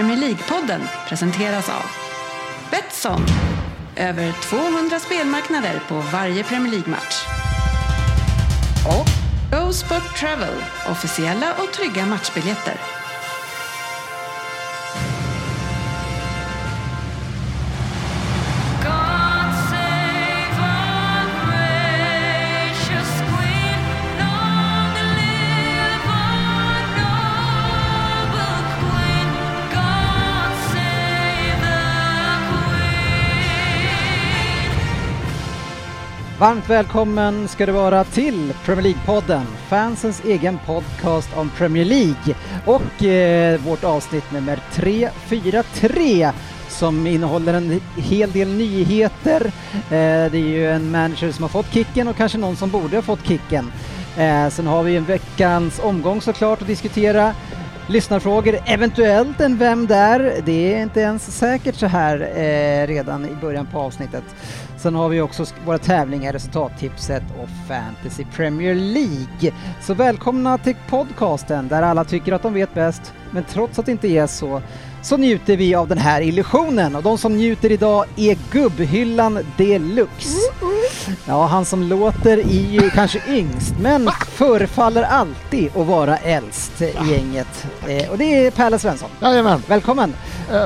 [0.00, 1.82] Premier League-podden presenteras av
[2.70, 3.26] Betsson.
[3.96, 7.26] Över 200 spelmarknader på varje Premier League-match.
[8.86, 9.06] Och
[9.58, 10.54] Go Sport Travel.
[10.90, 12.99] Officiella och trygga matchbiljetter.
[36.40, 42.34] Varmt välkommen ska du vara till Premier League-podden, fansens egen podcast om Premier League
[42.66, 46.30] och eh, vårt avsnitt nummer 343
[46.68, 49.46] som innehåller en hel del nyheter.
[49.74, 52.96] Eh, det är ju en manager som har fått kicken och kanske någon som borde
[52.96, 53.72] ha fått kicken.
[54.16, 57.34] Eh, sen har vi en veckans omgång såklart att diskutera.
[57.86, 60.42] Lyssnarfrågor, eventuellt en Vem där?
[60.44, 64.24] Det är inte ens säkert så här eh, redan i början på avsnittet.
[64.82, 69.52] Sen har vi också våra tävlingar, resultattipset och Fantasy Premier League.
[69.82, 73.92] Så välkomna till podcasten där alla tycker att de vet bäst, men trots att det
[73.92, 74.62] inte är så,
[75.02, 76.96] så njuter vi av den här illusionen.
[76.96, 80.38] Och de som njuter idag är Gubbhyllan Deluxe.
[81.26, 86.94] Ja, han som låter är ju kanske yngst, men förefaller alltid att vara äldst i
[87.10, 87.66] gänget.
[87.88, 89.10] Eh, och det är Pelle Svensson.
[89.22, 90.14] Jajamän, Välkommen!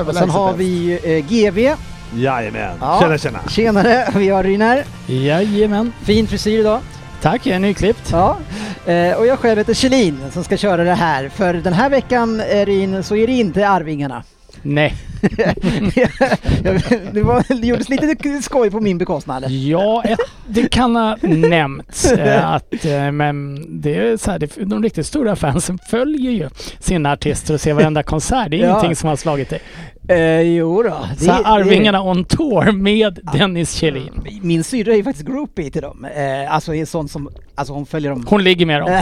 [0.07, 1.75] Och sen har vi eh, GV.
[2.15, 2.77] Jajamän.
[2.81, 2.99] Ja.
[3.01, 3.39] Tjena tjena.
[3.49, 4.07] Tjenare!
[4.15, 4.83] Vi har Rynar.
[5.07, 5.93] Jajamän.
[6.03, 6.79] Fin frisyr idag.
[7.21, 8.09] Tack, jag är nyklippt.
[8.11, 8.37] Ja.
[8.85, 11.29] Eh, och jag själv heter Kjellin som ska köra det här.
[11.29, 14.23] För den här veckan, eh, Ryn, så är det inte Arvingarna.
[14.61, 14.95] Nej.
[17.13, 19.51] det, var, det gjordes lite skoj på min bekostnad.
[19.51, 20.03] Ja,
[20.47, 25.05] det kan ha nämnts eh, att, eh, men det är så här, det, de riktigt
[25.05, 26.49] stora fansen följer ju
[26.79, 28.49] sina artister och ser varenda konsert.
[28.51, 28.69] Det är Ja.
[28.69, 29.61] ingenting som har slagit dig.
[30.07, 31.07] Eh, jo då.
[31.17, 34.27] Så här, Arvingarna on tour med Dennis Kjellin.
[34.41, 36.05] Min syrra är ju faktiskt groupie till dem.
[36.05, 38.25] Eh, alltså är sån som, alltså hon följer dem.
[38.29, 39.01] Hon ligger med dem.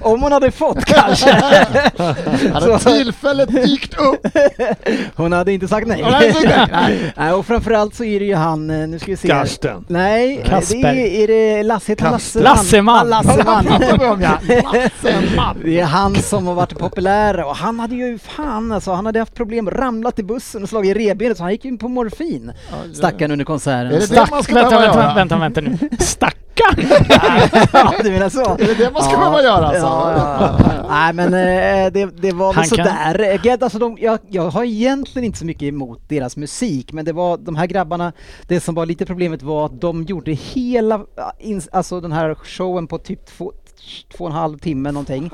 [0.00, 1.30] Om hon hade fått kanske.
[2.52, 4.26] Hade tillfället dykt upp.
[5.16, 6.02] Hon hade inte sagt nej.
[6.02, 7.12] Hon hade inte sagt nej.
[7.16, 7.32] nej.
[7.32, 9.28] Och framförallt så är det ju han, eh, nu ska vi se.
[9.28, 9.84] Karsten.
[9.88, 10.82] Nej, Kasper.
[10.82, 12.40] det är, är det Lasse, Kasper.
[12.40, 13.08] Lasseman.
[13.10, 13.64] Lasseman.
[15.64, 19.18] Det är han som har varit populär och han hade ju fan alltså, han hade
[19.18, 22.52] haft problem, ramlat i bussen och slagit i revbenet så han gick in på morfin.
[22.94, 23.86] Stackarn under konserten.
[23.86, 25.78] Är det det Stack, man ska vänta, vänta, vänta, vänta nu.
[27.72, 28.40] Ja, du menar så?
[28.40, 29.86] Är det det man ska behöva göra alltså?
[29.86, 30.84] Ja, ja, ja.
[30.90, 33.38] Nej men eh, det, det var väl Han kan- sådär.
[33.46, 37.12] Eh, alltså de, jag, jag har egentligen inte så mycket emot deras musik men det
[37.12, 38.12] var de här grabbarna,
[38.48, 41.00] det som var lite problemet var att de gjorde hela,
[41.40, 43.52] ins- alltså den här showen på typ två,
[44.16, 45.30] två och en halv timme någonting.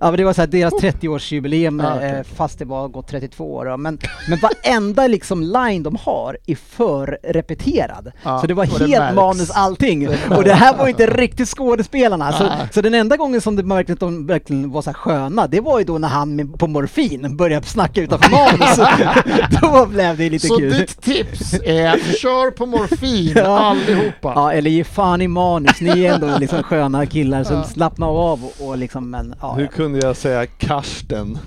[0.00, 2.10] Ja men det var såhär deras 30-årsjubileum Ja, okej.
[2.10, 3.76] eh, fast det var gått 32 år.
[3.76, 8.12] Men, men varenda liksom line de har är för repeterad.
[8.22, 9.14] Ja, så det var det helt märks.
[9.16, 10.08] manus allting.
[10.30, 12.32] Och det här var inte riktigt skådespelarna.
[12.32, 15.46] Så, så den enda gången som det märktes att de verkligen var så här sköna,
[15.46, 18.78] det var ju då när han på morfin började snacka utanför manus.
[19.62, 20.72] då blev det lite Så kul.
[20.72, 23.58] ditt tips är kör på morfin Ja.
[23.58, 24.32] allihopa.
[24.34, 25.80] Ja, eller ge fan i manus.
[25.80, 29.52] Ni är ändå liksom sköna killar som slappnar av och, och liksom, men ja.
[29.52, 31.38] Hur kunde jag säga Karsten?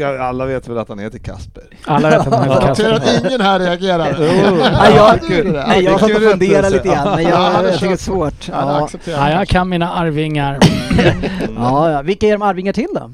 [0.20, 1.62] Alla vet väl att han heter Kasper?
[1.84, 2.92] Alla vet att han Jag heter Kasper.
[3.18, 4.16] att ingen här reagerar.
[4.18, 7.96] Nej, jag, nej, jag satt och funderade lite grann, men Ja, jag, tycker det är
[7.96, 8.48] svårt.
[8.48, 8.84] Ja, Ja.
[8.84, 9.40] accepterar Ja, jag.
[9.40, 10.58] jag kan mina arvingar.
[11.56, 12.02] Ja, ja.
[12.02, 13.10] Vilka är de arvingar till då?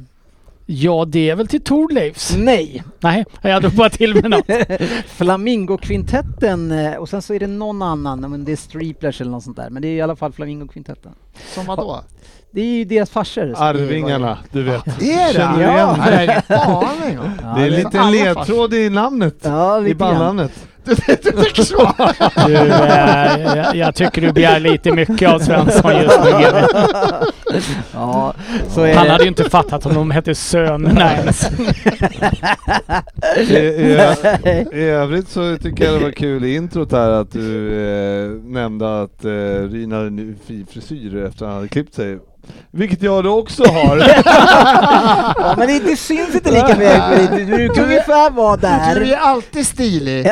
[0.66, 2.36] Ja, det är väl till Torleifs.
[2.38, 2.82] Nej!
[3.00, 4.46] Nej, jag drog bara till med något.
[5.06, 9.44] Flamingokvintetten eh, och sen så är det någon annan, men det är Streeplers eller något
[9.44, 9.70] sånt där.
[9.70, 11.12] Men det är i alla fall Flamingokvintetten.
[11.54, 12.00] Som vadå?
[12.50, 13.42] Det är ju deras farsor.
[13.42, 14.86] är- Arvingarna, du vet.
[14.86, 15.62] Är det?
[16.48, 16.88] Ja.
[17.56, 19.34] Det är en det- liten alla ledtråd i namnet.
[19.42, 20.52] Ja, I lite bandnamnet.
[22.46, 26.30] Du, eh, jag, jag tycker du begär lite mycket av Svensson just nu.
[27.94, 28.34] Ja,
[28.68, 29.10] så är Han det.
[29.12, 31.50] hade ju inte fattat om de hette sönerna ens.
[33.36, 33.98] I, i,
[34.72, 39.02] I övrigt så tycker jag det var kul i introt här att du eh, nämnde
[39.02, 39.30] att eh,
[39.70, 42.18] Ryn hade en fin frisyr efter att han hade klippt sig.
[42.70, 43.98] Vilket jag då också har.
[45.38, 47.30] Ja, men det, det syns inte lika mycket.
[47.36, 49.00] Du, du kan ungefär vara Du där.
[49.12, 50.30] är alltid stilig.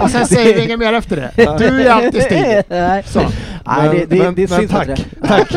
[0.00, 1.30] Och sen säger vi inget mer efter det.
[1.58, 2.62] Du är alltid stilig.
[2.68, 3.20] Nej, Så.
[3.66, 4.88] Nej, det, det, Men- det men syns tack.
[4.88, 5.02] inte.
[5.28, 5.48] Tack.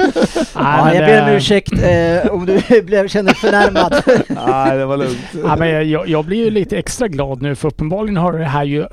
[0.55, 4.03] Ja, men jag ber om det- ursäkt eh, om du blev, känner dig förnärmad.
[4.47, 5.17] Nej, det var lugnt.
[5.43, 8.63] Ja, men jag, jag blir ju lite extra glad nu för uppenbarligen har det här
[8.63, 8.85] ju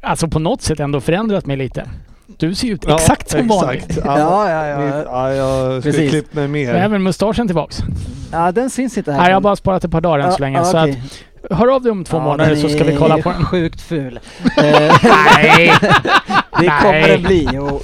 [0.00, 1.84] alltså på något sätt ändå förändrat mig lite.
[2.42, 3.98] Du ser ut Ja, exakt som vanligt.
[4.04, 5.02] Ja, ja, ja.
[5.04, 6.10] Ja, jag skulle Precis.
[6.10, 6.74] klippt mig mer.
[6.74, 7.78] även mustaschen tillbaks.
[8.32, 9.18] Ja, den syns inte här.
[9.20, 10.64] Nej, jag har bara sparat ett par dagar än så länge.
[10.64, 10.90] så att,
[11.50, 13.44] hör av dig om två Ja, månader så ska vi kolla på den.
[13.44, 14.20] sjukt ful.
[14.58, 15.72] Eh, Nej!
[16.60, 17.58] det kommer den bli.
[17.58, 17.82] Och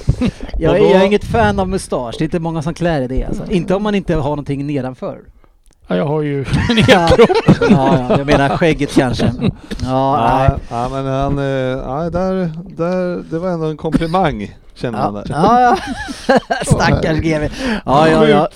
[0.58, 2.14] jag, är, jag är inget fan av mustasch.
[2.19, 3.43] Det är inte många som klär i det alltså.
[3.50, 5.19] Inte om man inte har någonting nedanför.
[5.88, 6.44] Ja, jag har ju...
[6.88, 7.26] Ja, ja,
[7.70, 9.32] ja, jag menar skägget kanske.
[9.82, 10.50] Ja, nej.
[10.70, 15.14] Ja, ja men han, eh, ja, där, där, det var ändå en komplimang känner man
[15.14, 15.25] där.
[15.28, 15.60] ja,
[16.28, 16.38] ja.
[16.66, 17.48] Stackars GW.
[17.86, 18.48] Ja, ja, ja.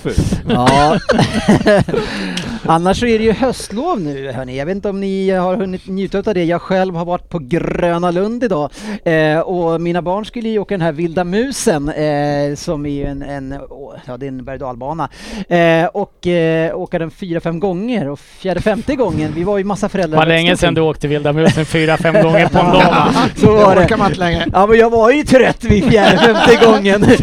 [0.49, 0.99] Ja.
[2.67, 4.59] Annars så är det ju höstlov nu hörni.
[4.59, 6.45] Jag vet inte om ni har hunnit njuta av det.
[6.45, 8.71] Jag själv har varit på Gröna Lund idag
[9.05, 13.05] eh, och mina barn skulle ju åka den här Vilda Musen eh, som är ju
[13.05, 15.09] en, en, åh, ja, det är en berg och dalbana
[15.49, 19.33] eh, och eh, åka den fyra, fem gånger och fjärde, femte gången.
[19.35, 20.19] Vi var ju massa föräldrar.
[20.19, 23.09] Vad länge sedan du åkte Vilda Musen fyra, fem gånger på en dag.
[23.37, 24.47] Så var det.
[24.53, 27.05] Ja men jag var ju trött vid fjärde, femte gången.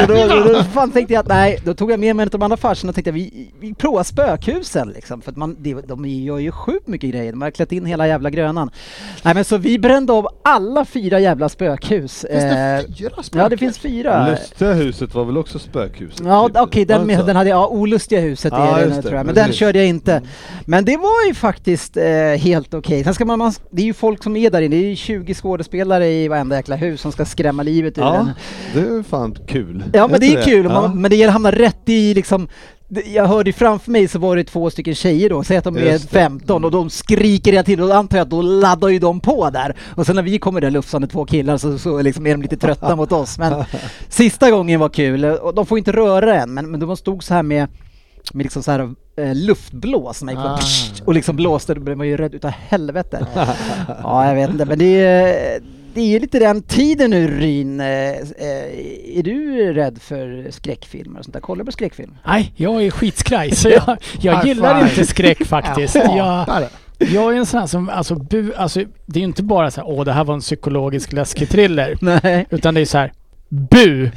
[0.00, 2.26] så då, då, då fan tänkte jag att nej, då tog jag med mig en
[2.26, 5.20] av de andra farsorna och tänkte att vi, vi provar spökhusen liksom.
[5.22, 7.32] För att man, det, de gör ju sjukt mycket grejer.
[7.32, 8.70] De har klätt in hela jävla grönan.
[9.22, 12.24] Nej men så vi brände av alla fyra jävla spökhus.
[12.30, 13.50] Finns det Eh, fyra ja spöken?
[13.50, 14.28] det finns fyra.
[14.30, 16.26] Lustiga huset var väl också spökhuset?
[16.26, 16.56] Ja typ?
[16.56, 17.26] okej, den, Var det med, så?
[17.26, 19.46] den hade jag, ja, Olustiga huset Ja, är det, det, tror jag, men precis.
[19.48, 20.12] den körde jag inte.
[20.12, 20.28] Mm.
[20.66, 22.04] Men det var ju faktiskt eh,
[22.38, 23.04] helt okej.
[23.04, 24.96] Sen ska man, man, det är ju folk som är där inne, det är ju
[24.96, 28.15] 20 skådespelare i varenda jäkla hus som ska skrämma livet ur Ja,
[28.74, 29.84] det är fan kul.
[29.92, 30.72] Ja men det är kul, Ja.
[30.80, 32.48] man, men det gäller att hamna rätt i liksom
[32.88, 35.76] det- jag hörde framför mig så var det två stycken tjejer då, säg att de
[35.76, 36.18] är Just det.
[36.18, 39.20] 15 och de skriker hela tiden och då antar jag att då laddar ju de
[39.20, 39.76] på där.
[39.94, 42.56] Och sen när vi kommer där lufsande två killar så, så liksom är de lite
[42.56, 43.38] trötta mot oss.
[43.38, 43.64] Men
[44.08, 47.34] sista gången var kul, och de får inte röra en men, men de stod så
[47.34, 47.68] här med
[48.32, 48.80] med liksom så här
[49.16, 50.58] eh, luftblås som gick Ah.
[51.04, 53.26] och liksom blåste, då blev man ju rädd utav helvete.
[54.02, 55.60] ja, jag vet inte, men det är,
[55.96, 57.80] det är ju lite den tiden nu Ryn.
[57.80, 61.40] Eh, eh, är du rädd för skräckfilmer och sånt där?
[61.40, 62.14] Kollar du på skräckfilm?
[62.26, 65.94] Nej, jag är skitskraj så jag, jag gillar inte skräck faktiskt.
[65.94, 69.70] Jag, jag är en sån här som, alltså, bu, alltså det är ju inte bara
[69.70, 71.98] så här, åh det här var en psykologisk läskig thriller.
[72.22, 72.46] Nej.
[72.50, 73.12] Utan det är så här,
[73.56, 74.10] bu!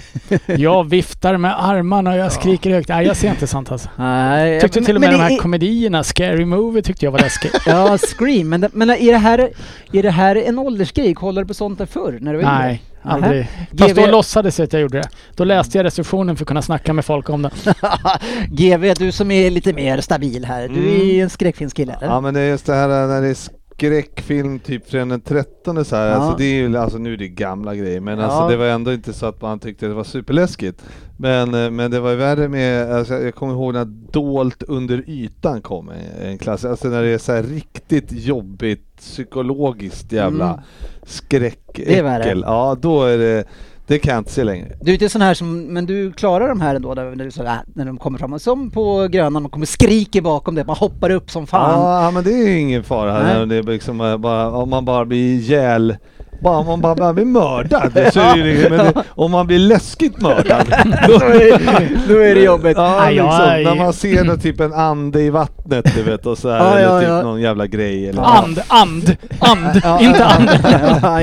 [0.46, 2.90] Jag viftar med armarna och jag skriker högt.
[2.90, 3.90] Nej, jag ser inte sånt alltså.
[3.96, 4.62] Nej.
[4.62, 7.20] Tyckte men- till och med de här det är- komedierna, Scary Movie tyckte jag var
[7.20, 7.52] läskig.
[7.66, 8.50] Ja, Scream.
[8.50, 9.50] Men, det- men är, det här,
[9.94, 11.14] är det här en åldersgrej?
[11.14, 12.18] Kollade du på sånt där förr?
[12.22, 12.64] När du var yngre?
[12.64, 13.48] Nej, aldrig.
[13.80, 15.10] Fast då låtsades jag att jag gjorde det.
[15.36, 17.52] Då läste jag recensionen för att kunna snacka med folk om den.
[18.48, 20.68] GV, du som är lite mer stabil här.
[20.68, 21.96] Du är ju en skräckfilmskille?
[22.02, 25.86] Ja men det är just det här när det är skräckfilm typ från den 13
[25.86, 26.14] så här, Ja.
[26.14, 28.50] alltså det är ju, alltså nu är det gamla grejer men alltså Ja.
[28.50, 30.84] det var ändå inte så att man tyckte det var superläskigt.
[31.18, 35.04] Men, eh, men det var ju värre med, alltså jag kommer ihåg när Dolt under
[35.10, 40.48] ytan kom, en- en klass, alltså när det är så här riktigt jobbigt psykologiskt jävla
[40.50, 40.60] Mm.
[41.04, 42.24] skräck, Det är värre.
[42.24, 42.44] äckel.
[42.48, 43.44] Ja då är det,
[43.90, 44.68] det kan jag inte se längre.
[44.82, 47.44] Du är inte sån här som, men du klarar de här ändå när, du, så,
[47.44, 48.40] äh, när de kommer fram.
[48.40, 52.04] Som på Grönan, man kommer skriker bakom det, man hoppar upp som fan.
[52.04, 55.06] Ja men det är ju ingen fara det är liksom eh, bara, om man bara
[55.06, 55.98] blir ihjäl
[56.40, 60.22] bara om man bara, blir mördad så är det, men det, om man blir läskigt
[60.22, 60.66] mördad
[61.08, 61.18] då,
[62.08, 62.78] Då är det jobbigt.
[62.78, 66.38] Ja, liksom, är- när man ser då, typ en ande i vattnet du vet och
[66.38, 70.50] så här, Ja, eller typ någon jävla grej eller And, and, and, inte and.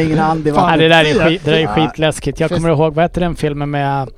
[0.01, 0.79] ingen and i vattnet.
[0.81, 2.41] det där är, skit, det där är skitläskigt.
[2.41, 4.09] Jag kommer ihåg, vad heter den filmen med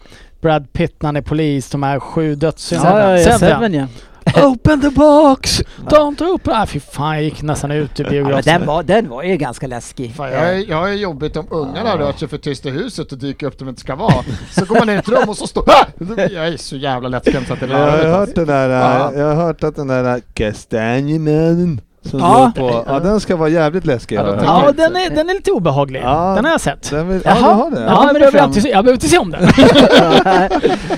[0.40, 3.00] Brad Pitt när han är polis, de här sju dödssynderna?
[3.00, 3.38] Ja, ja, ja, Seven.
[3.38, 3.86] Seven ja.
[4.36, 5.62] Open the box!
[5.88, 6.52] Don't open!
[6.56, 8.42] Ah, fy fan, jag gick nästan ut ur ja men biografen.
[8.60, 10.14] den, var, den var ju ganska läskig.
[10.14, 13.18] Fan, jag, är, jag är jobbigt om ungarna rör sig för tyst i huset och
[13.18, 14.24] dyker upp där de inte ska vara.
[14.50, 15.64] Så går man in i ett rum och så står...
[15.70, 15.86] Ah!
[16.30, 19.12] Jag är så jävla lättskrämd så att det är Jag har hört den där, Ja.
[19.14, 22.52] jag har hört att den där kastanjemannen som Ja.
[22.56, 24.42] på, ja den ska vara jävligt läskig Ja, hört.
[24.44, 26.00] Ja, den är, den är lite obehaglig.
[26.04, 26.32] Ja.
[26.36, 26.90] Den har jag sett.
[26.90, 27.54] Den vill, ja, Jaha.
[27.54, 27.80] du har det?
[27.80, 28.04] Ja.
[28.04, 29.40] Jag det behöver, inte se, jag behöver inte se om den.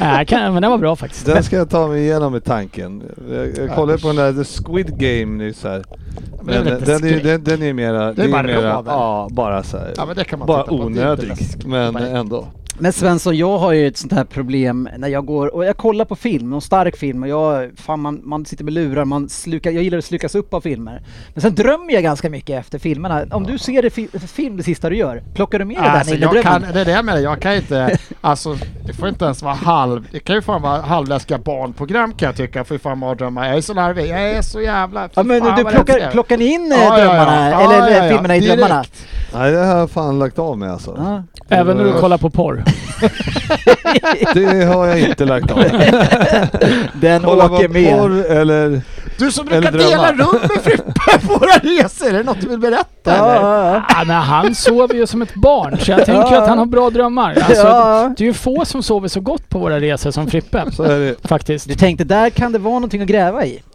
[0.00, 1.26] Nej, kan, men den var bra faktiskt.
[1.26, 3.02] Den ska jag ta mig igenom med tanken.
[3.30, 5.84] Jag, jag kollade på den där The Squid Game nyss här.
[6.42, 9.76] Men inte den, är, den, den är mera, Det är bara mera, ja bara så
[9.78, 11.32] här, Ja men det kan man bara onödig.
[11.66, 12.46] Men ändå.
[12.82, 16.04] Men Svensson, jag har ju ett sånt här problem när jag går och jag kollar
[16.04, 19.70] på film, någon stark film och jag, fan man, man sitter med lurar, man slukar,
[19.70, 21.02] jag gillar att slukas upp av filmer.
[21.34, 23.24] Men sen drömmer jag ganska mycket efter filmerna.
[23.30, 26.22] Om du ser det fi, film det sista du gör, plockar du med Alltså, den
[26.22, 28.56] in i jag kan, det är det jag menar, jag kan inte, alltså
[28.86, 32.36] det får inte ens vara halv, det kan ju fan vara halvläskiga barnprogram kan jag
[32.36, 35.64] tycka, för fan mardrömmar, jag är så larvig, jag är så jävla, Ja men du
[35.64, 37.04] plockar, plockar ni in eh, Ja, ja, ja.
[37.04, 37.50] drömmarna?
[37.50, 38.10] Ja, eller ja, ja.
[38.10, 38.58] filmerna i Direkt.
[38.58, 38.84] drömmarna?
[39.34, 40.94] Nej det har jag fan lagt av med alltså.
[40.98, 41.22] Ja.
[41.56, 42.64] Även när du kollar på porr.
[44.34, 45.58] Det har jag inte lagt av.
[47.00, 47.98] Den Kolla åker med.
[47.98, 48.80] porr eller
[49.18, 50.32] Du som Eller brukar dela drömmar.
[50.32, 50.92] rum med Frippe
[51.26, 53.82] på våra resor, är det något du vill berätta Ja, eller?
[53.88, 56.42] ja, men han sover ju som ett barn så jag tänker Ja.
[56.42, 57.30] att han har bra drömmar.
[57.42, 58.12] Alltså, Ja.
[58.16, 60.64] Det är ju få som sover så gott på våra resor som Frippe.
[60.72, 61.28] Så är det.
[61.28, 61.68] Faktiskt.
[61.68, 63.62] Du tänkte, där kan det vara någonting att gräva i.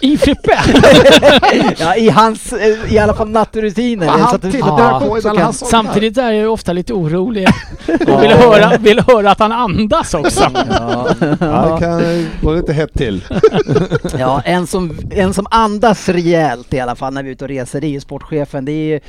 [0.00, 0.58] I Frippe!
[1.78, 4.06] Ja, i hans, eh, i alla fall nattrutiner.
[4.06, 5.00] Så han att det- tittar Ja.
[5.00, 5.70] på så innan kan- han somnar.
[5.70, 7.48] Samtidigt är jag ju ofta lite orolig
[7.86, 10.50] och vill höra, vill höra att han andas också.
[10.70, 11.08] Ja.
[11.40, 13.24] Ja, det kan gå lite hett till.
[14.18, 17.48] Ja, en som, en som andas rejält i alla fall när vi är ute och
[17.48, 18.64] reser, det är ju sportchefen.
[18.64, 19.00] Det är ju,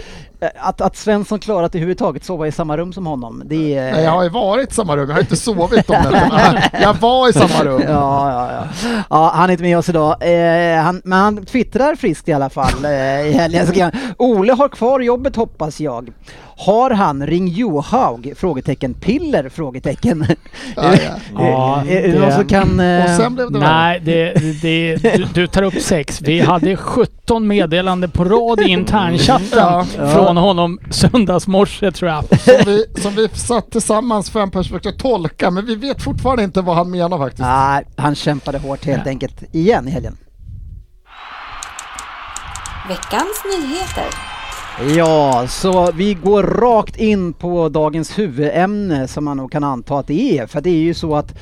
[0.41, 3.91] eh, att, att Svensson klarar att överhuvudtaget sova i samma rum som honom, det är...
[3.91, 6.61] Nej, jag har ju varit i samma rum, jag har inte sovit om nätterna.
[6.81, 7.81] Jag var i samma rum.
[7.87, 8.89] Ja, ja, ja.
[9.09, 10.15] ja, han är inte med oss idag.
[10.21, 12.91] Eh, han, men han twittrar friskt i alla fall eh,
[13.27, 13.91] i helgen.
[14.17, 16.11] Ole har kvar jobbet hoppas jag.
[16.57, 18.33] Har han Ring Johaug?
[18.37, 18.93] Frågetecken.
[18.93, 19.49] Piller?
[19.49, 20.25] Frågetecken.
[20.75, 20.95] Ja, ja.
[21.43, 22.79] Ja, är, är det någon som kan...
[22.79, 23.59] eh, Och sen blev det.
[23.59, 26.21] Nej, det, det, du, du tar upp sex.
[26.21, 29.85] Vi hade 17 meddelanden på rad i internchatten Ja.
[30.13, 32.23] från honom söndagsmorse tror jag.
[32.39, 36.61] Som vi, som vi satt tillsammans fem personer försökte tolka, men vi vet fortfarande inte
[36.61, 37.41] vad han menar faktiskt.
[37.41, 40.17] Nej, han kämpade hårt helt enkelt igen i helgen.
[42.89, 44.38] Veckans nyheter.
[44.87, 50.07] Ja, så vi går rakt in på dagens huvudämne som man nog kan anta att
[50.07, 50.47] det är.
[50.47, 51.37] För det är ju så att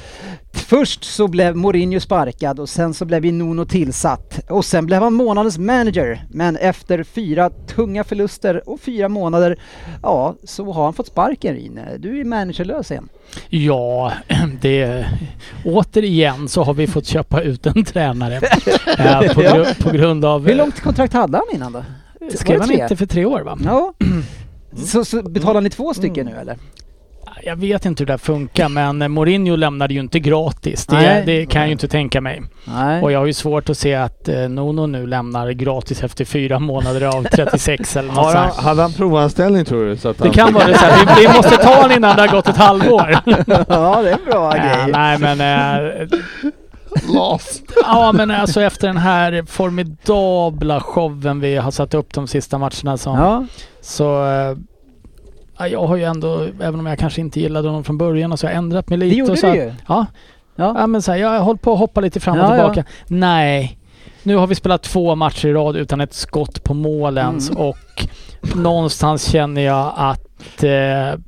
[0.52, 4.40] först så blev Mourinho sparkad och sen så blev Nuno tillsatt.
[4.50, 6.26] Och sen blev han månadens manager.
[6.30, 9.60] Men efter fyra tunga förluster och fyra månader,
[10.04, 11.98] ja, så har han fått sparken Rine.
[11.98, 13.10] Du är managerlös igen.
[13.50, 14.14] Ja,
[14.62, 15.06] det...
[15.66, 18.36] Återigen så har vi fått köpa ut en tränare.
[18.98, 20.48] eh, på, gru, på grund av...
[20.48, 21.84] Hur långt kontrakt hade han innan då?
[22.36, 23.58] Skrev han inte för tre år va?
[23.66, 23.94] Ja.
[24.86, 26.58] Så, så betalar ni två stycken nu eller?
[27.44, 30.86] Jag vet inte hur det där funkar men eh, Mourinho lämnade ju inte gratis.
[30.86, 31.24] Det, Nej.
[31.26, 32.42] det kan jag ju inte tänka mig.
[32.66, 33.02] Nej.
[33.04, 36.60] Och jag har ju svårt att se att eh, Nuno nu lämnar gratis efter fyra
[36.60, 38.64] månader av 36 eller något Har han, sånt.
[38.66, 39.98] hade han provanställning tror du?
[39.98, 41.16] Så att Det han kan vara det så här.
[41.16, 43.10] Vi, vi måste ta honom innan det har gått ett halvår.
[43.68, 44.92] ja, det är en bra grej.
[44.92, 45.42] nej men...
[45.42, 46.08] Eh,
[47.14, 47.62] Las.
[47.84, 52.98] ja men alltså efter den här formidabla showen vi har satt upp de sista matcherna
[52.98, 53.10] så...
[53.10, 53.46] Ja.
[53.82, 54.04] Så...
[55.60, 58.48] Ja, jag har ju ändå, även om jag kanske inte gillade honom från början, så
[58.48, 59.10] har jag ändrat mig lite.
[59.16, 59.74] Det gjorde och så, du ju.
[59.88, 60.06] Ja,
[60.56, 60.76] Ja.
[60.78, 62.84] Ja men så här, jag har hållit på att hoppa lite fram och Ja, tillbaka.
[63.08, 63.78] Nej.
[64.24, 67.62] Nu har vi spelat två matcher i rad utan ett skott på mål ens Mm.
[67.62, 68.08] och
[68.56, 71.20] någonstans känner jag att eh,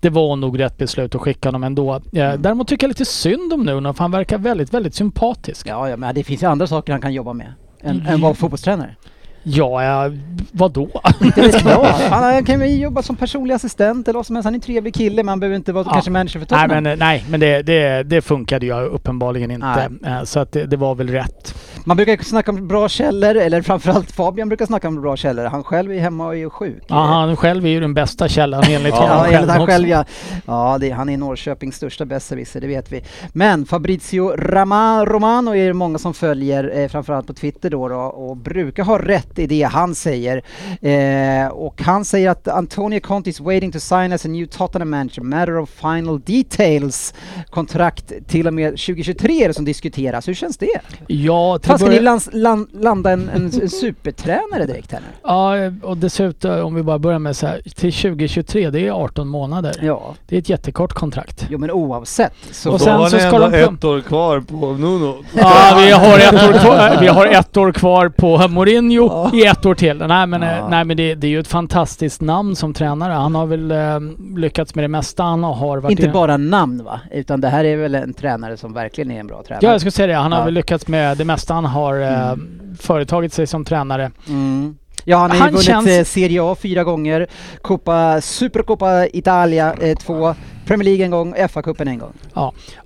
[0.00, 1.94] det var nog rätt beslut att skicka honom ändå.
[1.94, 2.42] Eh, Mm.
[2.42, 5.66] däremot tycker jag lite synd om Nuno för han verkar väldigt, väldigt sympatisk.
[5.68, 7.52] Ja, ja, men det finns ju andra saker han kan jobba med
[7.82, 8.06] än, Mm.
[8.14, 8.96] än vara fotbollstränare.
[9.42, 10.10] Ja, ja
[10.52, 10.88] vadå?
[11.34, 11.84] Det vet jag.
[11.84, 14.44] Han kan ju jobba som personlig assistent eller vad som helst.
[14.44, 15.92] Han är en trevlig kille men han behöver inte vara Ja.
[15.92, 16.82] kanske manager för nej Tottenham.
[16.82, 19.90] men, eh, nej, men det, det, det funkade ju uppenbarligen inte.
[20.06, 21.54] Eh, så att det, det var väl rätt.
[21.84, 25.44] Man brukar snacka om bra källor, eller framförallt Fabian brukar snacka om bra källor.
[25.44, 26.82] Han själv är hemma och är sjuk.
[26.86, 29.72] Ja, han själv är ju den bästa källan enligt Ja, honom enligt han också.
[29.72, 30.04] själv ja.
[30.46, 33.02] Ja, det, han är Norrköpings största besserwisser, det vet vi.
[33.32, 37.96] Men Fabrizio Rama, Romano är det många som följer, eh, framförallt på Twitter då, då
[37.96, 40.42] och brukar ha rätt i det han säger.
[40.80, 44.90] Eh, och han säger att Antonio Conte is waiting to sign as a new Tottenham
[44.90, 47.14] manager, matter of final details.
[47.50, 50.28] Kontrakt till och med 2023 är det som diskuteras.
[50.28, 50.80] Hur känns det?
[51.06, 55.06] Ja, Fan, ska ni lands, lan, landa en, en, supertränare direkt här nu?
[55.22, 55.54] Ja,
[55.88, 59.74] och dessutom om vi bara börjar med så här, till 2023, det är 18 månader.
[59.82, 61.46] Ja, Det är ett jättekort kontrakt.
[61.50, 62.32] jo men oavsett.
[62.50, 65.16] Så Och Då sen var så det ska ändå ett år kvar på Nuno.
[65.36, 69.66] Ja, vi har ett år kvar, vi har ett år kvar på Mourinho i ett
[69.66, 69.96] år till.
[69.96, 70.68] Nej men, Ja.
[70.68, 73.12] nej, men det, det är ju ett fantastiskt namn som tränare.
[73.12, 74.00] Han har väl eh,
[74.36, 77.64] lyckats med det mesta han har varit Inte i- bara namn va, utan det här
[77.64, 79.64] är väl en tränare som verkligen är en bra tränare.
[79.66, 80.14] Ja, jag skulle säga det.
[80.14, 80.44] Han har Ja.
[80.44, 82.34] väl lyckats med det mesta han har eh,
[82.78, 84.10] företagit sig som tränare.
[84.28, 84.76] Mm.
[85.04, 87.26] Ja, han har Han vunnit känns- eh, Serie A fyra gånger,
[87.62, 90.34] Coppa, Supercoppa Italia eh, två,
[90.70, 92.12] Premier League en gång, FA-cupen en gång.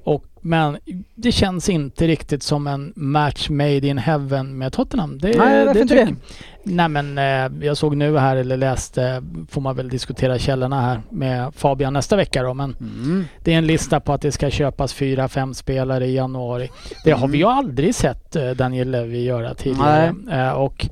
[0.05, 0.79] Och, men
[1.15, 5.19] det känns inte riktigt som en match made in heaven med Tottenham.
[5.19, 6.17] Det, Nej, varför inte tycker- det?
[6.63, 11.01] Nej men eh, jag såg nu här, eller läste, får man väl diskutera källorna här
[11.11, 13.25] med Fabian nästa vecka då, men Mm.
[13.45, 16.71] det är en lista på att det ska köpas fyra, fem spelare i januari.
[17.05, 20.15] Det har vi ju aldrig sett eh, Daniel Levy göra tidigare.
[20.33, 20.87] Eh, och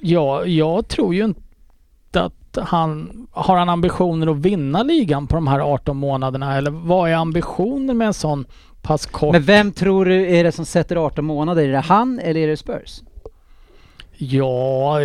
[0.00, 1.40] ja, jag tror ju inte
[2.56, 7.14] han har han ambitioner att vinna ligan på de här 18 månaderna eller vad är
[7.14, 8.44] ambitionen med en sån
[8.82, 9.32] pass kort?
[9.32, 11.62] Men vem tror du är det som sätter 18 månader?
[11.62, 13.00] Är det han eller är det Spurs?
[14.16, 14.96] Ja,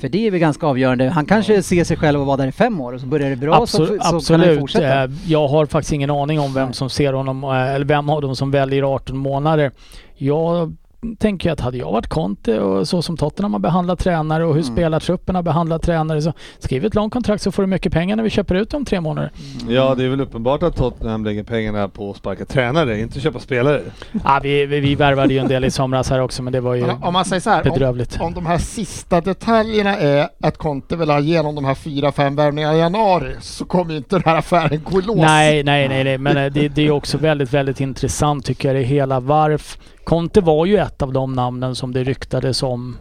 [0.00, 1.08] För det är väl ganska avgörande.
[1.08, 3.36] Han kanske ser sig själv att vara där i fem år och så börjar det
[3.36, 4.60] bra så, Absolut, så kan han ju absolut.
[4.60, 5.04] fortsätta.
[5.04, 8.22] Eh, Jag har faktiskt ingen aning om vem som ser honom, eh, eller vem av
[8.22, 9.70] dem som väljer 18 månader.
[10.16, 10.76] Jag
[11.18, 14.54] tänker jag att hade jag varit Conte och så som Tottenham har behandlat tränare och
[14.54, 14.74] hur Mm.
[14.74, 18.22] spelartruppen har behandlat tränare så skriv ett långt kontrakt så får du mycket pengar när
[18.22, 19.30] vi köper ut om tre månader.
[19.68, 23.38] Ja, det är väl uppenbart att Tottenham lägger pengarna på att sparka tränare, inte köpa
[23.38, 23.80] spelare.
[24.24, 26.74] Ja, vi, vi, vi värvade ju en del i somras här också men det var
[26.74, 28.18] ju Men om man säger så här, om, bedrövligt.
[28.20, 32.36] om de här sista detaljerna är att Conte vill ha igenom de här fyra, fem
[32.36, 35.16] värvningarna i januari så kommer ju inte den här affären gå i lås.
[35.16, 36.18] Nej, nej, nej, nej.
[36.18, 39.20] men eh, det, det är också väldigt, väldigt intressant tycker jag det hela.
[39.20, 42.96] Varf Conte var ju ett av de namnen som det ryktades om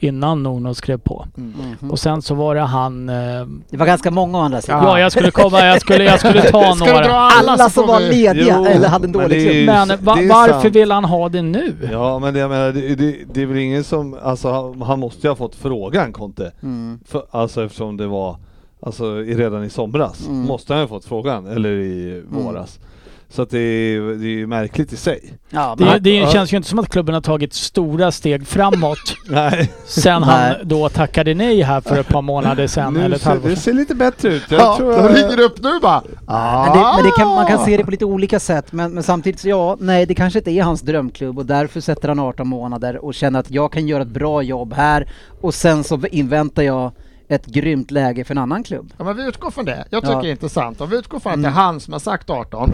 [0.00, 1.26] innan Nuno skrev på.
[1.34, 1.90] Mhm.
[1.90, 3.08] Och sen så var det han...
[3.08, 4.84] Eh, Det var ganska många å andra sidan.
[4.84, 7.06] ja, jag skulle komma, jag skulle, jag skulle ta Ska du några.
[7.08, 9.54] dra alla, Alla som var lediga Jo, eller hade en men dålig klubb.
[9.56, 10.76] ju- Men va, varför sant.
[10.76, 11.74] vill han ha det nu?
[11.92, 14.98] Ja, men det, jag menar, det, det, det är väl ingen som, alltså han, han
[15.00, 16.52] måste ju ha fått frågan Conte.
[16.62, 17.00] Mm.
[17.06, 18.36] För, alltså eftersom det var,
[18.82, 20.46] alltså i- redan i somras, Mm.
[20.46, 22.78] måste han ha fått frågan, eller i våras.
[23.30, 25.32] Så att det är, det är ju märkligt i sig.
[25.50, 28.98] Ja, Det, han, det känns ju inte som att klubben har tagit stora steg framåt
[29.30, 33.22] Nej, sen han då tackade nej här för ett par månader sedan eller nu ett
[33.22, 34.42] ser, halvår det ser lite bättre ut.
[34.50, 36.02] Jag Ja, tror de jag- ringer upp nu bara.
[36.26, 38.72] men det, men det kan, man kan se det på lite olika sätt.
[38.72, 42.08] Men, men samtidigt, så ja, nej, det kanske inte är hans drömklubb och därför sätter
[42.08, 45.08] han 18 månader och känner att jag kan göra ett bra jobb här
[45.40, 46.92] och sen så inväntar jag
[47.28, 48.92] ett grymt läge för en annan klubb.
[48.98, 49.84] Ja, men vi utgår från det.
[49.90, 50.22] Jag tycker Ja.
[50.22, 50.80] det är intressant.
[50.80, 51.58] Om vi utgår från att det Mm.
[51.58, 52.70] är han som har sagt 18.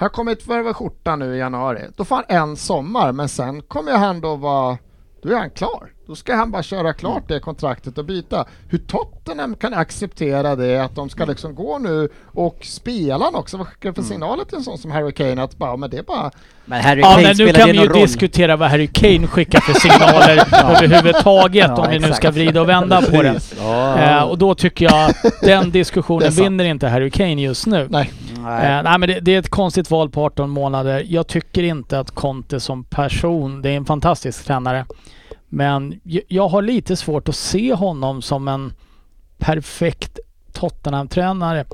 [0.00, 1.80] Här kommer ett värva skjorta nu i januari.
[1.96, 4.78] Då får han en sommar, men sen kommer han då vara...
[5.22, 5.88] Då är han klar.
[6.06, 8.44] Då ska han bara köra klart det kontraktet och byta.
[8.68, 13.56] Hur Tottenham kan acceptera det, att de ska liksom gå nu och spela han också.
[13.56, 15.98] Vad skickar det för signaler till en sån som Harry Kane att bara, men det
[15.98, 16.30] är bara...
[16.64, 18.00] Men Harry Ja Kane men nu kan vi ju roll?
[18.00, 20.36] diskutera vad Harry Kane skickar för signaler
[20.84, 23.40] överhuvudtaget Ja, om vi nu ska vrida och vända på det.
[23.60, 25.12] Ja, Eh, och då tycker jag
[25.42, 27.86] den diskussionen vinner inte Harry Kane just nu.
[27.90, 28.10] Nej.
[28.42, 28.76] Nej.
[28.76, 31.04] Eh, nej men det, det är ett konstigt val på 18 månader.
[31.08, 34.86] Jag tycker inte att Conte som person, det är en fantastisk tränare.
[35.48, 38.72] Men jag har lite svårt att se honom som en
[39.38, 40.18] perfekt
[40.52, 41.64] Tottenham-tränare.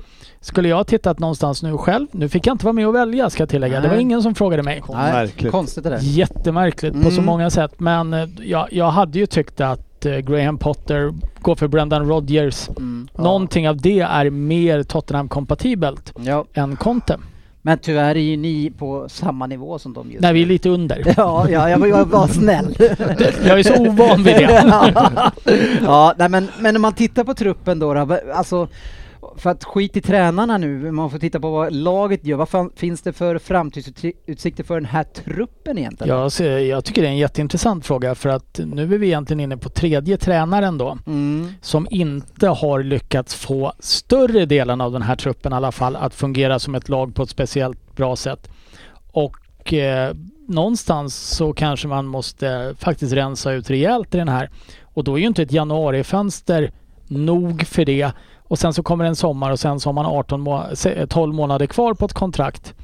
[0.40, 3.30] Skulle jag ha tittat någonstans nu själv, nu fick jag inte vara med och välja
[3.30, 3.80] ska jag tillägga.
[3.80, 4.02] Det var Nej.
[4.02, 4.83] ingen som frågade mig.
[4.92, 5.52] Nej, Märkligt.
[5.52, 5.99] konstigt det där.
[6.02, 7.25] Jättemärkligt på så Mm.
[7.26, 7.80] många sätt.
[7.80, 12.69] Men eh, jag, jag hade ju tyckt att eh, Graham Potter går för Brendan Rodgers.
[12.69, 13.08] Mm.
[13.19, 17.19] Någonting av det är mer Tottenham-kompatibelt Ja, än Conte.
[17.62, 20.69] men tyvärr är ju ni på samma nivå som de just När vi är lite
[20.69, 21.02] under.
[21.17, 22.76] Ja, ja jag, var, jag var snäll.
[23.47, 24.64] Jag är så ovan vid det.
[25.82, 28.69] ja, nej, men, men när man tittar på truppen då, då alltså
[29.36, 32.36] för att skit i tränarna nu, man får titta på vad laget gör.
[32.36, 36.16] Vad fan finns det för framtidsutsikter för den här truppen egentligen?
[36.16, 39.40] Jag, ser, jag tycker det är en jätteintressant fråga för att nu är vi egentligen
[39.40, 41.49] inne på tredje tränaren då Mm.
[41.60, 46.14] som inte har lyckats få större delen av den här truppen i alla fall att
[46.14, 48.49] fungera som ett lag på ett speciellt bra sätt.
[49.12, 50.14] Och eh,
[50.49, 54.50] någonstans så kanske man måste faktiskt rensa ut rejält i den här.
[54.82, 56.73] Och då är ju inte ett januarifönster
[57.08, 58.10] nog för det.
[58.54, 60.67] Och sen så kommer en sommar och sen så har man 18 må-
[61.08, 62.75] 12 månader kvar på ett kontrakt.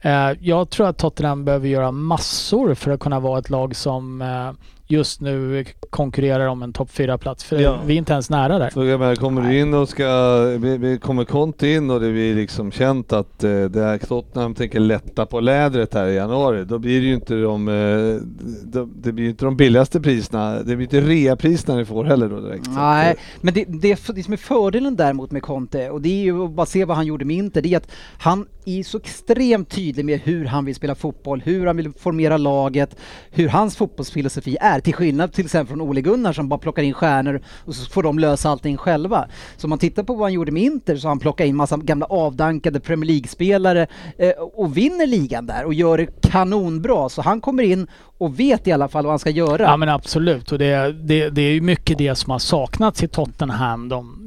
[0.00, 4.22] Eh, jag tror att Tottenham behöver göra massor för att kunna vara ett lag som
[4.22, 4.52] eh,
[4.88, 7.44] just nu konkurrerar om en topp 4-plats.
[7.44, 7.80] För Ja.
[7.86, 8.70] vi är inte ens nära där.
[8.84, 12.34] Jag menar, kommer du in och ska, vi- vi- kommer Conte in och det blir
[12.34, 16.78] liksom känt att eh, det här Tottenham tänker lätta på lädret här i januari, då
[16.78, 18.26] blir det ju inte de, eh,
[18.64, 22.28] de det blir ju inte de billigaste priserna, det blir inte reapriserna ni får heller
[22.28, 22.64] då direkt.
[22.64, 26.00] Så att, Nej, eh, men det, det, det som är fördelen däremot med Conte, och
[26.02, 28.46] det är ju att bara se vad han gjorde med Inter, det är att han
[28.64, 32.96] är så extremt tydlig med hur han vill spela fotboll, hur han vill formera laget,
[33.30, 36.94] hur hans fotbollsfilosofi är, till skillnad till exempel från Ole Gunnar som bara plockar in
[36.94, 39.28] stjärnor och så får de lösa allting själva.
[39.56, 41.56] Så om man tittar på vad han gjorde med Inter så har han plockat in
[41.56, 43.86] massa gamla avdankade Premier League-spelare
[44.18, 47.08] eh, och vinner ligan där och gör det kanonbra.
[47.08, 47.86] Så han kommer in
[48.18, 49.62] och vet i alla fall vad han ska göra.
[49.62, 53.08] Ja men absolut och det, det, det är ju mycket det som har saknats i
[53.08, 53.88] Tottenham.
[53.88, 54.25] De,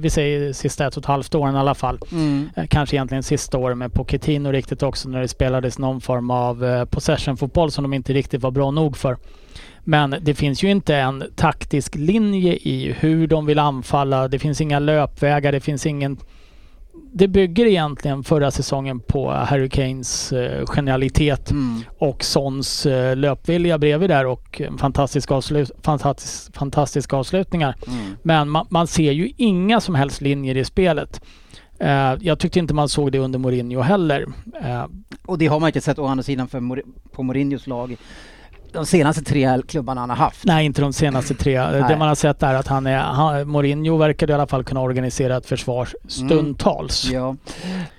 [0.00, 1.98] vi säger sista ett och ett halvt åren i alla fall.
[2.12, 2.50] Mm.
[2.56, 6.64] Eh, Kanske egentligen sista året med Pochettino riktigt också när det spelades någon form av
[6.64, 9.16] eh, possession-fotboll som de inte riktigt var bra nog för.
[9.84, 14.28] Men det finns ju inte en taktisk linje i hur de vill anfalla.
[14.28, 16.18] Det finns inga löpvägar, det finns ingen...
[17.14, 21.80] Det bygger egentligen förra säsongen på Harry Kanes eh, genialitet Mm.
[21.98, 27.74] och Sons eh, löpvilja bredvid där och en fantastisk, avslut, fantastisk, fantastiska avslutningar.
[27.86, 28.16] Mm.
[28.22, 31.20] Men man, man ser ju inga som helst linjer i spelet.
[31.78, 34.26] Eh, jag tyckte inte man såg det under Mourinho heller.
[34.64, 34.84] Eh,
[35.26, 37.96] Och det har man inte sett å andra sidan för på Mourinhos lag.
[38.72, 40.44] De senaste tre klubbarna han har haft.
[40.44, 41.58] nej, inte de senaste tre.
[41.60, 44.80] Det man har sett är att han är, han, Mourinho verkar i alla fall kunna
[44.80, 47.10] organisera ett försvar stundtals.
[47.12, 47.36] Ja.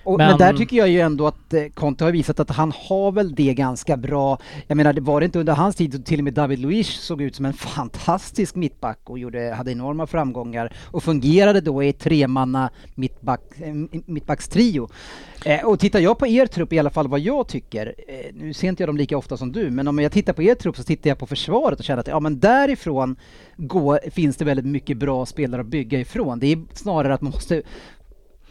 [0.03, 2.73] Och, men, men, där tycker jag ju ändå att eh, Conte har visat att han
[2.75, 4.37] har väl det ganska bra.
[4.67, 7.21] Jag menar, det var det inte under hans tid till och med David Luiz såg
[7.21, 12.69] ut som en fantastisk mittback och gjorde, hade enorma framgångar och fungerade då i tremanna
[12.95, 13.73] mittback, eh,
[14.05, 14.89] mittbackstrio.
[15.45, 18.53] Eh, och tittar jag på er trupp i alla fall vad jag tycker, eh, nu
[18.53, 20.77] ser inte jag dem lika ofta som du, men om jag tittar på er trupp
[20.77, 23.15] så tittar jag på försvaret och känner att ja men därifrån
[23.57, 26.39] går, finns det väldigt mycket bra spelare att bygga ifrån.
[26.39, 27.61] Det är snarare att man måste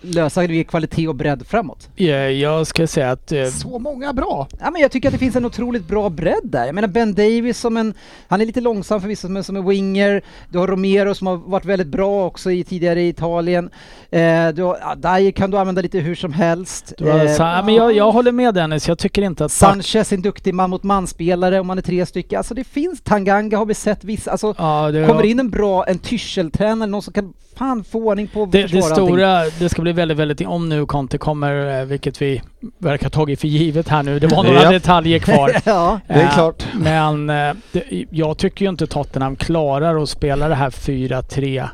[0.03, 1.89] lösa det kvalitet och bredd framåt.
[1.95, 3.33] Ja, jag ska säga att...
[3.33, 4.49] Eh, så många bra!
[4.61, 6.67] Ja, men jag tycker att det finns en otroligt bra bredd där.
[6.67, 7.95] Jag menar Ben Davis som en...
[8.29, 10.23] Han är lite långsam förvisso men som en winger.
[10.49, 13.71] Du har Romero som har varit väldigt bra också i, tidigare i Italien.
[14.11, 16.93] Eh, du har, ja, Dyer kan du använda lite hur som helst.
[16.99, 19.53] Du har, eh, ja, men jag, jag håller med Dennis, jag tycker inte att...
[19.53, 22.39] Sanchez är en duktig man mot man-spelare om man är tre stycken.
[22.39, 25.85] Alltså det finns, Tanganga har vi sett vissa, alltså ja, det, kommer in en bra,
[25.85, 29.93] en Tyschel-tränare, någon som kan fan få ordning på det, det stora, det ska bli
[29.93, 32.43] väldigt, väldigt, om nu Conte kommer, eh, vilket vi
[32.79, 34.19] verkar ha tagit för givet här nu.
[34.19, 35.57] Det var några detaljer kvar.
[35.65, 36.65] ja, det är klart.
[36.75, 41.69] Men det, jag tycker ju inte Tottenham klarar att spela det här 4-3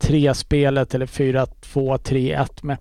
[0.00, 2.76] 3-spelet eller 4-2-3-1 med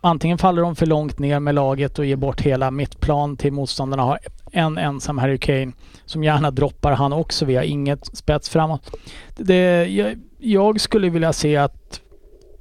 [0.00, 4.02] antingen faller de för långt ner med laget och ger bort hela mittplan till motståndarna.
[4.02, 4.18] Har
[4.52, 5.72] en ensam Harry Kane
[6.04, 7.44] som gärna droppar han också.
[7.44, 8.96] Vi har inget spets framåt.
[9.36, 12.00] Det, jag, jag skulle vilja se att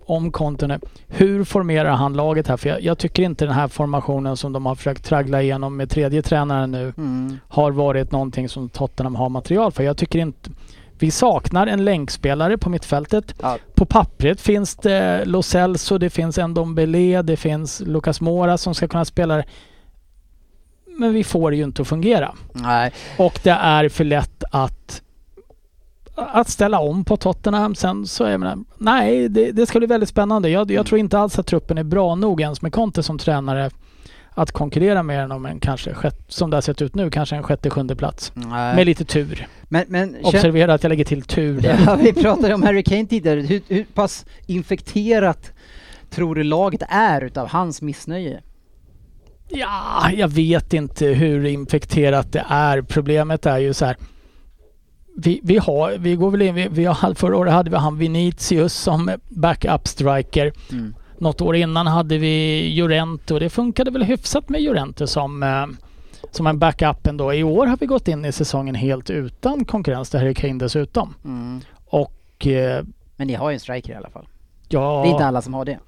[0.05, 2.57] om Kontone, hur formerar han laget här?
[2.57, 5.89] För jag, jag, tycker inte den här formationen som de har försökt traggla igenom med
[5.89, 7.37] tredje tränaren nu mm.
[7.47, 9.83] har varit någonting som Tottenham har material för.
[9.83, 10.49] Jag tycker inte
[10.99, 13.35] vi saknar en länkspelare på mittfältet.
[13.41, 13.57] Ja.
[13.75, 18.87] På pappret finns det Lo Celso, det finns Ndombele, det finns Lucas Mora som ska
[18.87, 19.43] kunna spela
[20.97, 22.35] Men vi får det ju inte att fungera.
[22.53, 22.91] Nej.
[23.17, 25.01] Och det är för lätt att
[26.15, 30.09] att ställa om på Tottenham sen så jag menar, nej det, det ska bli väldigt
[30.09, 30.49] spännande.
[30.49, 30.85] Jag, jag mm.
[30.85, 33.69] tror inte alls att truppen är bra nog ens med Conte som tränare
[34.35, 35.95] att konkurrera med den om en kanske,
[36.27, 38.31] som det har sett ut nu, kanske en sjätte, sjunde plats.
[38.33, 38.75] Nej.
[38.75, 39.47] Med lite tur.
[39.63, 41.79] Men, men, Observera att jag lägger till tur där.
[41.85, 43.39] Ja, vi pratade om Harry Kane tidigare.
[43.39, 45.51] Hur, hur pass infekterat
[46.09, 48.41] tror du laget är utav hans missnöje?
[49.47, 52.81] Ja, jag vet inte hur infekterat det är.
[52.81, 53.97] Problemet är ju så här.
[55.17, 57.97] Vi, vi, har, vi går väl in, vi, vi har, förra året hade vi han
[57.97, 60.51] Vinicius som backup striker.
[60.71, 60.95] Mm.
[61.17, 65.65] Något år innan hade vi Llorente och det funkade väl hyfsat med Llorente som, eh,
[66.31, 67.33] som en backup ändå.
[67.33, 70.53] I år har vi gått in i säsongen helt utan konkurrens Det här är Kane
[70.59, 71.13] dessutom.
[71.25, 71.61] Mm.
[71.85, 72.47] Och...
[72.47, 72.83] Eh,
[73.15, 74.27] Men ni har ju en striker i alla fall.
[74.69, 75.01] Ja.
[75.03, 75.79] Det är inte alla som har det.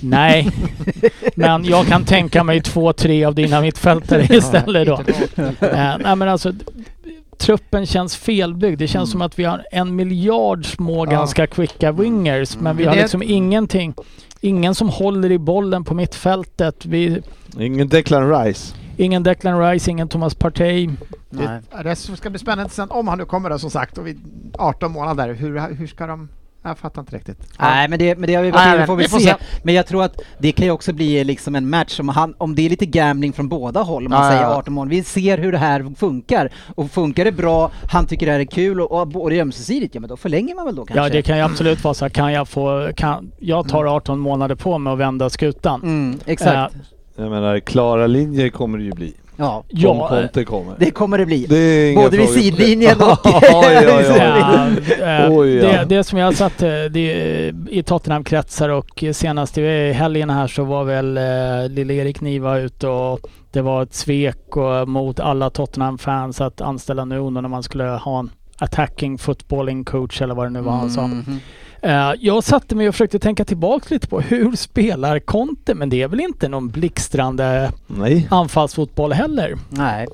[0.00, 0.48] Nej,
[1.34, 4.94] men jag kan tänka mig två, tre av dina mittfältare istället då.
[5.66, 6.52] eh, nej men alltså
[7.38, 8.78] truppen känns felbyggd.
[8.78, 9.12] Det känns mm.
[9.12, 11.10] som att vi har en miljard små ja.
[11.10, 12.64] ganska quicka wingers mm.
[12.64, 13.94] men vi har liksom ingenting
[14.44, 16.86] Ingen som håller i bollen på mittfältet.
[16.86, 17.22] Vi,
[17.58, 18.74] ingen Declan Rice.
[18.96, 20.90] Ingen Declan Rice, ingen Thomas Partey.
[21.30, 24.20] Det, det ska bli spännande sen om han nu kommer då som sagt och vid
[24.58, 25.34] 18 månader.
[25.34, 26.28] Hur, hur ska de
[26.64, 27.38] jag fattar inte riktigt.
[27.58, 29.20] Nej, men det, men det har vi varit inne får vi, vi se.
[29.20, 29.34] se.
[29.62, 32.54] Men jag tror att det kan ju också bli liksom en match om, han, om
[32.54, 34.96] det är lite gambling från båda håll, om man ja, säger 18 månader.
[34.96, 36.50] Vi ser hur det här funkar.
[36.74, 40.00] Och funkar det bra, han tycker det här är kul och, och både ömsesidigt, ja
[40.00, 41.02] men då förlänger man väl då kanske?
[41.04, 42.10] Ja, det kan ju absolut vara så.
[42.10, 44.22] Kan jag få, kan, jag tar 18 mm.
[44.22, 45.82] månader på mig att vända skutan.
[45.82, 46.74] Mm, exakt.
[46.74, 46.80] Äh,
[47.16, 49.14] jag menar, klara linjer kommer det ju bli.
[49.36, 50.74] Ja, om Conte kommer.
[50.78, 51.46] Det kommer det bli.
[51.46, 53.18] Det Både vid sidlinjen och...
[53.24, 54.00] ja, ja,
[54.98, 55.38] ja.
[55.38, 60.84] Det, det som jag satt det, i Tottenham-kretsar och senast i helgen här så var
[60.84, 63.20] väl eh, lille Erik Niva ute och
[63.52, 68.18] det var ett svek och, mot alla Tottenham-fans att anställa Nuno när man skulle ha
[68.18, 71.04] en attacking footballing coach eller vad det nu var han sa.
[71.04, 71.18] Mm.
[71.18, 71.36] Uh,
[72.18, 75.74] jag satte mig och försökte tänka tillbaka lite på hur spelar Conte?
[75.74, 78.28] Men det är väl inte någon blixtrande Nej.
[78.30, 79.58] anfallsfotboll heller?
[79.68, 80.06] Nej.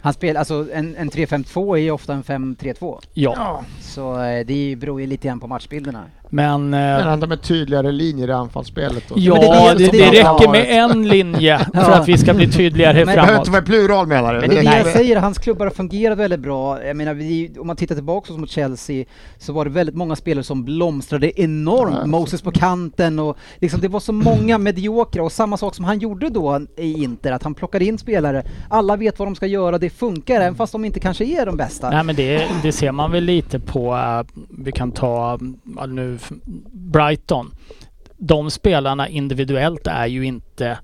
[0.00, 3.00] Han spelar, alltså en, en 3-5-2 är ju ofta en 5-3-2.
[3.14, 3.64] Ja.
[3.80, 6.04] Så eh, det beror ju lite grann på matchbilderna.
[6.34, 6.70] Men...
[6.70, 9.10] Men han med tydligare linjer i anfallsspelet?
[9.10, 12.52] Och ja, det, det, det, det räcker med en linje för att vi ska bli
[12.52, 13.16] tydligare men, framåt.
[13.16, 14.40] Det behöver inte vara plural menar du?
[14.40, 16.84] Men det är det jag säger, hans klubbar har fungerat väldigt bra.
[16.84, 19.04] Jag menar, vi, om man tittar tillbaka mot Chelsea
[19.38, 21.96] så var det väldigt många spelare som blomstrade enormt.
[22.00, 25.84] Ja, Moses på kanten och liksom det var så många mediokra och samma sak som
[25.84, 28.44] han gjorde då i Inter, att han plockade in spelare.
[28.68, 31.56] Alla vet vad de ska göra, det funkar även fast de inte kanske är de
[31.56, 31.90] bästa.
[31.90, 36.18] Nej men det, det ser man väl lite på, uh, vi kan ta uh, nu
[36.72, 37.54] Brighton.
[38.16, 40.78] De spelarna individuellt är ju inte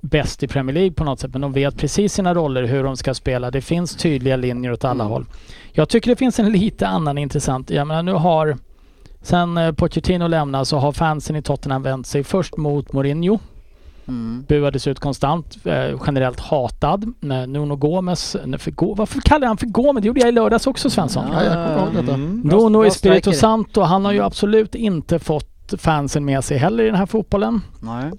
[0.00, 2.96] bäst i Premier League på något sätt, men de vet precis sina roller, hur de
[2.96, 3.50] ska spela.
[3.50, 5.12] Det finns tydliga linjer åt alla mm.
[5.12, 5.26] håll.
[5.72, 8.56] Jag tycker det finns en lite annan intressant, jag menar nu har
[9.22, 13.38] Sen eh, Pochettino lämnar så har fansen i Tottenham vänt sig först mot Mourinho
[14.08, 14.44] Mm.
[14.48, 17.12] Buades ut konstant, eh, generellt hatad.
[17.20, 20.02] Nuno Gomes, för, Go- varför kallar jag han för Gomes?
[20.02, 21.24] Det gjorde jag i lördags också Svensson.
[21.32, 22.14] Ja, jag kommer ihåg detta.
[22.14, 22.40] Mm.
[22.44, 23.38] Nuno bra Espirito striker.
[23.38, 27.60] Santo, han har ju absolut inte fått fansen med sig heller i den här fotbollen.
[27.80, 28.12] Nej.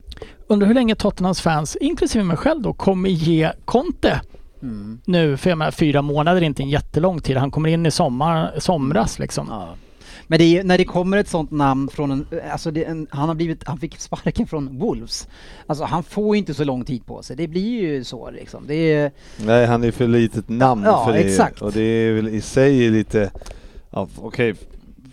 [0.48, 4.22] Undrar hur länge Tottenhams fans, inklusive mig själv då, kommer ge Conte
[4.62, 5.00] Mm.
[5.06, 5.38] nu.
[5.38, 7.38] För jag menar, fyra månader är inte en jättelång tid.
[7.38, 9.48] Han kommer in i sommar, somras liksom.
[9.50, 9.68] Ja.
[10.28, 13.28] Men det är, när det kommer ett sånt namn från en, alltså det, en, han
[13.28, 15.28] har blivit, han fick sparken från Wolves.
[15.68, 18.64] Alltså han får ju inte så lång tid på sig, det blir ju så liksom.
[18.68, 19.12] Det är,
[19.46, 21.20] Nej, han är för litet namn Ja, för det.
[21.20, 21.62] exakt.
[21.62, 23.32] Och det är väl i sig lite,
[23.90, 24.54] ja, okej,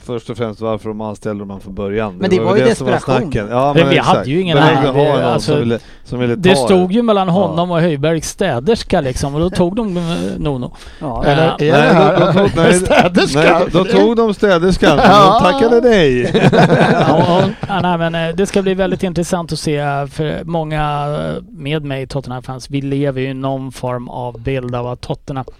[0.05, 2.17] först och främst varför de anställde honom från början.
[2.17, 3.23] Men det var ju väl som desperation.
[3.33, 3.49] snacken.
[3.51, 4.17] Ja, Men vi exakt.
[4.17, 6.95] hade ju ingen Det- någon alltså, som ville, som ville ta Det stod det.
[6.95, 10.03] ju mellan honom och Höjbergs städerska liksom och då tog de eh,
[10.39, 10.73] Nono.
[11.01, 13.41] ja, Eller- det Nej, här då, då, tog- nej, städerska?
[13.41, 15.41] nej, då, då tog de städerskan, men Ja.
[15.43, 16.33] de tackade nej.
[16.93, 20.45] Ja, och, ja, nej, men, eh, det ska bli väldigt intressant att se eh, för
[20.45, 25.01] många eh, med mig Tottenham-fans, vi lever ju i någon form av bild av att
[25.01, 25.55] Tottenham Ja,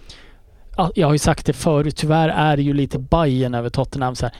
[0.95, 4.15] jag har ju sagt det förut, tyvärr är det ju lite Bayern över Tottenham.
[4.15, 4.35] Så här.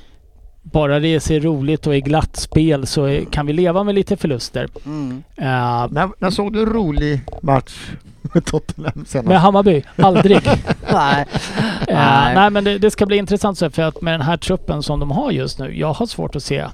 [0.64, 4.68] Bara det ser roligt och är glatt spel så kan vi leva med lite förluster.
[4.86, 5.24] mm.
[5.38, 5.44] Uh,
[5.92, 7.90] När, när såg du en rolig match
[8.22, 9.28] med Tottenham senast?
[9.28, 10.40] med Hammarby, aldrig.
[10.94, 11.26] Nej.
[11.88, 12.36] Eh, Nej.
[12.36, 14.84] nej men det, det ska bli intressant så här, för att med den här truppen
[14.84, 16.66] som de har just nu, jag har svårt att se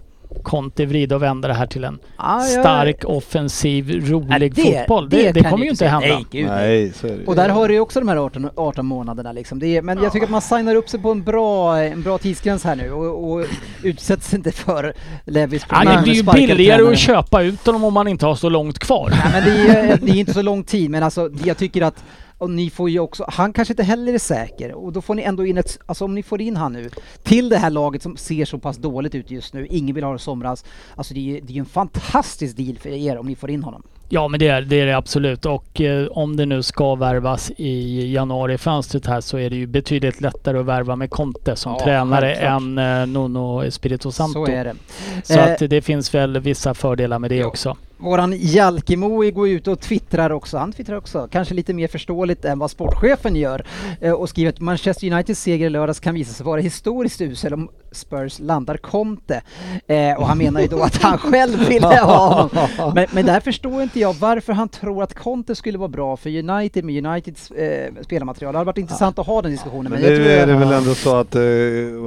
[0.43, 5.09] Conte vrida och vända det här till en Ja, jag- stark, offensiv, rolig Nej, fotboll.
[5.09, 6.07] Det, det, kan kommer ju inte hända.
[6.07, 6.67] Nej, gud, nej.
[7.01, 7.25] Nej, är det.
[7.25, 9.59] Och där har du ju också de här 18, 18 månaderna liksom.
[9.59, 12.17] Det är, men jag tycker att man signar upp sig på en bra, en bra
[12.17, 13.45] tidsgräns här nu och, och
[13.83, 14.93] utsätts inte för
[15.25, 16.93] Levis Ja, det med ju billigare tränare.
[16.93, 19.09] att köpa ut honom om man inte har så långt kvar.
[19.11, 22.03] Nej, men det är, det är inte så lång tid, men alltså jag tycker att
[22.37, 25.21] och ni får ju också, han kanske inte heller är säker och då får ni
[25.21, 26.89] ändå in ett, alltså om ni får in han nu
[27.23, 30.13] till det här laget som ser så pass dåligt ut just nu, ingen vill ha
[30.13, 33.35] det somras, alltså det är ju det är en fantastisk deal för er om ni
[33.35, 33.83] får in honom.
[34.09, 37.51] Ja men det är det, är det absolut och eh, om det nu ska värvas
[37.57, 41.83] i januari-fönstret här så är det ju betydligt lättare att värva med Conte som Ja,
[41.83, 44.45] tränare än eh, Nuno Espirito Santo.
[44.45, 44.75] Så är det.
[45.23, 47.77] Så Eh, att det finns väl vissa fördelar med det också.
[47.97, 52.59] Våran Jalkemo går ut och twittrar också, han twittrar också, kanske lite mer förståeligt än
[52.59, 53.65] vad sportchefen gör
[54.01, 57.53] eh, och skriver att Manchester Uniteds seger i lördags kan visa sig vara historiskt usel
[57.53, 59.41] om Spurs landar Conte.
[59.87, 62.93] Eh, och han menar ju då att han själv ville ha honom.
[62.95, 66.29] Men, men där förstår inte jag varför han tror att Conte skulle vara bra för
[66.49, 68.53] United med Uniteds eh, spelarmaterial.
[68.53, 69.91] Det hade varit intressant att ha den diskussionen.
[69.91, 71.41] Men jag nu är det väl ändå så att eh,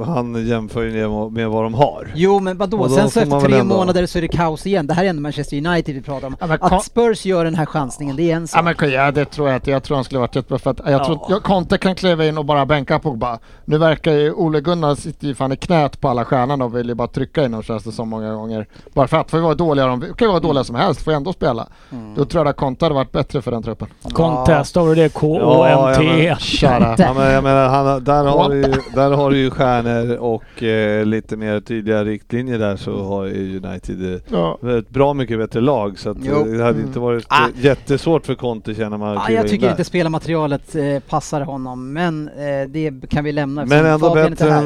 [0.05, 2.11] han jämför med, vad de har.
[2.15, 4.87] Jo men vadå, sen så efter tre ändå- månader så är det kaos igen.
[4.87, 6.35] Det här är ändå Manchester United vi pratar om.
[6.39, 8.59] Ja, Att Spurs gör den här chansningen, det är en sak.
[8.59, 9.71] Ja, men, ja, det tror jag inte.
[9.71, 11.05] Jag tror han skulle varit jättebra för att jag Ja.
[11.05, 13.39] tror jag, Conte kan kliva in och bara bänka Pogba.
[13.65, 16.87] Nu verkar ju Ole Gunnar sitter ju fan i knät på alla stjärnorna och vill
[16.89, 18.67] ju bara trycka in dem känns det som många gånger.
[18.93, 21.11] Bara för att, får vi vara dåliga, de kan ju vara dåliga som helst, får
[21.11, 21.67] ändå spela.
[21.91, 22.15] Mm.
[22.15, 23.87] Då tror jag att Conte hade varit bättre för den truppen.
[24.13, 26.35] Conte, står det K-O-M-T?
[26.61, 30.63] Ja, men jag menar, han, där, har du, ju- där har du ju stjärnor och
[30.63, 34.57] eh, lite mer tydliga riktlinjer där så har ju United eh, Ja.
[34.79, 36.43] ett bra mycket bättre lag så att eh, Jo.
[36.43, 36.87] det hade Mm.
[36.87, 37.43] inte varit Ah.
[37.47, 42.27] eh, jättesvårt för Conte känner man kliva jag tycker inte spelarmaterialet eh, passar honom, men
[42.29, 43.65] eh, det kan vi lämna.
[43.65, 44.65] Men ändå bättre än,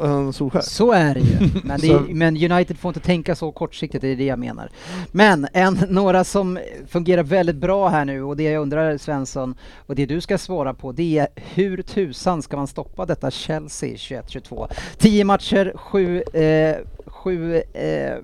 [0.00, 0.60] än Solskjaer.
[0.62, 1.36] Så är det ju.
[1.64, 4.70] Men, det är, men United får inte tänka så kortsiktigt, det är det jag menar.
[5.12, 9.54] Men en, några som fungerar väldigt bra här nu och det jag undrar Svensson
[9.86, 13.94] och det du ska svara på det är hur tusan ska man stoppa detta Chelsea
[13.94, 14.68] 21-22?
[14.98, 18.14] 10 matcher, 7 eh, sju eh,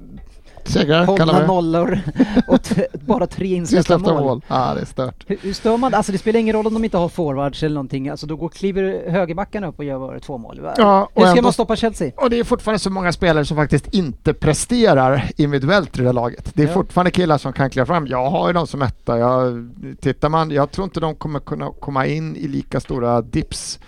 [0.64, 1.46] Segrar hållna vi det.
[1.46, 2.00] nollor
[2.48, 2.58] och
[3.06, 4.22] bara tre insläppta mål.
[4.24, 4.42] mål.
[4.48, 5.24] Ja, det är stört.
[5.26, 7.74] Hur, hur stör man Alltså det spelar ingen roll om de inte har forwards eller
[7.74, 10.60] någonting, alltså då går, kliver högerbackarna upp och gör två mål.
[10.76, 12.12] Ja, och hur ska ändå- man stoppa Chelsea?
[12.16, 16.12] Och det är fortfarande så många spelare som faktiskt inte presterar individuellt i det här
[16.12, 16.50] laget.
[16.54, 16.72] Det är Ja.
[16.74, 18.06] fortfarande killar som kan kliva fram.
[18.06, 19.18] Jag har ju dem som etta.
[19.18, 19.70] Jag,
[20.00, 23.78] tittar man, jag tror inte de kommer kunna komma in i lika stora dips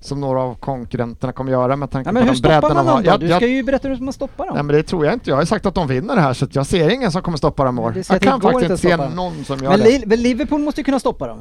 [0.00, 2.86] som några av konkurrenterna kommer göra med tanke Ja, men på hur den bredden man
[2.86, 2.94] de har.
[2.96, 3.10] dem då?
[3.10, 4.54] Jag, Du jag, ska ju berätta hur man stoppar dem.
[4.54, 5.30] nej men det tror jag inte.
[5.30, 7.64] Jag har sagt att de vinner det här så jag ser ingen som kommer stoppa
[7.64, 7.94] dem i år.
[8.08, 10.02] Jag kan faktiskt inte se någon som gör men, det.
[10.06, 11.38] Men Liverpool måste ju kunna stoppa dem.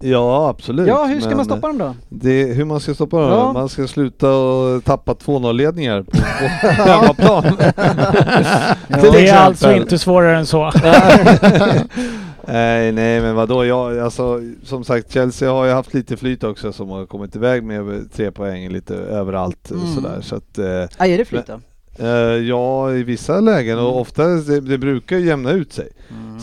[0.00, 0.88] Ja absolut.
[0.88, 1.94] Ja, hur ska men man stoppa dem då?
[2.08, 3.30] Det, hur man ska stoppa dem?
[3.30, 3.52] Ja.
[3.52, 6.10] Man ska sluta och tappa 2-0-ledningar på,
[6.76, 7.42] på hemmaplan.
[9.02, 10.72] Till Det är alltså inte svårare än så.
[12.46, 16.72] nej, nej men vadå, jag, alltså, som sagt Chelsea har ju haft lite flyt också
[16.72, 19.94] som har kommit iväg med tre poäng lite överallt Mm.
[19.94, 20.20] sådär.
[20.20, 20.64] Så att, eh,
[20.98, 21.60] är det flyt då?
[22.04, 22.08] eh,
[22.48, 23.86] ja, i vissa lägen Mm.
[23.90, 25.88] och ofta det, det brukar jämna ut sig.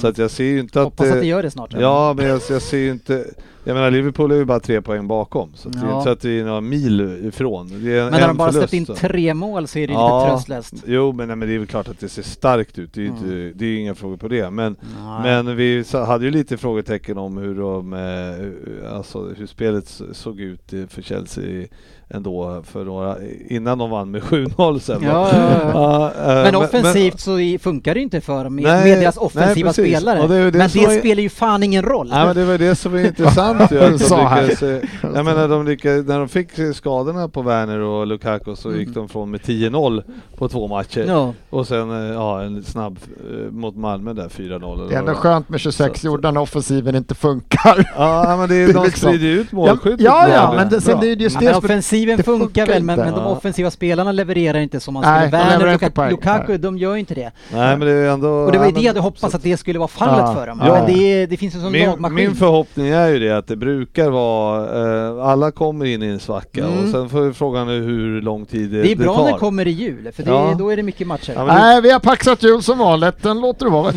[0.02, 0.86] Så att jag ser ju inte att...
[0.86, 1.76] Hoppas att det gör det snart.
[1.80, 3.26] Ja, men jag, jag ser ju inte...
[3.66, 5.92] Jag menar Liverpool är ju bara tre poäng bakom, så det är Ja.
[5.94, 7.68] inte så att vi är några mil ifrån.
[7.68, 8.96] Men när de bara förlust, släppt in så.
[8.96, 10.20] tre mål så är det Ja.
[10.26, 10.84] lite tröstlöst.
[10.88, 13.04] Jo men, nej, men det är väl klart att det ser starkt ut, det är
[13.04, 13.48] ju Mm.
[13.48, 14.50] inte, är inga frågor på det.
[14.50, 15.44] Men, Nej.
[15.44, 20.74] men vi hade ju lite frågetecken om hur, de, eh, alltså, hur spelet såg ut
[20.74, 21.68] i- för Chelsea
[22.14, 23.16] ändå för några,
[23.50, 25.02] innan de vann med 7-0 sen.
[25.04, 26.12] Ja, ja, ja.
[26.38, 29.26] Eh, Men offensivt så i- funkar det inte för dem med, Nej, med deras nej,
[29.26, 29.98] offensiva precis.
[29.98, 30.28] spelare.
[30.28, 32.10] Det det men det spelar ju fan ingen roll.
[32.10, 33.80] Nej men det var det som var intressant ju.
[33.84, 34.48] Att Sa de här.
[34.48, 34.84] lyckades,
[35.16, 38.80] jag menar de lyckades, när de fick skadorna på Werner och Lukaku så Mm.
[38.80, 40.04] gick de från med 10-0
[40.38, 41.06] på två matcher.
[41.08, 41.34] Ja.
[41.50, 43.00] Och sen eh, ja, en snabb
[43.32, 44.74] eh, mot Malmö där 4-0.
[44.74, 47.92] eller Det är ändå skönt med 26 Så- gjorda när offensiven inte funkar.
[47.98, 50.02] Ja men det är, Det är de liksom- sprider ju ut Ja, målskyttet.
[50.02, 51.54] ja, ja men det, sen det är ju just Ja, det
[52.04, 55.28] offensiven det funkar, funkar väl, men, men de offensiva spelarna levererar inte som man skulle.
[55.44, 56.10] Werner och.
[56.12, 57.32] Lukaku, de gör ju inte det.
[57.54, 58.30] Nej men det är ändå...
[58.30, 60.34] Och det var ju det jag hade hoppats att det skulle vara fallet Ja.
[60.36, 60.62] för dem.
[60.66, 60.74] Ja.
[60.74, 62.16] Men det, det finns en sån Min, lagmaskin.
[62.16, 66.20] min förhoppning är ju det att det brukar vara, eh, alla kommer in i en
[66.20, 66.84] svacka Mm.
[66.84, 69.24] och sen får frågan är hur lång tid det, det är bra tar.
[69.26, 70.56] när det kommer i jul, för det, Ja.
[70.60, 71.34] då är det mycket matcher.
[71.36, 73.24] Ja, men det- Nej, vi har paxat jul som vanligt.
[73.24, 73.92] Den låter du vara.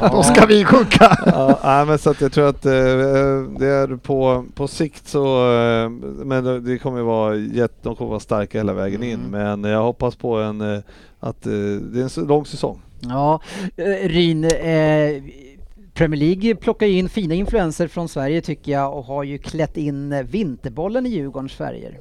[0.12, 1.18] Då ska vi sjunka.
[1.26, 2.72] ja, nej, men så att jag tror att eh,
[3.58, 5.88] det är på, på sikt så, eh,
[6.24, 9.24] men det- det kommer ju vara jätte, de kommer vara starka hela vägen in.
[9.24, 9.60] Mm.
[9.60, 10.80] Men jag hoppas på en, eh,
[11.20, 12.82] att eh, det är en lång säsong.
[13.00, 13.40] Ja,
[13.76, 15.22] eh, Ryn, eh,
[16.00, 19.76] Premier League plockar ju in fina influenser från Sverige tycker jag och har ju klätt
[19.76, 21.98] in eh, vinterbollen i Djurgårdens färger.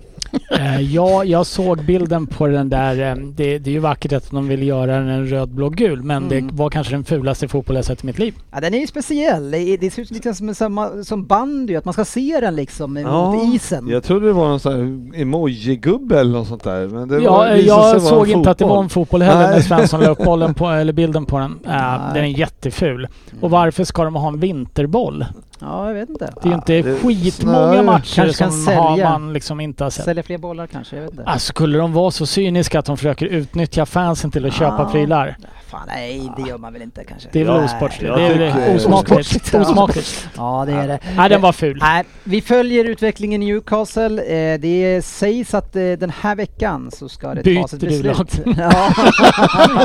[0.51, 3.12] Eh, ja, jag såg bilden på den där.
[3.12, 6.23] eh, Det, det är ju vackert att de vill göra den röd, blå, gul, men
[6.31, 6.47] Mm.
[6.47, 8.33] det var kanske den fulaste fotboll jag sett i mitt liv.
[8.51, 9.51] Ja, den är ju speciell.
[9.51, 13.55] Det, ser ut lite som, som, som bandy, att man ska se den liksom mot
[13.55, 13.88] isen.
[13.89, 16.88] Jag trodde det var någon sån här emoji-gubbe eller något sånt där.
[16.88, 19.21] Men det Ja, var, eh, jag vara såg en inte att det var en fotboll
[19.21, 19.63] heller när Nej.
[19.63, 21.51] Svensson la upp bollen på, eller bilden på den.
[21.51, 21.99] Eh, Nej.
[22.13, 23.07] den är jätteful.
[23.41, 25.25] Och varför ska de ha en vinterboll?
[25.62, 26.34] Ja, jag vet inte.
[26.43, 29.10] Det är inte det- skitmånga nej, matcher kanske kan som har sälja.
[29.10, 30.06] man liksom inte har sett.
[30.06, 31.24] Sälja fler bollar kanske, jag vet inte.
[31.24, 34.89] Alltså, skulle de vara så cyniska att de försöker utnyttja fansen till att köpa Ja.
[34.91, 35.38] prylar?
[35.67, 37.30] Fan nej, det gör man väl inte kanske.
[37.32, 38.15] Det är väl Ja, osportsligt?
[38.15, 39.50] Det är väl osmakligt?
[39.54, 39.60] Ja.
[39.62, 40.28] Osmakligt.
[40.38, 41.00] Ja, det är det.
[41.17, 41.78] Nej, den var ful.
[41.82, 44.24] Nej, vi följer utvecklingen i Newcastle.
[44.54, 47.88] Eh, det sägs att eh, den här veckan så ska det Byter tas ett du
[47.88, 48.17] beslut.
[48.45, 48.56] lag?
[48.58, 48.93] Ja.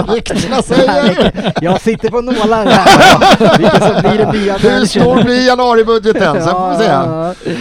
[0.15, 3.59] Ryktena säger Jag sitter på nålar här.
[3.59, 6.43] Vilka som blir den nya hur stor blir januaribudgeten?
[6.45, 6.93] Sen får vi se.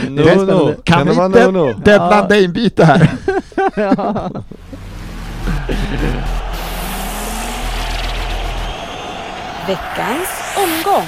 [0.10, 0.76] No, Det är no.
[0.84, 1.74] Kan vi inte- no, no?
[1.74, 3.10] Deadline Dane-byte här.
[9.68, 11.08] Veckans omgång.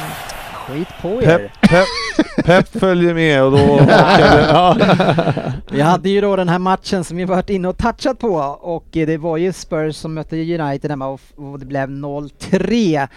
[0.68, 1.26] Skit på er.
[1.38, 1.88] Pep, pep,
[2.46, 3.86] pep följer med och då åker
[4.38, 4.48] det.
[4.50, 4.78] Ja.
[5.72, 8.86] Vi hade ju då den här matchen som vi varit inne och touchat på och
[8.92, 13.08] det var ju Spurs som mötte United hemma och, det blev 0-3.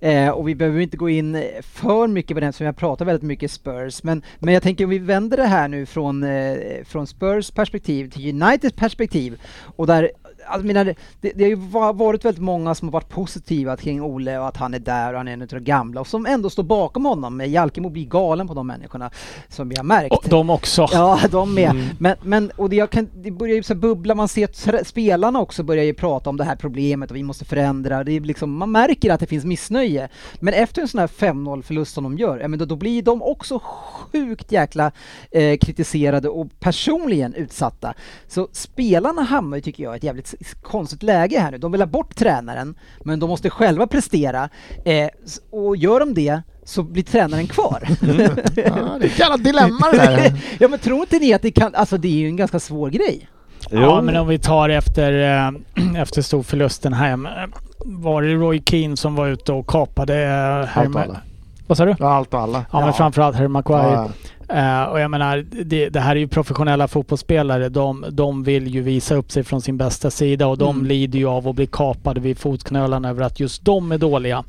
[0.00, 3.04] Eh, och vi behöver ju inte gå in för mycket på den som jag pratar
[3.04, 4.02] väldigt mycket Spurs.
[4.02, 8.10] Men, men jag tänker om vi vänder det här nu från, eh, från Spurs perspektiv
[8.10, 9.40] till Uniteds perspektiv
[9.76, 10.10] och där
[10.50, 14.02] jag menar, det, det har ju va- varit väldigt många som har varit positiva kring
[14.02, 16.26] Ole och att han är där och han är en av de gamla och som
[16.26, 17.42] ändå står bakom honom.
[17.46, 19.10] Jalkemo blir galen på de människorna
[19.48, 20.12] som vi har märkt.
[20.12, 20.88] Och de också.
[20.92, 21.70] Ja, de med.
[21.70, 21.86] Mm.
[21.98, 25.62] Men, men och det, kan, det börjar ju så bubbla, man ser att spelarna också
[25.62, 28.04] börjar ju prata om det här problemet och vi måste förändra.
[28.04, 30.08] Det är liksom, man märker att det finns missnöje.
[30.40, 33.02] Men efter en sån här 5-0 förlust som de gör, ja, men då, då blir
[33.02, 34.92] de också sjukt jäkla
[35.30, 37.94] eh, kritiserade och personligen utsatta.
[38.28, 41.58] Så spelarna hamnar ju, tycker jag, i ett jävligt konstigt läge här nu.
[41.58, 44.48] De vill ha bort tränaren, men de måste själva prestera.
[44.84, 45.08] Eh,
[45.52, 47.82] och gör de det så blir tränaren kvar.
[48.00, 48.14] Ja,
[48.54, 50.32] det är ett jävla dilemma det där.
[50.60, 52.90] ja men tror inte ni att det kan, alltså det är ju en ganska svår
[52.90, 53.28] grej.
[53.70, 55.12] Ja, men om vi tar efter,
[55.46, 57.26] eh, efter storförlusten hem.
[57.26, 57.32] eh,
[57.78, 61.20] Var det Roy Keane som var ute och kapade eh, Allt och alla.
[61.66, 61.94] Vad sa du?
[61.98, 62.64] Ja, allt och alla.
[62.72, 63.82] Ja, men framförallt Harry Maguire.
[63.92, 64.08] Ja,
[64.48, 67.68] Eh, och jag menar, det, det här är ju professionella fotbollsspelare.
[67.68, 70.86] De, de vill ju visa upp sig från sin bästa sida och de Mm.
[70.88, 74.44] lider ju av att bli kapade vid fotknölarna över att just de är dåliga.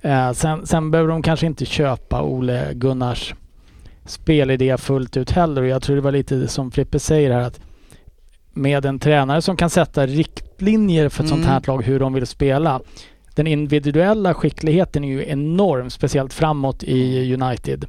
[0.00, 3.34] Eh, sen, sen behöver de kanske inte köpa Ole Gunnars
[4.06, 7.60] spelidé fullt ut heller och jag tror det var lite som Frippe säger här att
[8.52, 11.62] med en tränare som kan sätta riktlinjer för ett sånt här Mm.
[11.66, 12.80] lag hur de vill spela.
[13.34, 17.84] Den individuella skickligheten är ju enorm, speciellt framåt i United.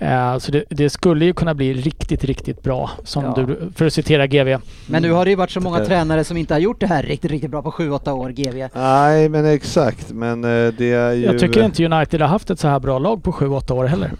[0.00, 2.90] Eh, så det, det skulle ju kunna bli riktigt, riktigt bra.
[3.04, 3.34] Som Ja.
[3.36, 4.56] du, för att citera GV.
[4.86, 7.02] Men nu har det ju varit så många tränare som inte har gjort det här
[7.02, 8.68] riktigt, riktigt bra på 7-8 år, GV.
[8.74, 11.24] Nej men exakt, men eh, det är ju...
[11.24, 14.10] Jag tycker inte United har haft ett så här bra lag på 7-8 år heller.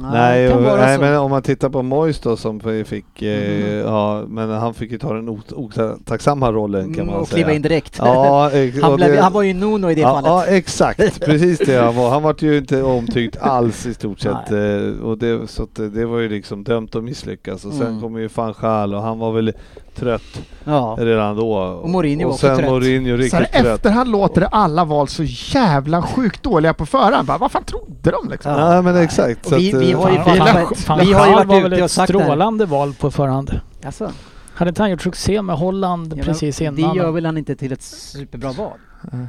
[0.00, 1.00] Nej, och, nej så.
[1.00, 3.36] men om man tittar på Mois då som fick, eh,
[3.66, 3.78] Mm.
[3.78, 7.36] ja men han fick ju ta den ot- otacksamma rollen kan Mm, man och säga.
[7.36, 7.96] kliva in direkt.
[7.98, 10.26] Ja, ex- han, och blev, det- han var ju Nuno i det ja, fallet.
[10.50, 12.10] Ja exakt, precis det han var.
[12.10, 14.52] Han var ju inte omtyckt alls i stort sett.
[14.52, 17.64] eh, Och det, så att det, det var ju liksom dömt att misslyckas.
[17.64, 18.00] Och sen Mm.
[18.00, 19.52] kom ju van Gaal och han var väl
[19.94, 20.96] trött Ja.
[21.00, 21.52] redan då.
[21.56, 22.70] Och Mourinho och också sen trött.
[22.70, 23.74] Mourinho Så riktigt här, trött.
[23.76, 27.26] efterhand låter det alla val så jävla sjukt dåliga på förhand.
[27.26, 28.52] Bara, vad fan trodde de liksom?
[28.52, 28.68] Ja.
[28.68, 29.44] Nej men exakt.
[29.46, 31.46] Och så vi- att, vi eh, har ju Fan, fan- fan, vi har ju varit
[31.48, 33.60] var ute väl och ett sagt det strålande val på förhand.
[33.84, 34.10] Alltså,
[34.54, 36.94] Hade inte han gjort succé med Holland ja, precis Det innan?
[36.94, 38.72] gör väl han inte till ett superbra val?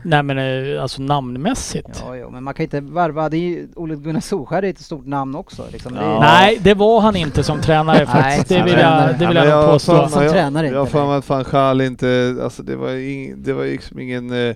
[0.03, 0.37] Nej men
[0.75, 2.03] eh, alltså namnmässigt.
[2.07, 3.29] Ja, jo, men man kan inte varva.
[3.29, 5.63] Det är ju, Ole Gunnar Solskjaer är ett stort namn också.
[5.71, 5.93] Liksom.
[5.93, 6.19] Det är, Ja.
[6.19, 8.49] Nej, det var han inte som tränare faktiskt.
[8.49, 10.07] Nej, Det vill jag, det vill Ja, jag nog påstå.
[10.07, 11.07] Som tränare Jag har för nej.
[11.07, 14.55] mig att van Gaal inte, alltså det var, ing, det var ju liksom ingen eh,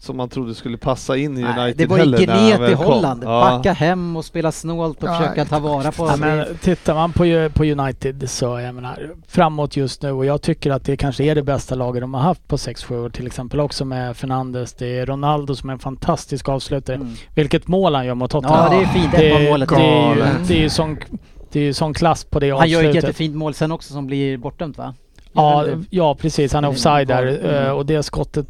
[0.00, 2.70] som man trodde skulle passa in i Nej, United det var ju heller han gnet
[2.70, 2.84] i kom.
[2.84, 3.24] Holland.
[3.24, 3.40] Ja.
[3.56, 7.12] Backa hem och spela snålt och Ja, försöka ta vara på Ja, men tittar man
[7.12, 11.24] på, på United så jag menar framåt just nu och jag tycker att det kanske
[11.24, 14.72] är det bästa laget de har haft på 6-7 år till exempel också med Fernandes.
[14.74, 16.96] Det är Ronaldo som är en fantastisk avslutare.
[16.96, 17.12] Mm.
[17.34, 18.72] Vilket mål han gör mot Tottenham.
[18.72, 19.12] Ja, det är fint.
[19.12, 19.68] det, Det målet.
[19.68, 20.98] det, är ju, det är ju sån,
[21.52, 22.96] det är ju sån klass på det Han gör avslutet.
[22.98, 24.94] ett jättefint mål sen också som blir bortdömt va?
[25.32, 26.52] Ja, Gör han ja precis.
[26.52, 27.66] Han är offside där mm.
[27.66, 28.46] eh, och det skottet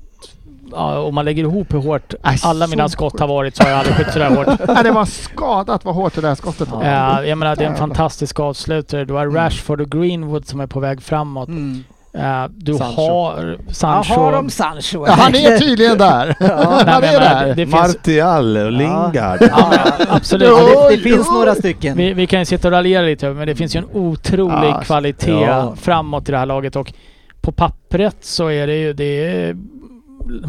[0.73, 3.21] Ja, om man lägger ihop hur hårt Aj, alla mina skott sjukt.
[3.21, 4.47] har varit så har jag aldrig skjutit sådär hårt.
[4.69, 6.83] Nej, det var skadat vad hårt det där skottet var.
[6.83, 9.05] Eh, jag menar det är en fantastisk avslutare.
[9.05, 9.35] Du har Mm.
[9.37, 11.49] Rashford och Greenwood som är på väg framåt.
[11.49, 11.85] Mm.
[12.15, 13.01] Eh, du Sancho.
[13.03, 14.13] har Sancho.
[14.13, 15.07] Ja, har de Sancho?
[15.07, 16.27] Ja, han är tydligen där.
[16.41, 17.47] Nej, han är menar, där.
[17.47, 19.15] det, det finns, Martial och Lingard.
[19.41, 20.49] ja, men, absolut.
[20.49, 21.97] Ja, det, det finns några stycken.
[21.97, 24.81] Vi, vi kan ju sitta och raljera lite men det finns ju en otrolig Ja,
[24.85, 25.75] kvalitet ja.
[25.81, 26.93] framåt i det här laget och
[27.41, 29.57] på pappret så är det ju det är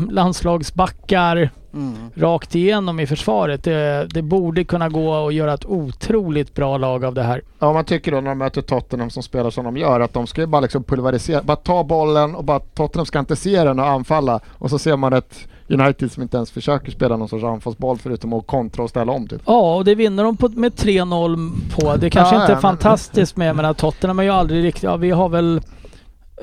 [0.09, 1.93] landslagsbackar Mm.
[2.15, 3.63] rakt igenom i försvaret.
[3.63, 7.41] Det, det borde kunna gå att göra ett otroligt bra lag av det här.
[7.59, 10.27] Ja, man tycker då när de möter Tottenham som spelar som de gör att de
[10.27, 13.79] ska ju bara liksom pulverisera, bara ta bollen och bara Tottenham ska inte se den
[13.79, 17.43] och anfalla och så ser man ett United som inte ens försöker spela någon sorts
[17.43, 19.41] anfallsboll förutom att kontra och ställa om typ.
[19.45, 21.95] Ja, och det vinner de på, med 3-0 på.
[21.95, 24.83] Det kanske Ja, inte är ja, men- fantastiskt med, men Tottenham är ju aldrig riktigt...
[24.83, 25.61] Ja, vi har väl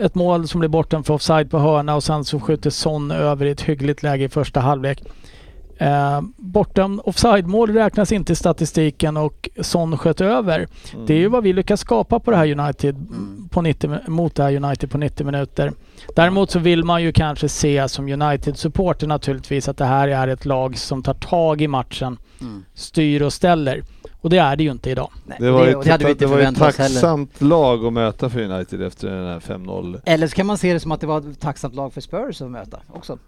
[0.00, 3.46] ett mål som blir bortom för offside på hörna och sen så skjuter Son över
[3.46, 5.02] i ett hyggligt läge i första halvlek.
[5.80, 10.68] Eh, bortom offside-mål räknas inte i statistiken och Son sköt över.
[11.06, 13.06] Det är ju vad vi lyckas skapa på det här United
[13.50, 15.72] på 90, mi- mot det här United på 90 minuter.
[16.16, 20.44] Däremot så vill man ju kanske se som United-supporter naturligtvis att det här är ett
[20.44, 22.64] lag som tar tag i matchen, Mm.
[22.74, 23.82] styr och ställer.
[24.20, 25.10] Och det är det ju inte idag.
[25.26, 27.84] Nej, Det var, ju, och det hade vi inte det var ju ett tacksamt lag
[27.86, 30.00] att möta för United efter den här 5-0.
[30.04, 32.42] Eller så kan man se det som att det var ett tacksamt lag för Spurs
[32.42, 33.18] att möta också.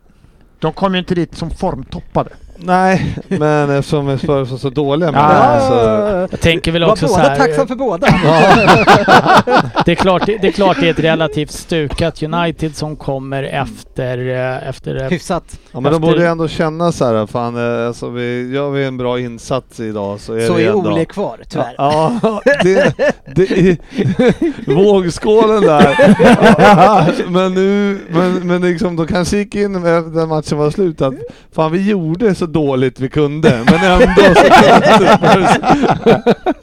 [0.59, 2.31] De kom ju inte dit som formtoppade.
[2.63, 5.55] Nej, men eftersom Spurs var så dåliga med Ja.
[5.55, 5.75] det så...
[6.35, 8.07] Jag tänker väl Var också så båda här, tacksam för båda.
[9.85, 14.19] det, är klart, det är klart det är ett relativt stukat United som kommer efter,
[14.29, 15.45] eh, efter eh, Hyfsat.
[15.73, 18.85] Ja men de Efter- borde ändå känna så här, fan eh, alltså vi, gör vi
[18.85, 20.75] en bra insats idag så är Så det är.
[20.75, 21.75] Ole kvar, tyvärr.
[21.79, 22.21] Ja,
[22.63, 22.95] det,
[23.35, 23.77] det är
[24.75, 25.97] vågskålen där.
[27.31, 31.15] men nu, men, men liksom de kanske gick in efter den matchen var slut att
[31.53, 34.47] fan vi gjorde så dåligt vi kunde men ändå så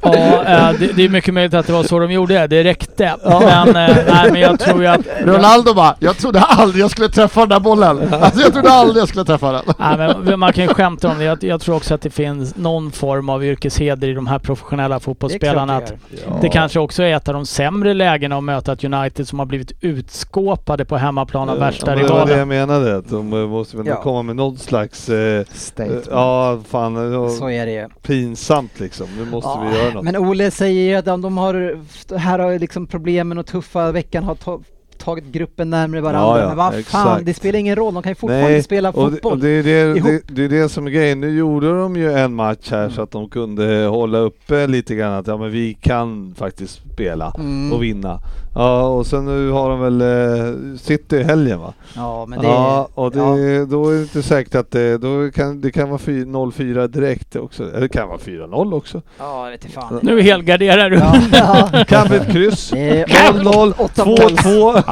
[0.02, 2.48] Ja, eh, det, det är mycket möjligt att det var så de gjorde.
[2.48, 3.16] Det räckte.
[3.24, 5.02] Men, eh, nej, men jag tror ju att...
[5.24, 8.14] Ronaldo bara, jag trodde aldrig jag skulle träffa den där bollen.
[8.14, 9.62] Alltså jag trodde aldrig jag skulle träffa den.
[9.80, 11.24] Nej, men man kan ju skämta om det.
[11.24, 15.00] Jag, jag tror också att det finns någon form av yrkesheder i de här professionella
[15.00, 15.80] fotbollsspelarna.
[15.80, 18.84] Det Att klart det kanske också är ett av de sämre lägena att möta ett
[18.84, 22.38] United som har blivit utskåpade på hemmaplan av värsta det var det rivalen.
[22.40, 24.02] jag menade, att de måste väl Ja.
[24.02, 25.10] komma med någon slags...
[25.10, 25.44] Eh,
[25.86, 26.08] Statement.
[26.12, 27.88] ja, fan, var Så är det ju.
[28.02, 29.08] pinsamt liksom.
[29.18, 30.04] Nu måste Ja, vi göra något.
[30.04, 31.80] Men Ole säger ju att de, de har,
[32.18, 34.60] här har liksom problemen och tuffa veckan har ta,
[34.98, 36.38] tagit gruppen närmare varandra.
[36.38, 37.94] Ja, ja, men vad fan, det spelar ingen roll.
[37.94, 39.32] De kan ju fortfarande Nej, spela och det, fotboll.
[39.32, 41.20] och det, är det, det, det är det som är grejen.
[41.22, 45.14] Nu gjorde de ju en match här så att de kunde hålla uppe lite grann
[45.14, 47.74] att ja men vi kan faktiskt spela Mm.
[47.74, 48.20] och vinna.
[48.58, 51.74] Ja och sen nu har de väl eh, City i helgen va?
[51.96, 53.66] Ja, men det ja och det, ja.
[53.66, 57.36] då är det inte säkert att det, då kan, det kan vara fy- 0-4 direkt
[57.36, 57.64] också.
[57.64, 59.02] Eller det kan vara 4-0 också.
[59.18, 60.00] Ja, inte fan.
[60.04, 60.98] Nu helgarderar du.
[60.98, 61.84] Ja, ja.
[61.88, 62.70] Kan bli ett kryss.
[62.70, 64.18] Det är 0-0, åtta mål.
[64.18, 64.84] 2-2.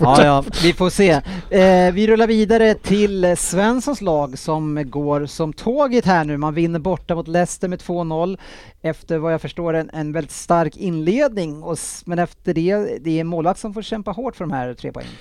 [0.00, 0.24] Ja.
[0.24, 1.10] ja, vi får se.
[1.50, 6.36] Eh, vi rullar vidare till Svenssons lag som går som tåget här nu.
[6.36, 8.38] Man vinner borta mot Leicester med 2-0
[8.82, 11.62] efter vad jag förstår en, en väldigt stark inledning.
[11.62, 14.92] Och, men efter det, det är målvakt som får kämpa hårt för de här tre
[14.92, 15.12] poängen.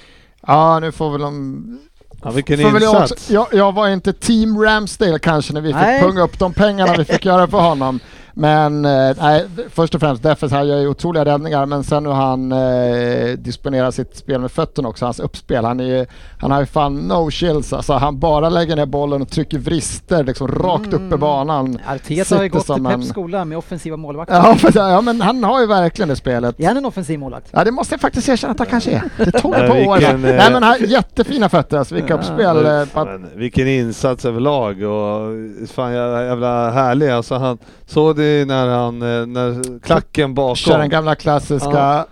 [0.48, 1.80] Ja, nu får väl de...
[2.24, 3.12] Ja, vilken väl jag, insats.
[3.12, 6.00] också, jag, jag var inte team Ramsdale kanske när vi Nej.
[6.00, 8.00] fick punga upp de pengarna vi fick göra för honom.
[8.40, 12.14] Men eh, nej, först och främst, Deffes här gör ju otroliga räddningar men sen hur
[12.14, 15.66] han eh, disponerar sitt spel med fötterna också, hans uppspel.
[15.66, 16.06] Han, är, ju-
[16.40, 17.94] han har ju fan no chills alltså.
[17.94, 21.80] Han bara lägger ner bollen och trycker vrister liksom rakt upp i banan.
[21.88, 24.36] Arteta har ju gått till en- Peps skola med offensiva målvakter.
[24.36, 26.60] Ja, för, ja men han har ju verkligen det spelet.
[26.60, 27.48] Är han en offensiv målvakt?
[27.52, 29.04] Ja det måste jag faktiskt erkänna att han kanske är.
[29.26, 29.98] Det tog Men ett par år.
[29.98, 32.66] vilken, Nej eh, men han har jättefina fötter alltså, vilka uppspel.
[32.66, 35.32] eh, på att- Men vilken insats överlag och
[35.70, 37.10] fan jävla, jävla härlig.
[37.10, 40.56] Alltså han såg det när han, eh, när klacken bakom.
[40.56, 41.70] Kör den gamla klassiska...
[41.74, 42.06] Ja.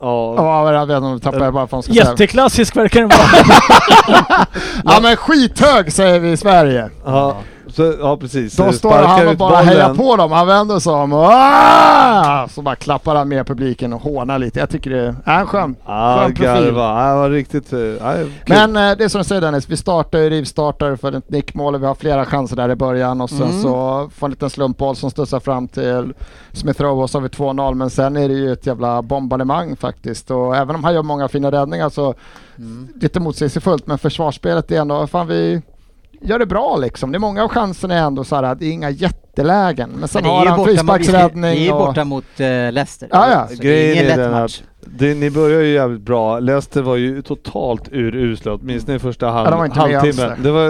[0.00, 1.92] Ja, Ja, jag vet inte, nu tappade jag bara vad ska.
[1.92, 4.46] Jätteklassisk verkar den vara.
[4.84, 6.90] Ja men skithög säger vi i Sverige.
[7.04, 7.36] ja,
[7.68, 8.56] så, ja precis.
[8.56, 9.68] Då står han och bara bollen.
[9.68, 10.32] hejar på dem.
[10.32, 14.60] Han vänder sig om och "Ah!" så bara klappar han med publiken och hånar lite.
[14.60, 16.44] Jag tycker det är en skön, Ja, skön profil.
[16.74, 17.08] garva.
[17.10, 17.70] Det var riktigt...
[17.70, 18.30] kul.
[18.46, 21.74] Men eh, det är som du säger Dennis, vi startar ju rivstartar för ett nickmål
[21.74, 23.62] och vi har flera chanser där i början och sen Mm.
[23.62, 26.12] så får en liten slumpboll som studsar fram till
[26.52, 29.76] Smith Rowe och så har vi 2-0 men sen är det ju ett jävla bombardemang
[29.76, 32.14] faktiskt och även om han gör många fina räddningar så
[32.58, 32.88] Mm.
[33.00, 35.62] lite motsägelsefullt men försvarsspelet är ändå, fan vi
[36.20, 37.12] gör det bra liksom.
[37.12, 40.08] Det är många av chanserna är ändå så här att det är inga jättelägen men
[40.08, 43.08] sen Men har han borta mot- frisparksräddning Det är borta mot uh, Leicester.
[43.12, 43.48] Ja, ja.
[43.56, 44.62] Så det är ingen lätt match.
[44.90, 46.38] Det, ni börjar ju jävligt bra.
[46.38, 50.42] Leicester var ju totalt urusla, åtminstone i första halv, Ja, de halvtimmen.
[50.42, 50.62] Det var,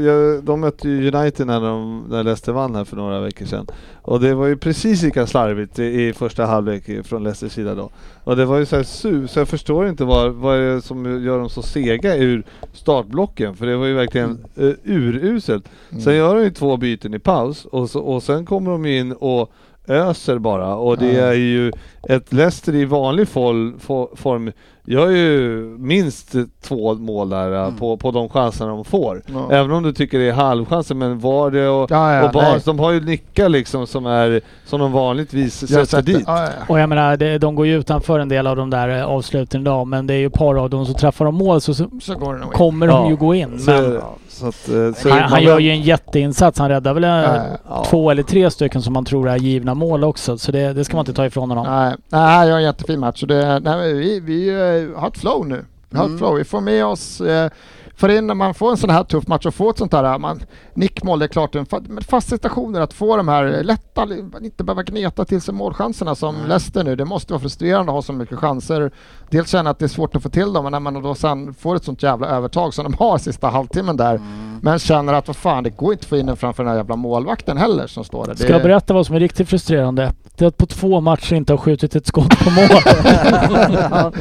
[0.00, 3.66] jag, de mötte ju United när, de, när Leicester vann här för några veckor sedan.
[4.02, 7.90] Och det var ju precis lika slarvigt i, i första halvlek från Leicesters sida då.
[8.24, 10.82] Och det var ju så här su, så jag förstår inte vad, vad är det
[10.82, 13.56] som gör dem så sega ur startblocken.
[13.56, 15.64] För det var ju verkligen uh, uruselt.
[16.04, 19.12] Sen gör de ju två byten i paus och, så, och sen kommer de in
[19.12, 19.52] och
[19.90, 21.24] öser bara och det Ja.
[21.26, 21.72] är ju
[22.08, 24.52] ett Leicester i vanlig form
[24.84, 29.22] gör ju minst två mål där äh, på, på de chanserna de får.
[29.26, 29.48] Ja.
[29.52, 32.60] Även om du tycker det är halvchanser men var det och, Ja, ja, och nej.
[32.64, 36.24] de har ju nickar liksom som är som de vanligtvis sätter dit.
[36.26, 36.48] Ja, ja.
[36.68, 39.60] Och jag menar, det, de går ju utanför en del av de där eh, avsluten
[39.60, 41.88] idag, men det är ju ett par av dem som träffar de mål så, så
[42.02, 42.14] Så
[42.52, 42.92] kommer Ja.
[42.96, 43.58] de ju gå in.
[43.58, 44.00] Så, Men
[44.48, 46.58] att, eh, han, han gör ju en jätteinsats.
[46.58, 47.84] Han räddar väl eh, Ja, ja.
[47.90, 50.38] två eller tre stycken som man tror är givna mål också.
[50.38, 51.66] Så det, det ska man inte ta ifrån honom.
[51.66, 53.24] Nej, nej, jag har en jättefin match.
[53.28, 55.64] Det, nej, men vi, vi eh, har ett flow nu.
[55.90, 56.18] Vi har ett Mm.
[56.18, 56.34] flow.
[56.36, 57.50] Vi får med oss, eh,
[57.96, 60.18] för in när man får en sån här tuff match och får ett sånt här
[60.18, 60.40] man,
[60.74, 64.06] nickmål, det är klart, en fa- med fasta situationer, att få de här lätta,
[64.42, 66.96] inte behöva gneta till sig målchanserna som Leicester nu.
[66.96, 68.90] Det måste vara frustrerande att ha så mycket chanser.
[69.30, 71.54] Dels känna att det är svårt att få till dem, men när man då sen
[71.54, 74.20] får ett sånt jävla övertag som de har sista halvtimmen där,
[74.62, 76.76] men känner att vad fan, det går inte att få in den framför den här
[76.78, 78.34] jävla målvakten heller som står där.
[78.34, 80.12] Ska Det- jag berätta vad som är riktigt frustrerande?
[80.36, 82.68] Det är att på två matcher inte ha skjutit ett skott på mål.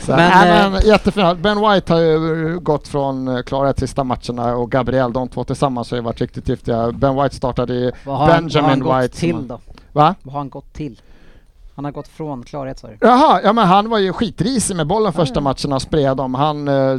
[0.00, 1.34] Så, Men, men, eh, men, jättefina.
[1.34, 5.90] Ben White har ju gått från eh, klarhet sista matcherna och Gabriel, de två tillsammans
[5.90, 6.92] har ju varit riktigt giftiga.
[6.92, 9.16] Ben White startade i har han, vad har han Benjamin gått White.
[9.16, 9.60] till då?
[9.92, 10.14] Va?
[10.22, 11.00] Vad har han gått till?
[11.78, 12.96] Han har gått från klarhet sa du?
[13.00, 15.40] Jaha, ja men han var ju skitrisig med bollen första ja.
[15.40, 16.34] matcherna och spred dem.
[16.34, 16.96] Han eh,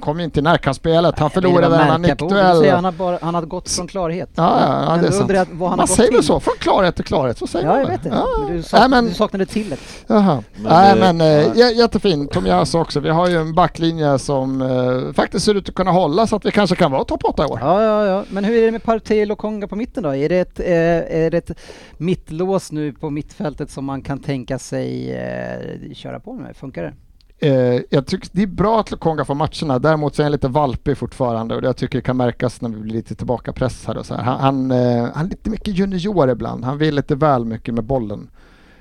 [0.00, 1.18] kom ju inte i närkampsspelet.
[1.18, 2.70] Han förlorade en nickduell.
[2.70, 4.30] Han har, bara, han har gått från klarhet.
[4.34, 5.22] Ja, ja, ja det är sant.
[5.22, 7.72] undrar jag vad han Man säger väl så, från klarhet till klarhet, så säger Ja,
[7.72, 8.16] man jag vet inte.
[8.16, 8.26] Ja.
[8.38, 9.80] Men Du, Nej, sak, men- du saknade tillet.
[10.06, 10.42] Jaha.
[10.54, 11.52] Men Nej det- men eh, ja.
[11.54, 12.28] jä- jättefin.
[12.28, 13.00] Tomiyasu också.
[13.00, 16.44] Vi har ju en backlinje som eh, faktiskt ser ut att kunna hålla så att
[16.44, 17.58] vi kanske kan vara topp 8 i år.
[17.62, 18.24] Ja, ja, ja.
[18.30, 20.14] Men hur är det med Partey och Konga på mitten då?
[20.14, 21.58] Är det, ett, eh, är det ett
[21.96, 26.56] mittlås nu på mittfältet som man kan tänka sig eh, köra på med?
[26.56, 26.94] Funkar det?
[27.40, 30.48] Eh, jag tycker det är bra att Lokonga får matcherna, däremot så är han lite
[30.48, 34.00] valpig fortfarande och det jag tycker det kan märkas när vi blir lite tillbaka pressade
[34.00, 34.22] och så här.
[34.22, 37.84] Han, han, eh, han är lite mycket junior ibland, han vill lite väl mycket med
[37.84, 38.30] bollen.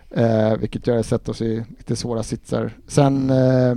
[0.10, 2.72] Eh, vilket gör att sätta oss i lite svåra sitsar.
[2.88, 3.76] Sen eh,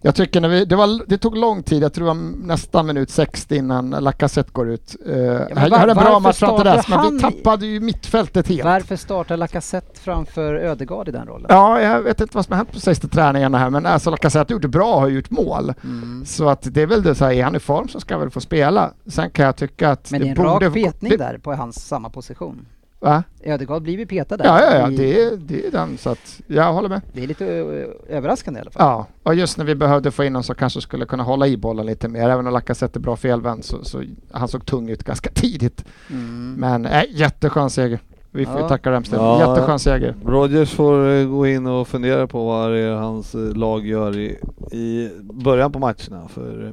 [0.00, 2.86] jag tycker när vi, det, var, det tog lång tid, jag tror det var nästan
[2.86, 4.96] minut 60 innan Lacazette går ut.
[5.06, 5.14] Eh,
[5.58, 8.64] han var- hade en bra match fram till dess, men vi tappade ju mittfältet helt.
[8.64, 11.46] Varför startar Lacazette framför Ödegaard i den rollen?
[11.48, 14.54] Ja, jag vet inte vad som har hänt på sista träningarna här, men alltså Lacazette
[14.54, 15.72] har gjort bra och har gjort mål.
[15.84, 16.24] Mm.
[16.26, 18.20] Så att det är väl det så här, är han i form så ska han
[18.20, 18.92] väl få spela.
[19.06, 20.66] Sen kan jag tycka att Men det är en borde...
[20.66, 22.66] rak petning där på hans samma position.
[23.00, 23.22] Va?
[23.42, 24.44] Ödegaard blir ju petad där.
[24.44, 27.00] Ja, ja, ja, I- det är, det är den så att jag håller med.
[27.12, 28.82] det är lite ö, överraskande i alla fall.
[28.86, 31.56] Ja, och just när vi behövde få in någon som kanske skulle kunna hålla i
[31.56, 32.28] bollen lite mer.
[32.28, 35.84] Även om Lacazette är bra felvänd så, så han såg tung ut ganska tidigt.
[36.10, 36.54] Mm.
[36.58, 37.98] Men äh, jätteskön seger.
[38.30, 38.68] Vi får Ja.
[38.68, 39.22] tacka Ramstedt.
[39.22, 39.48] Ja.
[39.50, 40.14] Jätteskön seger.
[40.26, 44.18] Rogers får eh, gå in och fundera på vad det är hans eh, lag gör
[44.18, 44.38] i,
[44.72, 46.28] i början på matcherna.
[46.28, 46.72] För eh,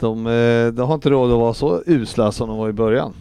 [0.00, 3.12] de, eh, de har inte råd att vara så usla som de var i början.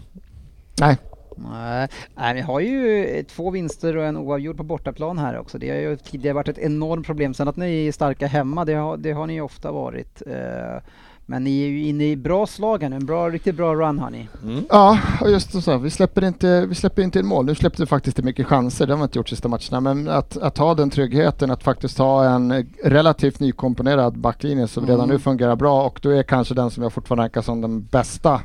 [0.80, 0.98] Nej,
[1.38, 5.58] Nej, vi har ju eh, två vinster och en oavgjord på bortaplan här också.
[5.58, 7.34] Det har ju tidigare varit ett enormt problem.
[7.34, 10.22] Sen att ni är starka hemma, det har, det har ni ju ofta varit.
[10.28, 10.78] Eh,
[11.26, 14.00] men ni är ju inne i bra slag här nu, en bra, riktigt bra run
[14.00, 14.28] har ni.
[14.44, 14.64] Mm.
[14.70, 15.78] Ja, och just så.
[15.78, 17.46] Vi släpper, inte, vi släpper inte in mål.
[17.46, 19.80] Nu släppte vi faktiskt in mycket chanser, det har vi inte gjort sista matcherna.
[19.80, 25.04] Men att, att ha den tryggheten, att faktiskt ha en relativt nykomponerad backlinje som redan
[25.04, 25.14] Mm.
[25.14, 28.42] nu fungerar bra och då är kanske den som jag fortfarande rankar som den bästa,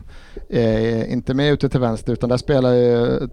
[0.49, 3.29] eh, inte med ute till vänster utan där spelar ju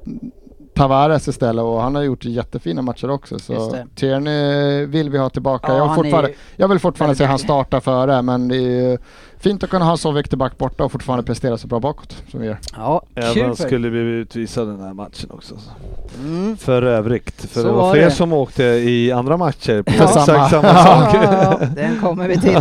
[0.75, 3.39] Tavares istället och han har gjort jättefina matcher också.
[3.39, 3.77] Så.
[3.95, 5.73] Tierney vill vi ha tillbaka.
[5.73, 8.97] Ja, jag, jag vill fortfarande se han starta före men det är ju
[9.49, 12.45] fint att kunna ha viktig back borta och fortfarande prestera så bra bakåt som vi
[12.47, 12.57] gör.
[12.75, 15.55] Ja, Även skulle vi utvisa den här matchen också.
[16.19, 16.57] mm.
[16.57, 17.41] För övrigt.
[17.41, 18.11] För Så det var var fler det.
[18.11, 20.49] som åkte i andra matcher på exakt samma.
[20.49, 21.15] samma, Ja, sak.
[21.15, 22.57] ja, ja, den kommer vi till.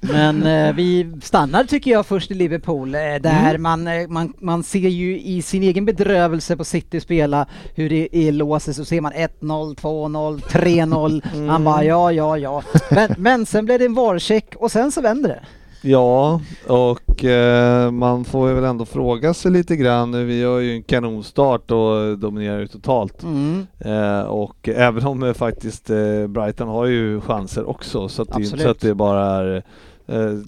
[0.00, 4.62] Men eh, vi stannar tycker jag först i Liverpool, eh, där man, eh, man, man
[4.62, 9.00] ser ju i sin egen bedrövelse på City spela hur det är låses så ser
[9.00, 9.28] man 1-0,
[9.76, 11.46] 2-0, 3-0.
[11.46, 12.62] Man bara ja, ja, ja.
[12.90, 15.40] Men, men sen blev det en varcheck och sen så vänder det.
[15.82, 20.26] Ja, och eh, man får väl ändå fråga sig lite grann.
[20.26, 23.22] Vi har ju en kanonstart och dominerar ju totalt.
[23.22, 23.66] Mm.
[23.78, 25.90] Eh, och även om eh, faktiskt
[26.28, 29.62] Brighton har ju chanser också så att det är inte så att det bara är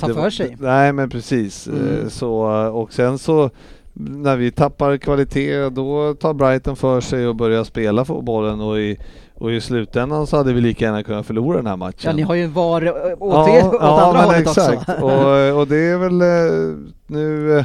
[0.00, 0.56] Ta det- för sig.
[0.60, 1.66] Nej men precis.
[1.66, 2.10] Mm.
[2.10, 2.32] Så,
[2.72, 3.50] och sen så
[3.94, 8.98] när vi tappar kvalitet då tar Brighton för sig och börjar spela fotbollen och i,
[9.42, 11.98] och i slutändan så hade vi lika gärna kunnat förlora den här matchen.
[12.02, 12.82] Ja, ni har ju VAR
[13.22, 14.88] åt, er, åt andra men hållet exakt.
[14.88, 15.04] också.
[15.04, 17.64] Och, och det är väl eh, nu eh,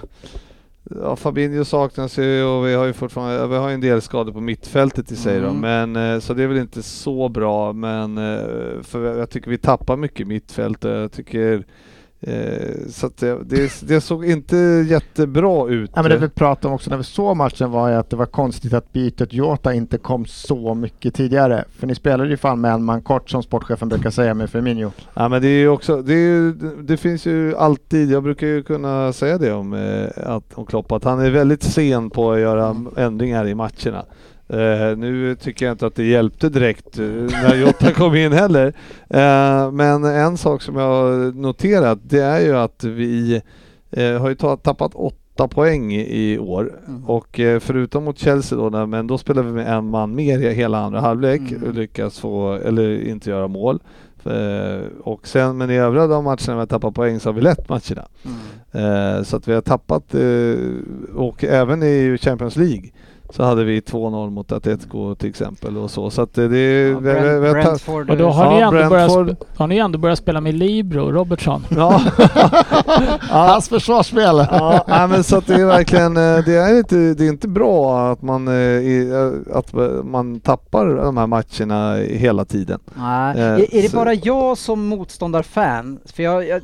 [1.02, 4.42] Ja, Fabinho saknas ju och vi har ju fortfarande, vi har en del skador på
[4.42, 5.60] mittfältet i sig då, Mm.
[5.92, 8.16] men eh, så det är väl inte så bra men
[8.84, 11.66] för jag tycker vi tappar mycket mittfält jag tycker
[12.90, 14.58] så att det, det, såg inte
[14.90, 15.92] jättebra ut.
[15.96, 18.16] Ja, men det vi pratade om också när vi såg matchen var ju att det
[18.16, 21.66] var konstigt att bytet Jota inte kom så mycket tidigare.
[21.80, 24.92] För ni spelade ju fan med en man kort som sportchefen brukar säga med Firmino.
[25.14, 29.14] Ja men det är också, det, är det finns ju alltid, jag brukar ju kunna
[29.14, 32.76] säga det om, eh, att, om Klopp, att han är väldigt sen på att göra
[32.98, 34.06] ändringar i matcherna.
[34.50, 38.68] Eh, nu tycker jag inte att det hjälpte direkt eh, när Jota kom in heller.
[39.10, 43.42] Eh, men en sak som jag har noterat det är ju att vi
[44.20, 47.06] har ju ta, tappat åtta poäng i, år Mm.
[47.06, 50.78] och förutom mot Chelsea då, men då spelade vi med en man mer i hela
[50.80, 51.64] andra halvlek Mm.
[51.64, 53.80] och lyckas få, eller inte göra mål.
[55.04, 57.70] Och sen, men i övriga de matcherna vi har tappat poäng så har vi lett
[57.70, 58.08] matcherna.
[58.74, 59.26] Mm.
[59.26, 60.16] Så att vi har tappat,
[61.16, 62.90] och även i Champions League
[63.30, 66.10] så hade vi 2-0 mot Atletico till exempel och så.
[66.10, 66.58] Så att det, det
[66.90, 68.10] Ja, vi, vi, Brent, vi tagit- Brentford.
[68.10, 71.64] Och då har, Ja, ni ändå börjat, har ni ändå börjat spela med Libro, Robertson.
[71.76, 72.02] Ja.
[73.30, 73.48] ja.
[73.48, 74.48] Hans försvarsspel!
[74.52, 77.48] Ja, nej, men så att det är verkligen, eh, det är inte, det är inte
[77.48, 79.74] bra att man, eh, eh, att
[80.04, 82.80] man tappar de här matcherna hela tiden.
[82.94, 83.38] Nej.
[83.38, 86.00] Eh, är, är det så- bara jag som motståndarfan?
[86.06, 86.62] För jag, jag,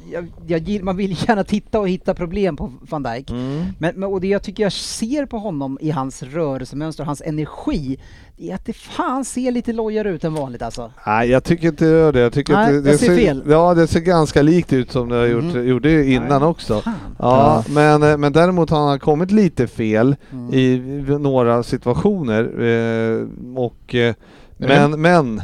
[0.47, 3.31] jag, jag, man vill gärna titta och hitta problem på van Dijk.
[3.77, 6.23] Men, men, och det jag tycker jag ser på honom i hans
[6.53, 7.97] rörelsemönster, hans energi,
[8.37, 10.91] det är att det fan ser lite lojare ut än vanligt alltså.
[11.07, 12.19] Nej, jag tycker inte det gör det.
[12.19, 13.43] Jag tycker Nej, att det, jag det ser fel.
[13.47, 15.67] Ja, det ser ganska likt ut som det har gjort, Mhm.
[15.67, 16.81] gjorde innan också.
[16.81, 16.93] Fan.
[17.19, 20.53] Ja, men, eh, men däremot har han kommit lite fel Mm.
[20.53, 20.77] i
[21.19, 22.43] några situationer.
[22.61, 23.27] Eh,
[23.57, 24.15] och, eh,
[24.57, 25.41] men, men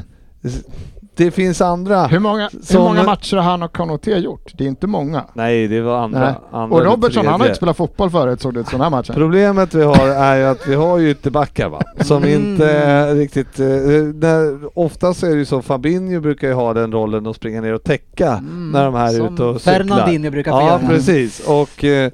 [1.23, 2.07] det finns andra.
[2.07, 4.51] Hur många, hur Som- många matcher har han och Kanoté gjort?
[4.57, 5.23] Det är inte många.
[5.33, 6.19] Nej, det var andra.
[6.19, 6.33] Nej.
[6.51, 9.15] andra Och Robertson, han har inte spelat fotboll förut såg det ut den här matchen.
[9.15, 12.33] Problemet vi har är ju att vi har ju ytterbackar va, som Mm.
[12.51, 13.59] inte är riktigt...
[13.59, 13.65] Eh,
[14.13, 17.73] när, oftast är det ju så, Fabinho brukar ju ha den rollen att springa ner
[17.73, 19.73] och täcka Mm, när de här är ute och cyklar.
[19.73, 20.79] Fernandinho brukar få Ja, göra.
[20.87, 21.39] precis.
[21.47, 22.11] Och, eh,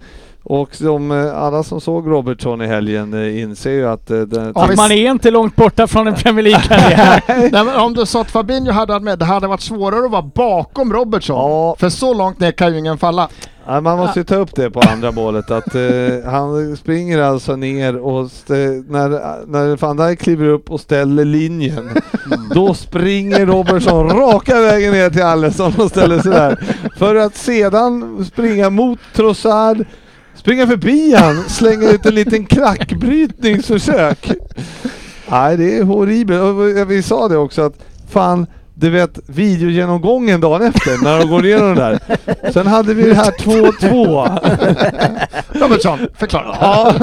[0.48, 4.52] och som, eh, alla som såg Robertson i helgen eh, inser ju att eh, den,
[4.56, 7.80] Att man är inte långt borta från en Premier League-karriär.
[7.86, 10.93] Om du sa att Fabinho hade varit med, det hade varit svårare att vara bakom
[10.93, 11.36] Robertson.
[11.36, 11.76] Ja.
[11.80, 13.30] För så långt ner kan ju ingen falla.
[13.68, 15.82] Ja, man måste ju ta upp det på andra målet att eh,
[16.32, 18.54] han springer alltså ner och st-
[18.89, 19.10] när,
[19.48, 21.89] när van Dijk kliver upp och ställer linjen
[22.54, 26.58] då springer Robertson raka vägen ner till Allesson och ställer sig där.
[26.98, 29.86] För att sedan springa mot Trossard,
[30.36, 34.32] springa förbi han, slänga ut en liten klackbrytningsförsök.
[35.32, 36.88] Nej det är horribelt.
[36.88, 37.74] Vi sa det också att
[38.10, 42.00] fan du vet videogenomgången dagen efter när de går igenom den där.
[42.52, 45.60] Sen hade vi det här 2-2.
[45.60, 46.58] Robertson, förklara.
[46.62, 46.94] Ja,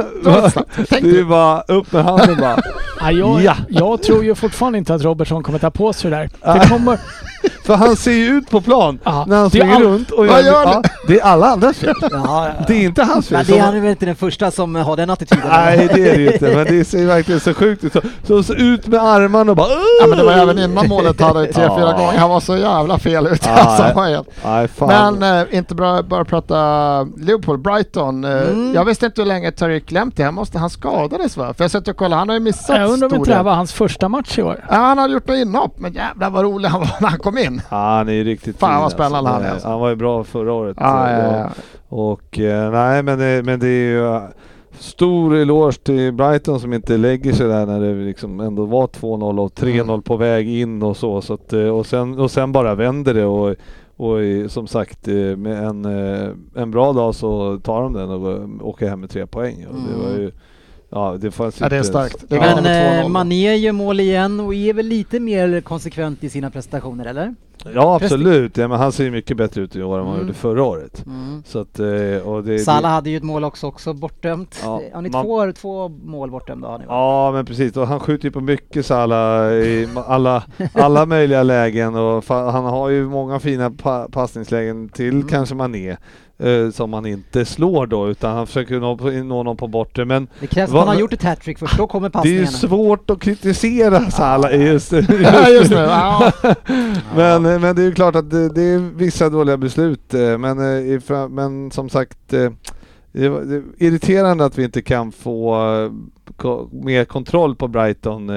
[1.01, 1.25] du.
[1.25, 2.63] bara upp med handen bara.
[3.01, 3.57] Ja, jag, Ja.
[3.69, 6.31] jag tror ju fortfarande inte att Robertson kommer ta på sig det där.
[6.61, 6.99] Det kommer,
[7.65, 10.27] För han ser ju ut på plan Ja, när han det springer all- runt och
[10.27, 11.95] Vad gör ja, Det är alla andras fel.
[12.11, 13.37] Ja, Det är inte hans fel.
[13.39, 15.49] men det är han väl inte den första som har den attityden?
[15.49, 17.93] Nej det är det ju inte, men det ser verkligen så sjukt ut.
[17.93, 19.69] Så, så, så ut med armarna och bara
[20.01, 21.77] Ja men det var även innan målet hade tre, Ja.
[21.79, 22.19] fyra gånger.
[22.19, 23.49] Han var så jävla fel ute.
[23.49, 23.95] Ja, alltså, nej.
[23.95, 25.15] var helt- Nej fan.
[25.19, 26.53] Men eh, inte bra, bara prata
[27.03, 28.25] Liverpool, Brighton.
[28.25, 28.75] Eh, Mm.
[28.75, 31.55] Jag visste inte hur länge Tariq Lamptey, han, måste, han skadades va?
[31.57, 33.37] För jag satt och kollade, han har ju missat Jag undrar om stor inte det
[33.37, 34.65] här var hans första match i år.
[34.71, 37.32] Ja, han hade gjort något inhopp, men jävlar vad rolig han var när han kom
[37.39, 37.61] in.
[37.71, 39.69] Ja, han är ju riktigt Fan, fin, vad spännande han är, alltså.
[39.69, 40.77] Han var ju bra förra året.
[40.81, 41.51] Ja, eh, ja, ja.
[41.89, 44.23] Och eh, nej men det, men det är ju eh,
[44.79, 49.41] stor eloge till Brighton som inte lägger sig där när det liksom ändå var 2-0
[49.41, 51.21] och 3-0 på väg in och så.
[51.21, 53.57] så att, eh, och, sen, och sen bara vänder det och,
[53.97, 54.19] och
[54.49, 55.07] som sagt
[55.37, 55.85] med en,
[56.55, 59.67] en bra dag så tar de den och åker hem med tre poäng.
[59.67, 60.33] Och det var ju,
[60.93, 62.25] ja det fanns Ja, det är starkt.
[62.29, 62.41] Det är.
[62.55, 66.31] Men med 2-0 eh, Mané gör mål igen och är väl lite mer konsekvent i
[66.31, 67.35] sina prestationer, eller?
[67.75, 70.15] Ja absolut, ja, men han ser ju mycket bättre ut i år än vad han
[70.15, 70.27] Mm.
[70.27, 71.07] gjorde förra året.
[71.07, 71.43] Mm.
[71.47, 74.61] Så att, eh, och det, Salah det, hade ju ett mål också, också bortdömt.
[74.63, 76.69] Ja, har ni man- två, två mål bortdömda?
[76.69, 76.85] Har ni?
[76.89, 81.95] Ja men precis, och han skjuter ju på mycket Salah i alla, alla möjliga lägen
[81.95, 85.29] och han har ju många fina pa passningslägen till Mm.
[85.29, 85.97] kanske Mané
[86.43, 90.29] eh, som han inte slår då utan han försöker nå, nå någon på bortre men
[90.41, 92.47] Det krävs att han har gjort ett hattrick först, då kommer det är passningarna.
[92.47, 94.93] svårt att kritisera Salah just,
[95.53, 95.77] just nu.
[95.77, 96.33] Ja.
[97.17, 100.39] men, eh, men det är ju klart att det, det är vissa dåliga beslut eh,
[100.39, 100.59] men,
[100.99, 102.19] eh, men som sagt
[103.15, 105.57] det är irriterande att vi inte kan få
[106.71, 108.31] mer kontroll på Brighton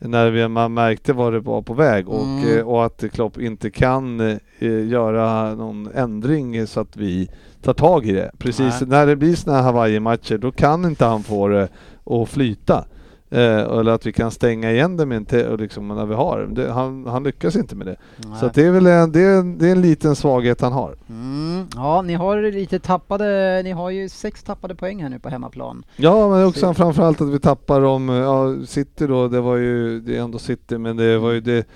[0.00, 2.58] när vi, man märkte vad det var på väg och, Mm.
[2.58, 7.30] eh, och att Klopp inte kan eh, göra någon ändring så att vi
[7.62, 8.30] tar tag i det.
[8.38, 8.88] Precis Nej.
[8.90, 11.68] när det blir sådana här Hawaii-matcher då kan inte han få det
[12.04, 12.84] att flyta.
[13.32, 16.72] Eh, eller att vi kan stänga igen det med en liksom när vi har det.
[16.72, 17.96] Han, han lyckas inte med det.
[18.40, 20.72] Så att det är väl en, det är, en- det är en liten svaghet han
[20.72, 20.96] har.
[21.08, 21.66] Mm.
[21.74, 25.82] Ja, ni har lite tappade, ni har ju sex tappade poäng här nu på hemmaplan.
[25.96, 30.00] Ja men också Så- framförallt att vi tappar om, ja City då, det var ju,
[30.00, 31.66] det är ändå City men det var ju det,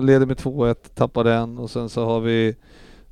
[0.00, 2.56] leder med 2-1, tappade en och sen så har vi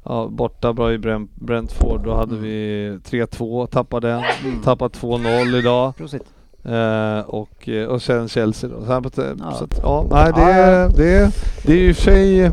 [0.05, 2.43] Ja, borta bra i Brent, Brentford, då hade Mm.
[2.43, 4.23] vi 3-2, tappade en,
[4.65, 5.97] tappat 2-0 idag.
[5.97, 6.23] Prosit.
[6.65, 8.85] Eh, och, eh, och sen Chelsea då.
[8.87, 9.53] Så, här, Ja.
[9.59, 11.31] så att, ja, nej det, är- det, är-
[11.67, 12.51] det är ju i och för sig,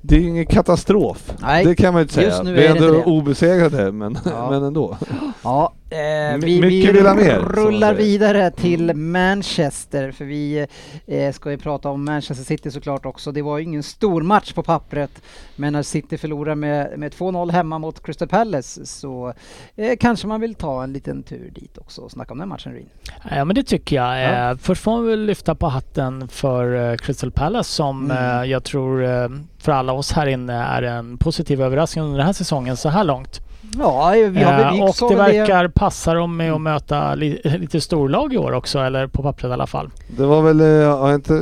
[0.00, 1.32] det är ju ingen katastrof.
[1.42, 2.42] Nej, det kan man ju inte säga.
[2.42, 4.50] vi är är ändå obesegrade men, Ja.
[4.50, 4.96] men ändå.
[5.44, 10.66] Ja, eh, vi, mycket vi vill ha mer, rullar vidare till Manchester för vi
[11.06, 13.32] eh, ska ju prata om Manchester City såklart också.
[13.32, 15.10] Det var ju ingen stor match på pappret
[15.56, 19.32] men när City förlorar med, med 2-0 hemma mot Crystal Palace så
[19.76, 22.72] eh, kanske man vill ta en liten tur dit också och snacka om den matchen
[22.72, 22.88] Rin.
[23.30, 24.22] Ja men det tycker jag.
[24.22, 24.50] Ja.
[24.50, 28.40] Eh, först får man väl lyfta på hatten för eh, Crystal Palace som Mm.
[28.42, 29.28] eh, jag tror eh,
[29.58, 33.04] för alla oss här inne är en positiv överraskning under den här säsongen så här
[33.04, 33.40] långt.
[33.78, 37.80] Ja, vi har väl Eh, och det verkar passa dem med att möta li lite
[37.80, 39.90] storlag i år också, eller på pappret i alla fall.
[40.16, 41.32] Det var väl, eh, ja, inte,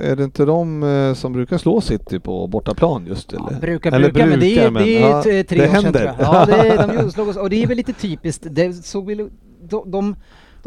[0.00, 3.48] är det inte de eh, som brukar slå City på bortaplan just eller?
[3.50, 5.64] Ja, brukar, Eller brukar, men det är, brukar, det är men, ja, t- tre det
[5.64, 6.00] år sedan händer.
[6.00, 6.34] tror jag.
[6.34, 8.46] Ja, det är, de slog oss, och det är väl lite typiskt.
[8.50, 9.28] Det såg väl, de,
[9.70, 10.16] de, de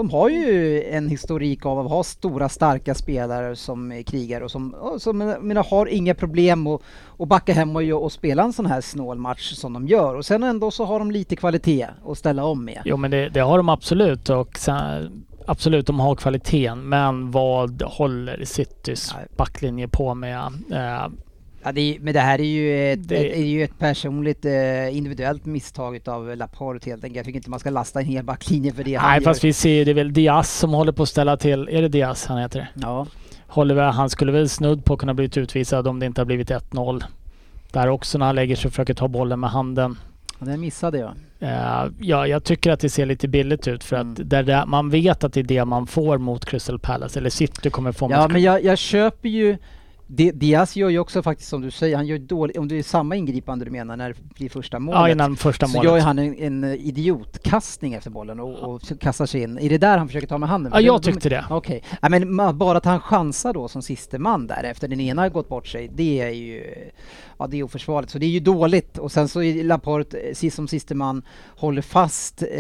[0.08, 4.76] har ju en historik av att ha stora starka spelare som är krigare och som,
[5.00, 6.82] som menar, har inga problem att,
[7.20, 10.16] att backa hem och, och spela en sån här snål match som de gör.
[10.16, 12.82] Och sen ändå så har de lite kvalitet att ställa om med.
[12.86, 17.82] Jo men det, det har de absolut och sen, absolut de har kvaliteten men vad
[17.82, 20.38] håller Citys backlinje på med?
[20.72, 21.08] Eh,
[21.70, 24.45] Ja, det är, men det här är ju ett, Det- ett, är ju ett personligt
[24.45, 27.15] eh, individuellt misstag utav Laporte helt enkelt.
[27.15, 29.26] Jag tycker inte man ska lasta en hel backlinje för det han nej gör.
[29.26, 31.88] fast vi ser det är väl Diaz som håller på att ställa till, är det
[31.88, 32.72] Diaz han heter?
[32.74, 33.07] Ja.
[33.47, 36.49] Håller väl, han skulle väl snudd på kunna bli utvisad om det inte har blivit
[36.51, 37.03] 1-0.
[37.72, 39.97] Där också när han lägger sig och försöker ta bollen med handen.
[40.39, 41.11] Ja, Den missade jag.
[41.39, 44.11] Eh, ja, jag tycker att det ser lite billigt ut för Mm.
[44.11, 47.30] att där det, man vet att det är det man får mot Crystal Palace, eller
[47.30, 49.57] City kommer få Ja mot men jag, jag köper ju
[50.12, 53.16] Diaz gör ju också faktiskt som du säger, han gör dåligt, om det är samma
[53.16, 54.99] ingripande du menar när det blir första målet.
[54.99, 55.89] Ja, innan första så målet.
[55.89, 59.57] gör ju han en, en idiotkastning efter bollen och, och kastar sig in.
[59.57, 60.72] Är det där han försöker ta med handen?
[60.76, 61.45] Ja, jag tyckte det.
[61.49, 65.22] Okej, ja, men bara att han chansar då som siste man där efter den ena
[65.22, 66.64] har gått bort sig, det är ju
[67.39, 68.12] ja, det är oförsvarligt.
[68.12, 68.97] Så det är ju dåligt.
[68.97, 71.22] Och sen så är Laporte eh, sist som siste man
[71.55, 72.60] håller fast eh,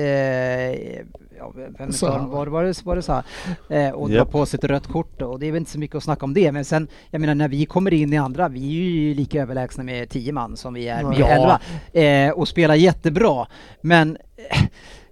[1.37, 2.05] ja, vem Så.
[2.07, 3.23] var, det, var det så här?
[3.69, 4.31] Eh, och drar Japp.
[4.31, 5.25] på sig ett rött kort då.
[5.25, 6.51] Och det är väl inte så mycket att snacka om det.
[6.51, 9.83] Men sen, jag menar när vi kommer in i andra, vi är ju lika överlägsna
[9.83, 11.59] med 10 man som vi är med Ja.
[11.93, 12.29] 11.
[12.29, 13.47] Eh, och spelar jättebra.
[13.81, 14.17] Men
[14.51, 14.61] eh,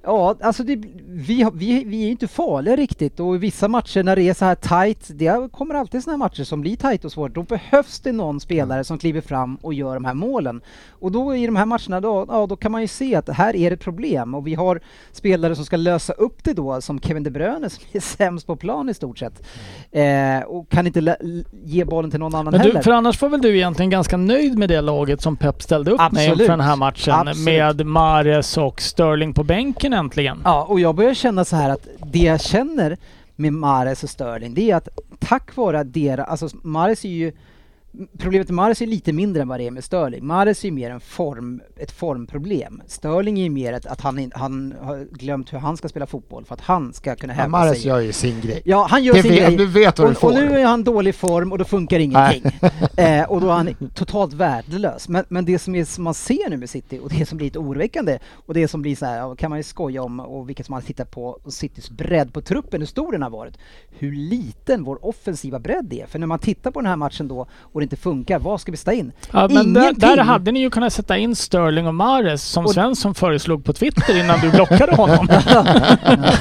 [0.08, 0.76] Ja, alltså det,
[1.08, 4.46] vi, vi, vi är inte farliga riktigt och i vissa matcher när det är så
[4.46, 8.00] här tight, det kommer alltid såna här matcher som blir tight och svårt, då behövs
[8.00, 10.62] det någon spelare som kliver fram och gör de här målen.
[10.90, 13.56] Och då i de här matcherna då, ja, då kan man ju se att här
[13.56, 14.80] är det ett problem och vi har
[15.12, 18.56] spelare som ska lösa upp det då, som Kevin De Bruyne som är sämst på
[18.56, 19.44] plan i stort sett.
[19.92, 21.18] Eh, och kan inte
[21.64, 22.74] ge bollen till någon annan Men heller.
[22.74, 25.92] du, för annars var väl du egentligen ganska nöjd med det laget som Pep ställde
[25.92, 26.40] upp med Absolut.
[26.40, 27.46] inför den här matchen Absolut.
[27.46, 30.42] med Mares och Sterling på bänken äntligen.
[30.44, 32.98] Ja, och jag börjar känna så här att det jag känner
[33.36, 34.88] med Mares och Sterling, det är att
[35.20, 37.32] tack vare deras, alltså Mares är ju
[38.18, 40.26] Problemet med Mares är lite mindre än vad det är med Sterling.
[40.26, 42.82] Mares är mer en form, ett formproblem.
[42.88, 46.54] Sterling är mer ett, att han, han har glömt hur han ska spela fotboll för
[46.56, 47.88] att han ska kunna Ja, hävda Mares sig.
[47.88, 48.62] gör ju sin grej.
[48.66, 49.58] Ja, han gör Det sin vet- grej.
[49.58, 50.32] du vet vad du och, och får.
[50.42, 52.44] nu är han dålig form och då funkar ingenting.
[52.98, 55.10] eh, och då är han totalt värdelös.
[55.10, 57.46] Men, men det som, är, som man ser nu med City och det som blir
[57.48, 60.50] lite oroväckande och det som blir så här, ja, kan man ju skoja om och
[60.50, 63.58] vilket som man tittar på och Citys bredd på truppen, hur stor den har varit.
[63.90, 66.06] Hur liten vår offensiva bredd är.
[66.06, 68.72] För när man tittar på den här matchen då och det inte funkar, vad ska
[68.72, 69.12] vi ställa in?
[69.32, 72.72] Ja, men där, där hade ni ju kunnat sätta in Sterling och Mares som Och-
[72.74, 75.28] Svensson föreslog på Twitter innan du blockade honom.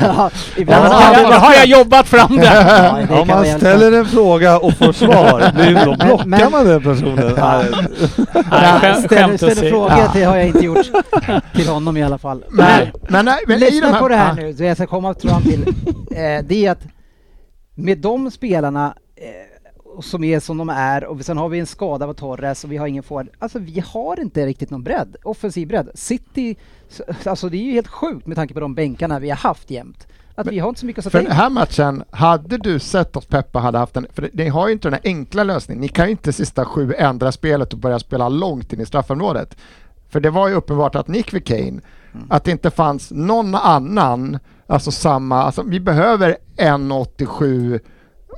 [0.00, 2.44] Ja, Det ibland har, jag, har jag jobbat fram det.
[2.44, 6.24] Ja, det Om man ställer en fråga och får svar, det är ju- då blockar
[6.26, 7.34] men- man den personen.
[7.36, 7.62] Ja.
[8.34, 10.10] Nej, Ja, skämt, ställer, ställer frågor, Ja.
[10.14, 10.86] det har jag inte gjort
[11.54, 12.44] till honom i alla fall.
[12.50, 12.66] Men,
[13.08, 14.34] men, nej, men Lyssna här, på det här Ja.
[14.34, 15.68] nu, det jag ska komma fram till.
[16.10, 16.82] Eh, det är att
[17.74, 18.94] med de spelarna
[20.04, 22.76] som är som de är och sen har vi en skada på Torres och vi
[22.76, 23.28] har ingen forward.
[23.38, 25.88] Alltså vi har inte riktigt någon bredd, offensiv bredd.
[25.94, 26.56] City,
[27.24, 30.06] alltså det är ju helt sjukt med tanke på de bänkarna vi har haft jämt.
[30.34, 31.36] Att vi har inte så mycket att För sätta den in.
[31.40, 34.06] här matchen, hade du sett att Peppa hade haft en...
[34.12, 35.80] För ni har ju inte den här enkla lösningen.
[35.80, 39.56] Ni kan ju inte sista sju ändra spelet och börja spela långt in i straffområdet.
[40.08, 41.80] För det var ju uppenbart att Nick vid Kane,
[42.14, 42.26] Mm.
[42.30, 47.80] att det inte fanns någon annan, alltså samma, alltså vi behöver 1,87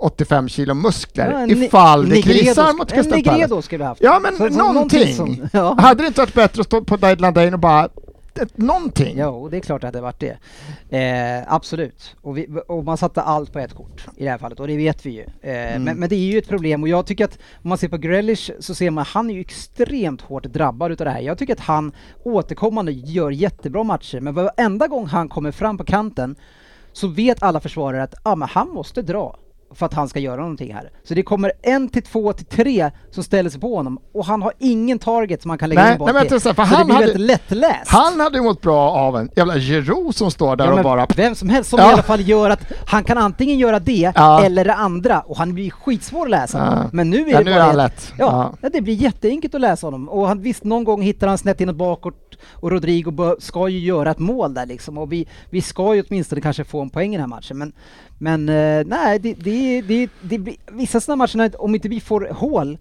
[0.01, 3.32] 85 kilo muskler Ja, en ifall det krisar mot En Crystal Palace.
[3.32, 4.03] Negredo skulle vi haft.
[4.03, 5.14] Ja men Så- så någonting!
[5.14, 5.76] som- ja.
[5.80, 7.88] Hade det inte varit bättre att stå på Dylan Dane och bara...
[8.55, 9.14] Någonting?
[9.18, 10.36] Jo, det är klart att det varit det.
[10.99, 12.16] Eh, absolut.
[12.22, 14.76] Och, vi, och man satte allt på ett kort i det här fallet och det
[14.76, 15.22] vet vi ju.
[15.22, 17.88] Eh, men, men det är ju ett problem och jag tycker att om man ser
[17.88, 21.20] på Grealish så ser man att han är ju extremt hårt drabbad utav det här.
[21.20, 21.92] Jag tycker att han
[22.24, 26.36] återkommande gör jättebra matcher men varenda gång han kommer fram på kanten
[26.92, 29.36] så vet alla försvarare att ah, men han måste dra
[29.74, 30.90] för att han ska göra någonting här.
[31.04, 34.42] Så det kommer en till två till tre som ställer sig på honom och han
[34.42, 36.40] har ingen target som han kan lägga Nej, in bak nej, men till.
[36.40, 37.90] säga, för så det han blir hade- väldigt lättläst.
[37.90, 41.06] Han hade ju mått bra av en jävla Giroud som står där Ja, och bara...
[41.16, 41.90] Vem som helst som Ja.
[41.90, 44.44] i alla fall gör att han kan antingen göra det Ja.
[44.44, 46.88] eller det andra och han blir skitsvår att läsa.
[46.92, 48.12] Men nu är det nu bara är det- lätt.
[48.18, 51.60] Ja, det blir jätteenkelt att läsa honom och han, visst någon gång hittar han snett
[51.60, 52.14] inåt bakåt
[52.54, 56.40] och Rodrigo ska ju göra ett mål där liksom och vi, vi ska ju åtminstone
[56.40, 57.72] kanske få en poäng i den här matchen men
[58.18, 62.28] men eh, nej, det, det, det, det blir, vissa sådana matcher, om inte vi får
[62.30, 62.78] hål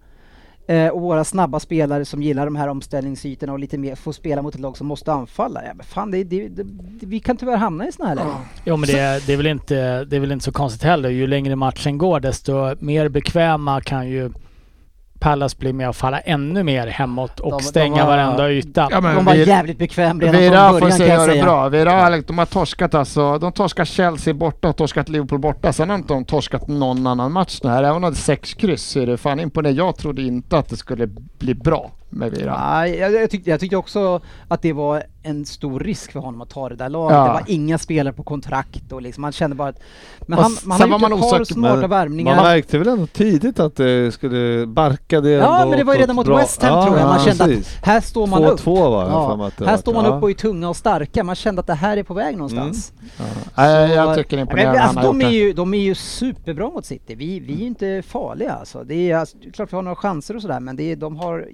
[0.66, 4.42] eh, och våra snabba spelare som gillar de här omställningsytorna och lite mer får spela
[4.42, 5.64] mot ett lag som måste anfalla.
[5.64, 6.66] Ja, men fan, det, det, det,
[7.00, 8.40] vi kan tyvärr hamna i sådana här lägen.
[8.64, 11.08] Jo men det, det, är väl inte, det är väl inte så konstigt heller.
[11.08, 14.30] Ju längre matchen går desto mer bekväma kan ju
[15.20, 18.88] Pallas bli med att falla ännu mer hemåt och De- de stänga var- varenda yta.
[18.90, 21.32] Ja, De var vi- jävligt bekväm redan Vira från får början kan jag göra det
[21.32, 21.44] säga.
[21.44, 21.68] bra.
[21.68, 23.38] Vira, de har torskat alltså.
[23.38, 25.72] De torskar Chelsea borta och torskat Liverpool borta.
[25.72, 27.82] Sen har inte de torskat någon annan match nu här.
[27.82, 29.78] Även om de hade sex kryss så är det fan imponerande.
[29.82, 31.06] Jag trodde inte att det skulle
[31.38, 32.70] bli bra med Vira.
[32.70, 36.40] Nej, jag, jag, tyckte, jag tyckte också att det var en stor risk för honom
[36.40, 37.16] att ta det där laget.
[37.16, 37.24] Ja.
[37.24, 39.78] Det var inga spelare på kontrakt och liksom, man kände bara att...
[40.26, 42.36] Men Och han, man har gjort man ett par smarta men värvningar.
[42.36, 46.00] Man märkte väl ändå tidigt att det skulle barka det Ja, men det var ju
[46.00, 47.06] redan mot bra- West Ham tror jag.
[47.08, 47.78] Man ja, kände att precis.
[47.82, 48.60] här står man upp.
[48.60, 50.10] 2-2 var Ja, att här står man Ja.
[50.16, 51.24] upp och är tunga och starka.
[51.24, 52.92] Man kände att det här är på väg någonstans.
[53.56, 56.86] Jag Så- tycker det är imponerande alltså, de, är ju, de är ju superbra mot
[56.86, 57.14] City.
[57.14, 58.84] Vi, vi är ju inte farliga alltså.
[58.84, 61.48] Det är, alltså, klart vi har några chanser och sådär men det är, de har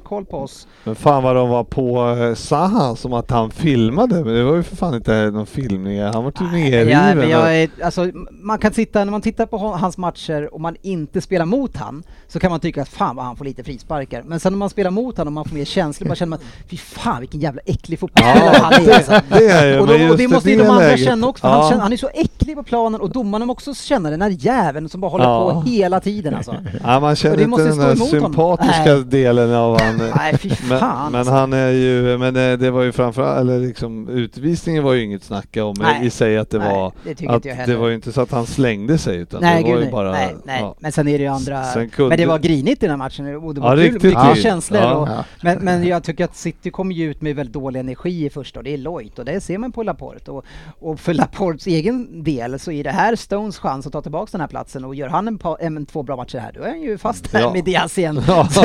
[0.00, 0.66] järnkoll på oss.
[0.84, 4.56] Men fan vad de var på eh, Zaha som att han filmade, men det var
[4.56, 6.02] ju för fan inte någon filmning.
[6.02, 7.30] Han var ju Ja, nerriven.
[7.40, 8.10] är, alltså,
[8.42, 12.02] man kan sitta, när man tittar på hans matcher och man inte spelar mot han
[12.28, 14.22] så kan man tycka att fan vad han får lite frisparkar.
[14.26, 16.38] Men sen när man spelar mot han och man får mer känslor, bara känner man
[16.68, 18.94] fy fan vilken jävla äcklig fotbollsspelare Ja, han är.
[18.94, 19.20] Alltså.
[19.28, 21.52] det, är ju, Och, då, och det måste ju de andra läget- känna också, ja.
[21.52, 24.30] han, känner, han är så äcklig på planen och domarna måste också känna den här
[24.38, 25.52] jäveln som bara håller Ja.
[25.54, 26.56] på hela tiden alltså.
[26.84, 29.04] Ja, man känner inte den där sympatiska Nej.
[29.04, 30.68] delen av han, Nej, fy fan.
[31.02, 31.34] men, men alltså.
[31.34, 35.22] han är ju, men eh, det var ju framförallt, eller liksom utvisningen var ju inget
[35.24, 36.06] snacka om Nej.
[36.06, 38.46] i sig att det Nej, var, det att det var ju inte så att han
[38.46, 40.60] slängde sig utan Nej, det var gud ju bara, nej, nej.
[40.60, 40.74] ja.
[40.78, 41.64] Men sen är det ju andra...
[41.74, 44.02] Kunde- Men det var grinigt i den här matchen och det var Ja, kul, mycket
[44.14, 44.42] grinigt.
[44.42, 44.80] känslor.
[44.80, 44.94] Ja.
[44.94, 45.24] Och, Ja.
[45.42, 48.60] men, men jag tycker att City kommer ju ut med väldigt dålig energi i första
[48.60, 50.30] och det är lojt och det ser man på Laporte.
[50.30, 50.44] Och,
[50.78, 54.40] och för Laportes egen del så är det här Stones chans att ta tillbaka den
[54.40, 56.82] här platsen och gör han en, pa, en två bra matcher här då är han
[56.82, 57.52] ju fast här Ja.
[57.52, 58.20] med Diaz igen.
[58.28, 58.48] Ja.
[58.50, 58.62] så,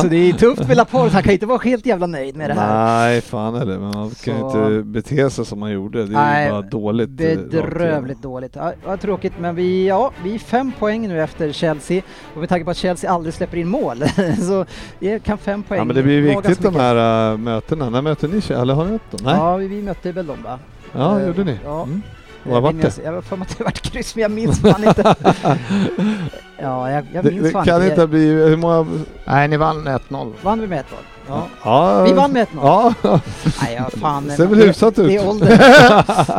[0.00, 2.50] så det är tufft för Laporte, han kan ju inte vara helt jävla nöjd med
[2.50, 2.74] det här.
[2.86, 5.98] Nej, fan heller, men man kan ju Så- inte bete sig som man gjorde.
[6.06, 7.20] Det är Nej, ju bara dåligt.
[7.20, 7.50] eh, rakt.
[7.50, 8.56] Bedrövligt dåligt.
[8.56, 12.02] Ja, vad tråkigt, men vi, ja, vi är fem poäng nu efter Chelsea
[12.34, 14.04] och med tanke på att Chelsea aldrig släpper in mål
[14.48, 14.64] så
[15.24, 16.82] kan fem poäng Ja men det blir vara viktigt ganska de mycket.
[16.82, 17.90] här äh, mötena.
[17.90, 18.60] När möter ni Chelsea?
[18.62, 19.20] Eller har ni mött dem?
[19.24, 19.34] Nej?
[19.36, 20.58] Ja, vi, vi mötte väl dem va?
[20.92, 21.58] Ja, Eh, gjorde ni?
[21.64, 21.82] Ja.
[21.82, 22.02] Mm.
[22.44, 23.02] Jag Vad minns- det?
[23.02, 25.02] Jag har för mig att det vart kryss, men jag minns fan inte.
[26.58, 28.48] ja, jag, jag Det, minns det fan kan inte ha blivit...
[28.48, 28.86] Hur många...
[29.24, 30.32] Nej, ni vann 1-0.
[30.42, 30.82] Vann vi med 1-0?
[31.28, 31.46] Ja.
[31.64, 32.48] Ja, Vi vann med 1-0.
[32.62, 32.92] Ja,
[33.62, 34.30] Nej, ja, fan.
[34.36, 35.08] ser väl det- hyfsat ut.
[35.08, 35.48] Det är åldern,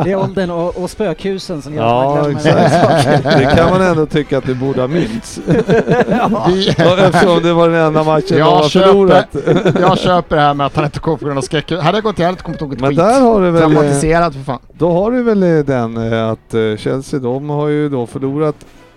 [0.04, 3.38] det är åldern och, och spökhusen som gör Ja, att man glömmer.
[3.38, 5.38] Det kan man ändå tycka att du borde ha minst.
[6.08, 6.50] ja.
[6.98, 9.26] Eftersom det var den enda matchen jag, har förlorat.
[9.32, 11.70] köper, jag köper det här med att han inte kom på grund av skräck.
[11.72, 12.98] Hade jag gått hade inte kommit ihåg ett Men skit.
[12.98, 13.62] där har du väl...
[13.62, 14.58] eh, Traumatiserad för fan.
[14.72, 18.54] Då har du väl eh, den eh, att Chelsea, de har ju då förlorat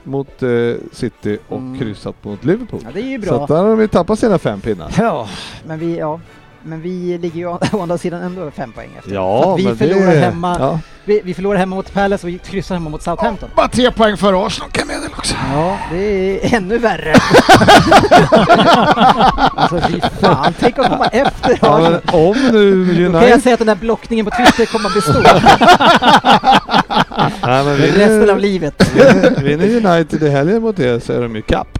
[0.10, 0.50] mot eh,
[0.92, 1.80] City och Mm.
[1.80, 2.82] kryssat mot Liverpool.
[2.84, 3.42] ja, det är ju Så bra.
[3.44, 4.92] att där har de ju tappat sina fem pinnar.
[4.98, 5.28] Ja,
[5.68, 6.20] men vi, ja.
[6.64, 9.10] Men vi ligger ju å å andra sidan ändå fem poäng efter.
[9.10, 10.20] För Ja, att vi men förlorar det...
[10.20, 10.80] hemma, Ja.
[11.06, 13.50] vi, vi förlorar hemma mot Palace och vi kryssar hemma mot Southampton.
[13.56, 15.36] Bara tre poäng före Arsenal kan jag meddela också.
[15.54, 15.98] Ja, det
[16.46, 17.14] är ännu värre.
[19.56, 23.44] alltså fy fan, tänk att komma efter Ja, men om nu Då kan jag United...
[23.44, 25.22] säga att den där blockningen på Twitter kommer att bestå
[27.46, 28.94] Nej, men resten av livet.
[29.44, 31.80] vinner, United i helgen mot er så är de ju kapp.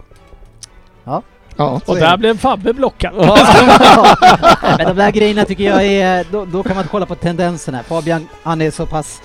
[1.56, 2.18] Ja, så Och är där det.
[2.18, 3.14] blev Fabbe blockad.
[4.78, 7.82] Men de där grejerna tycker jag är, då, då kan man kolla på tendenserna.
[7.82, 9.20] Fabian, han är så pass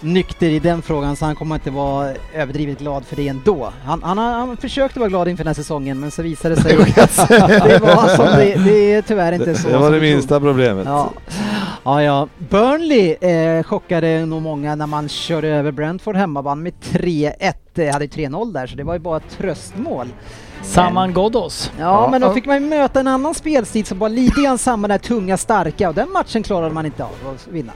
[0.00, 3.72] nykter i den frågan så han kommer inte vara överdrivet glad för det ändå.
[3.84, 6.60] Han, han, har- han försökte vara glad inför den här säsongen men så visade det
[6.62, 7.28] sig att
[7.68, 9.68] det var som det, det är tyvärr inte Det, så.
[9.68, 10.86] det var det minsta problemet.
[10.86, 11.10] Ja.
[11.84, 12.28] ja, ja.
[12.38, 17.92] Burnley eh, chockade nog många när man körde över Brentford hemma, vann med 3-1, eh,
[17.92, 20.06] hade 3-0 där så det var ju bara ett tröstmål.
[20.62, 21.72] Saman Ghoddos.
[21.78, 24.58] Ja, Ja, men då fick man ju möta en annan spelstil som var lite grann
[24.58, 27.72] samma där tunga, starka och den matchen klarade man inte av att vinna.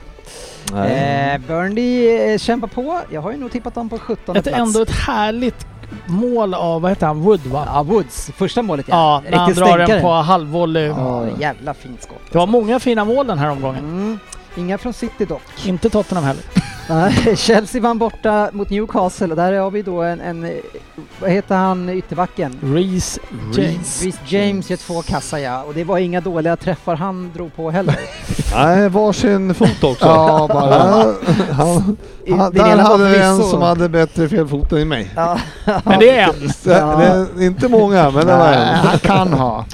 [0.73, 1.33] Nej.
[1.35, 4.59] Eh, Burnley eh, kämpar på, jag har ju nog tippat dem på 17 Ett, plats.
[4.59, 5.67] ändå ett härligt
[6.07, 7.65] mål av, vad heter han, Wood va?
[7.75, 10.87] Ja, Woods, första målet Ja, när han drar den på halvvolley.
[10.87, 12.19] Ja, jävla fint skott.
[12.33, 13.85] Det var många fina mål den här omgången.
[13.85, 14.19] Mm.
[14.57, 15.67] Inga från City dock.
[15.67, 16.43] Inte Tottenham heller.
[17.37, 20.61] Chelsea vann borta mot Newcastle och där har vi då en, en
[21.21, 22.59] vad heter han ytterbacken?
[22.63, 23.19] Reece
[23.57, 24.03] James.
[24.03, 27.71] Reece James gör två kassa ja, och det var inga dåliga träffar han drog på
[27.71, 27.97] heller.
[28.55, 30.05] Nej, varsin fot också.
[30.07, 30.83] ja, bara.
[31.53, 31.97] Han,
[32.39, 35.11] han, där hade vi en som hade bättre felfoten än mig.
[35.85, 36.51] Men det är en.
[36.65, 36.97] Ja.
[37.37, 38.75] Det är inte många, men det var en.
[38.75, 39.65] Han kan ha.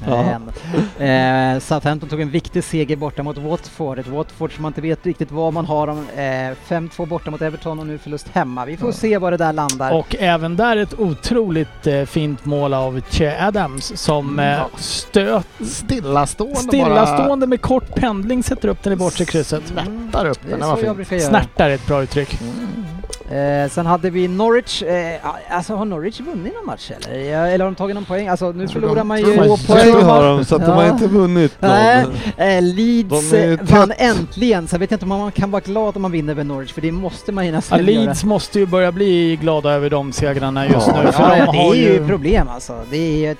[0.98, 5.06] Eh, Southampton tog en viktig seger borta mot Watford, ett Watford som man inte vet
[5.06, 5.88] riktigt vad man har.
[5.88, 6.56] Eh,
[7.00, 8.64] 2 borta mot Everton och nu förlust hemma.
[8.64, 8.92] Vi får mm.
[8.92, 9.92] se var det där landar.
[9.92, 14.60] Och även där ett otroligt eh, fint mål av Che Adams som mm.
[14.60, 15.46] eh, stöt...
[15.60, 17.50] Stillastående Stillastående bara.
[17.50, 19.62] med kort pendling sätter upp den i bortre krysset.
[19.66, 20.60] Snärtar upp den.
[20.60, 21.22] Det var fint.
[21.22, 22.40] Snärtar är ett bra uttryck.
[22.40, 22.99] Mm.
[23.30, 24.82] Eh, sen hade vi Norwich.
[24.82, 25.20] Eh,
[25.50, 27.18] alltså har Norwich vunnit någon match eller?
[27.18, 28.28] Ja, eller har de tagit någon poäng?
[28.28, 29.24] Alltså nu förlorar de- man ju...
[29.24, 30.90] Två poäng har de, så att de har Ja.
[30.92, 31.70] inte vunnit någon.
[31.70, 32.04] Nej,
[32.36, 36.02] eh, Leeds eh, vann äntligen, så jag vet inte om man kan vara glad om
[36.02, 37.86] man vinner över Norwich, för det måste man ju Ja, nästan göra.
[38.04, 41.02] Leeds måste ju börja bli glada över de segrarna just Ja.
[41.04, 41.12] nu.
[41.12, 42.06] För Ja, de ja, det har är ju ju...
[42.06, 42.78] problem alltså.
[42.90, 43.38] Det är ett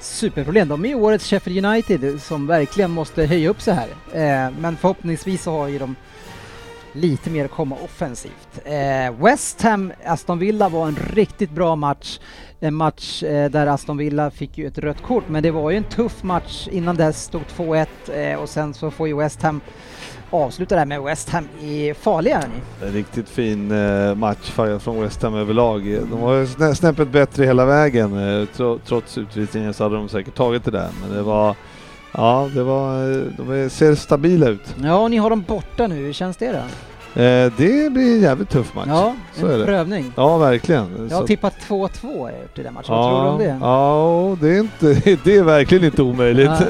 [0.00, 0.68] superproblem.
[0.68, 3.88] De är ju årets Sheffield United som verkligen måste höja upp sig här.
[4.46, 5.96] Eh, men förhoppningsvis så har ju de
[6.92, 8.60] lite mer att komma offensivt.
[8.64, 12.18] Eh, West Ham, Aston Villa var en riktigt bra match.
[12.60, 15.76] En match eh, där Aston Villa fick ju ett rött kort, men det var ju
[15.76, 16.68] en tuff match.
[16.70, 19.60] Innan dess stod 2-1 eh, och sen så får ju West Ham
[20.30, 22.54] avsluta det här med West Ham i farliga hörni.
[22.82, 25.82] En riktigt fin eh, match från West Ham överlag.
[26.10, 28.40] De var ju snäppet bättre hela vägen.
[28.40, 30.88] eh, tro- Trots utvisningen så hade de säkert tagit det där.
[31.02, 31.56] Men det var...
[32.12, 33.04] Ja, det var...
[33.36, 34.74] De ser stabila ut.
[34.82, 35.94] Ja, och ni har dem borta nu.
[35.94, 36.62] Hur känns det då?
[37.14, 38.86] Eh, det blir en jävligt tuff match.
[38.88, 39.66] Ja, så är en det.
[39.66, 40.12] prövning.
[40.16, 41.06] Ja, verkligen.
[41.10, 42.94] Jag har Så- tippat 2-2 har jag gjort i den matchen.
[42.94, 43.58] Vad tror du om det?
[43.66, 46.50] Ja, det är, inte, det är verkligen inte omöjligt.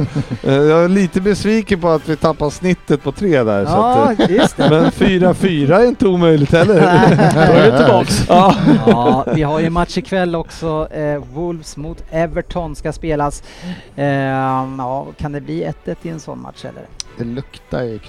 [0.45, 3.65] Eh, Jag är lite besviken på att vi tappar snittet på tre där.
[3.67, 4.71] Så att, Ja, eh, just det.
[4.71, 6.75] men 4-4 är inte omöjligt heller.
[7.35, 8.25] Då är du tillbaks.
[8.29, 8.55] ja.
[8.87, 10.89] Ja, vi har ju match ikväll också.
[10.93, 13.43] Eh, Wolves mot Everton ska spelas.
[13.97, 16.83] Eh, ja, kan det bli 1-1 i en sån match eller?
[17.19, 18.01] Det luktar ju där.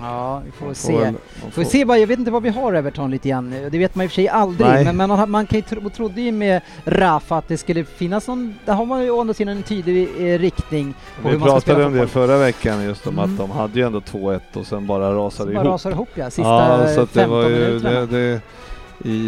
[0.00, 0.92] Ja, vi får Man se.
[0.92, 3.28] får väl- Får vi får- se bara, jag vet inte vad vi har Everton lite
[3.28, 3.50] grann.
[3.70, 4.92] Det vet man i och för sig aldrig, Nej.
[4.92, 8.54] men man, man kan ju tro, trodde ju med Rafa att det skulle finnas någon,
[8.64, 11.84] där har man ju å andra sidan en tydlig eh, riktning på Vi hur pratade
[11.84, 12.26] om det fotboll.
[12.28, 13.30] förra veckan just om Mm.
[13.32, 15.66] att de hade ju ändå 2-1 och sen bara rasade Så bara ihop.
[15.72, 18.00] rasar ihop ja, sista ja, så eh, att det 15 var ju, minuterna.
[18.06, 18.40] det, det,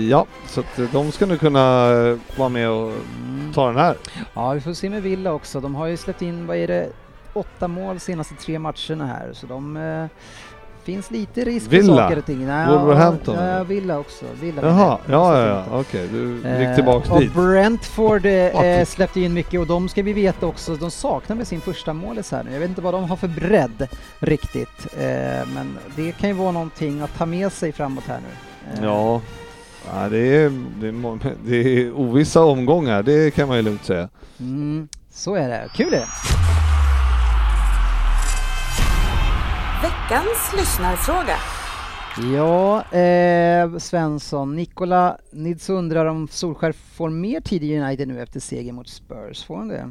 [0.09, 2.93] ja, så att de ska nu kunna eh, vara med och
[3.55, 3.97] ta den här.
[4.35, 5.61] Ja, vi får se med Villa också.
[5.61, 6.89] De har ju släppt in, vad är det,
[7.35, 10.07] åtta mål senaste tre matcherna här, så de eh,
[10.85, 11.95] finns lite risk Villa?
[11.97, 12.47] för saker och ting.
[12.47, 13.65] Nej, Wolverhampton, Ja?
[13.65, 14.25] Villa också.
[14.41, 17.35] Villa Jaha, ja, ja, ja, okej, du Eh, gick tillbaks och dit.
[17.35, 18.33] Brentford eh,
[18.65, 21.93] eh, släppte in mycket och de ska vi veta också, de saknar med sin första
[21.93, 22.53] målis här nu.
[22.53, 25.07] Jag vet inte vad de har för bredd riktigt, eh,
[25.55, 28.79] men det kan ju vara någonting att ta med sig framåt här nu.
[28.79, 29.21] Eh, Ja,
[29.93, 30.51] ja det, är,
[30.81, 34.09] det, är, det är ovissa omgångar, det kan man ju lugnt säga.
[34.41, 35.69] Mm, så är det.
[35.75, 36.07] Kul är det.
[39.83, 41.37] Veckans lyssnarfråga.
[42.35, 44.57] Ja, eh, Svensson.
[44.57, 49.45] Nikola Nids undrar om Solskär får mer tid i United nu efter seger mot Spurs.
[49.45, 49.91] Får han det?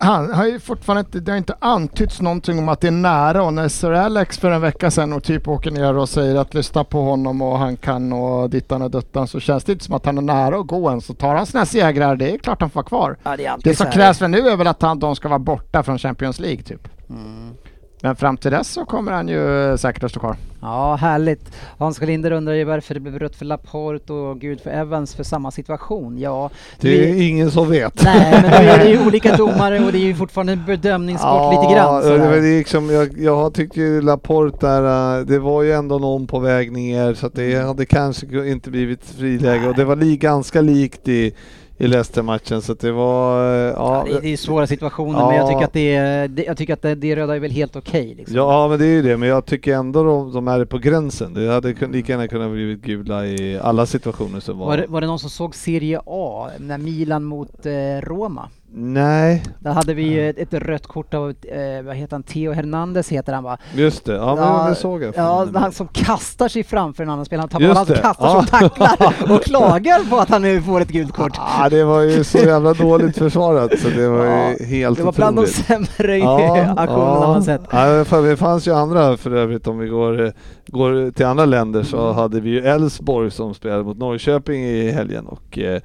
[0.00, 3.42] Han har ju fortfarande inte, det har inte antytts någonting om att det är nära
[3.42, 6.54] och när Sir Alex för en vecka sedan och typ åker ner och säger att
[6.54, 9.94] lyssna på honom och han kan och dittan och duttan så känns det inte som
[9.94, 11.00] att han är nära att gå än.
[11.00, 13.16] Så tar han sina segrar, det är klart han får vara kvar.
[13.22, 15.82] Ja, det Det som krävs för nu är väl att han, de ska vara borta
[15.82, 16.88] från Champions League typ.
[17.10, 17.54] Mm.
[18.02, 20.36] Men fram till dess så kommer han ju säkert att stå kvar.
[20.60, 21.52] Ja, härligt.
[21.78, 25.24] Hans Schalinder undrar ju varför det blev rött för Laporte och gult för Evans för
[25.24, 26.18] samma situation.
[26.18, 28.04] Ja, Det är ingen som vet.
[28.04, 31.54] Nej, men nu är det ju olika domare och det är ju fortfarande en bedömningssport
[31.54, 31.94] lite grann.
[31.94, 32.18] Ja, sådär.
[32.18, 36.26] det, var liksom, jag, jag tyckte ju Laporte där, äh, det var ju ändå någon
[36.26, 40.60] på väg ner så det hade kanske inte blivit friläge och det var li, ganska
[40.60, 41.34] likt i,
[41.80, 45.26] i Leicester-matchen så det var, äh, Ja, ja, det, är svåra situationer, Ja.
[45.28, 47.76] men jag tycker att det, är- jag tycker att det, det röda är väl helt
[47.76, 48.14] okej.
[48.14, 48.36] liksom.
[48.36, 51.34] Ja men det är ju det, men jag tycker ändå de, de är på gränsen.
[51.34, 54.66] Det hade lika gärna kunnat blivit gula i alla situationer som var.
[54.66, 57.72] var, det, var det någon som såg Serie A, när Milan mot eh,
[58.02, 58.48] Roma?
[58.72, 62.52] Nej, Där hade vi ju ett, ett rött kort av, eh, vad heter han, Theo
[62.52, 63.58] Hernandez heter han va?
[63.74, 64.14] just det.
[64.14, 65.14] Ja, men Ja, det såg jag.
[65.16, 67.94] Ja, han som kastar sig framför en annan spelare, han tappar han det.
[67.94, 68.32] kastar Ja.
[68.32, 71.32] som tacklar och klagar på att han nu får ett gult kort.
[71.38, 75.04] Ah, det var ju så jävla dåligt försvarat så det var Ja, ju helt Det
[75.04, 75.66] var bland de otroligt.
[75.66, 76.14] sämre
[76.76, 77.60] aktionerna man sett.
[77.70, 80.32] Ja, för det fanns ju andra för övrigt om vi går,
[80.66, 82.14] går till andra länder så Mm.
[82.16, 85.80] hade vi ju Elfsborg som spelade mot Norrköping i helgen och eh,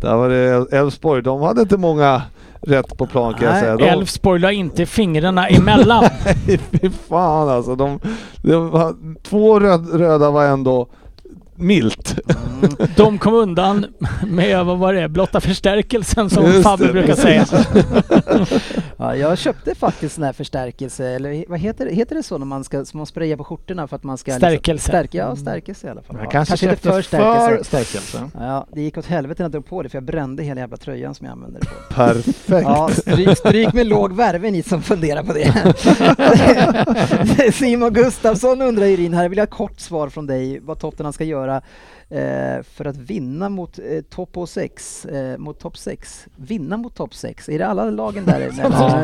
[0.00, 2.22] där var det Elfsborg, de hade inte många
[2.62, 3.92] rätt på plan kan jag säga.
[3.92, 6.04] Elfsborg la inte fingrarna emellan.
[6.46, 7.76] Nej, fy fan alltså.
[7.76, 8.00] De,
[8.42, 10.88] de var, två röd, röda var ändå
[11.56, 12.18] milt.
[12.96, 13.86] De kom undan
[14.26, 17.46] med, vad var det, blotta förstärkelsen som Fabbe brukar säga.
[18.96, 22.46] Ja, jag köpte faktiskt sån här förstärkelse, eller vad heter det, heter det så när
[22.46, 24.32] man ska man sprayar på skjortorna för att man ska...
[24.32, 24.72] Stärkelse.
[24.72, 26.16] Liksom, stärka, ja, stärkelse i alla fall.
[26.16, 27.64] Jag Ja, kanske, inte köpte för för stärkelse.
[27.64, 28.30] stärkelse.
[28.38, 30.76] Ja, det gick åt helvete när jag drog på det för jag brände hela jävla
[30.76, 31.94] tröjan som jag använde det på.
[31.94, 32.68] Perfekt.
[32.68, 35.52] Ja, stryk, stryk med låg värme ni som funderar på det.
[37.52, 41.24] Simon Gustafsson undrar Irin, här vill jag ha kort svar från dig vad Tottenham ska
[41.24, 41.62] göra
[42.10, 46.26] eh, för att vinna mot eh, topp 6, eh, mot topp 6.
[46.36, 48.50] Vinna mot topp 6, är det alla lagen där?
[48.72, 49.02] Ja.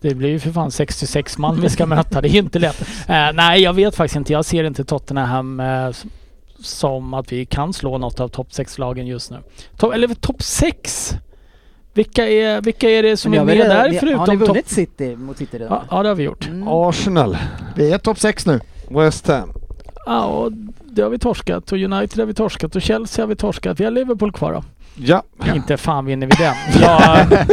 [0.00, 2.80] Det blir ju för fan 66 man vi ska möta, det är inte lätt.
[3.08, 4.32] Eh, nej, jag vet faktiskt inte.
[4.32, 5.90] Jag ser inte Tottenham eh,
[6.58, 9.36] som att vi kan slå något av topp 6-lagen just nu.
[9.78, 11.14] To- eller topp 6?
[11.94, 15.16] Vilka är, vilka är det som är med där ni- Har ni förutom vunnit City
[15.16, 15.72] mot City redan?
[15.90, 16.46] Ja, ja, det har vi gjort.
[16.48, 16.68] Mm.
[16.68, 17.36] Arsenal,
[17.76, 18.60] Vi är topp 6 nu.
[18.90, 19.52] West Ham.
[20.06, 20.52] Ja, och
[20.94, 23.80] det har vi torskat och United har vi torskat och Chelsea har vi torskat.
[23.80, 24.64] Vi har Liverpool kvar då.
[24.96, 25.22] Ja.
[25.54, 26.54] Inte fan vinner vi den.
[26.82, 27.46] Jag,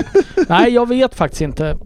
[0.50, 1.78] nej, jag vet faktiskt inte.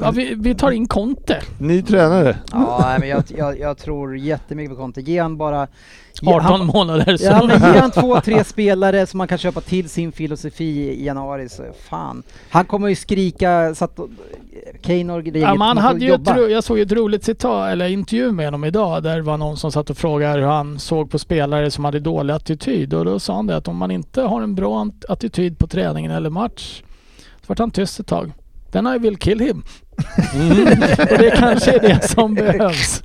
[0.00, 1.42] Ja, vi, vi tar in Conte.
[1.58, 2.36] Ny tränare.
[2.52, 5.00] Ja, men jag, jag, jag tror jättemycket på Conte.
[5.00, 5.68] Ge han bara...
[6.20, 7.16] ge 18 han, månader.
[7.16, 7.24] Så.
[7.24, 11.04] Ja, men ge han två, tre spelare som man kan köpa till sin filosofi i
[11.04, 12.22] januari så fan.
[12.50, 13.98] Han kommer ju skrika så att
[14.82, 16.36] Kane och grejer Ja, man hade ju ett, jobba.
[16.36, 19.72] ro- jag såg ett roligt citat, eller intervju med honom idag, där var någon som
[19.72, 22.94] satt och frågade hur han såg på spelare som hade dålig attityd.
[22.94, 26.10] Och då sa han det att om man inte har en bra attityd på träningen
[26.10, 26.82] eller match,
[27.40, 28.32] så vart han tyst ett tag.
[28.72, 29.64] Then I will kill him.
[31.10, 33.02] Och det kanske är det som behövs.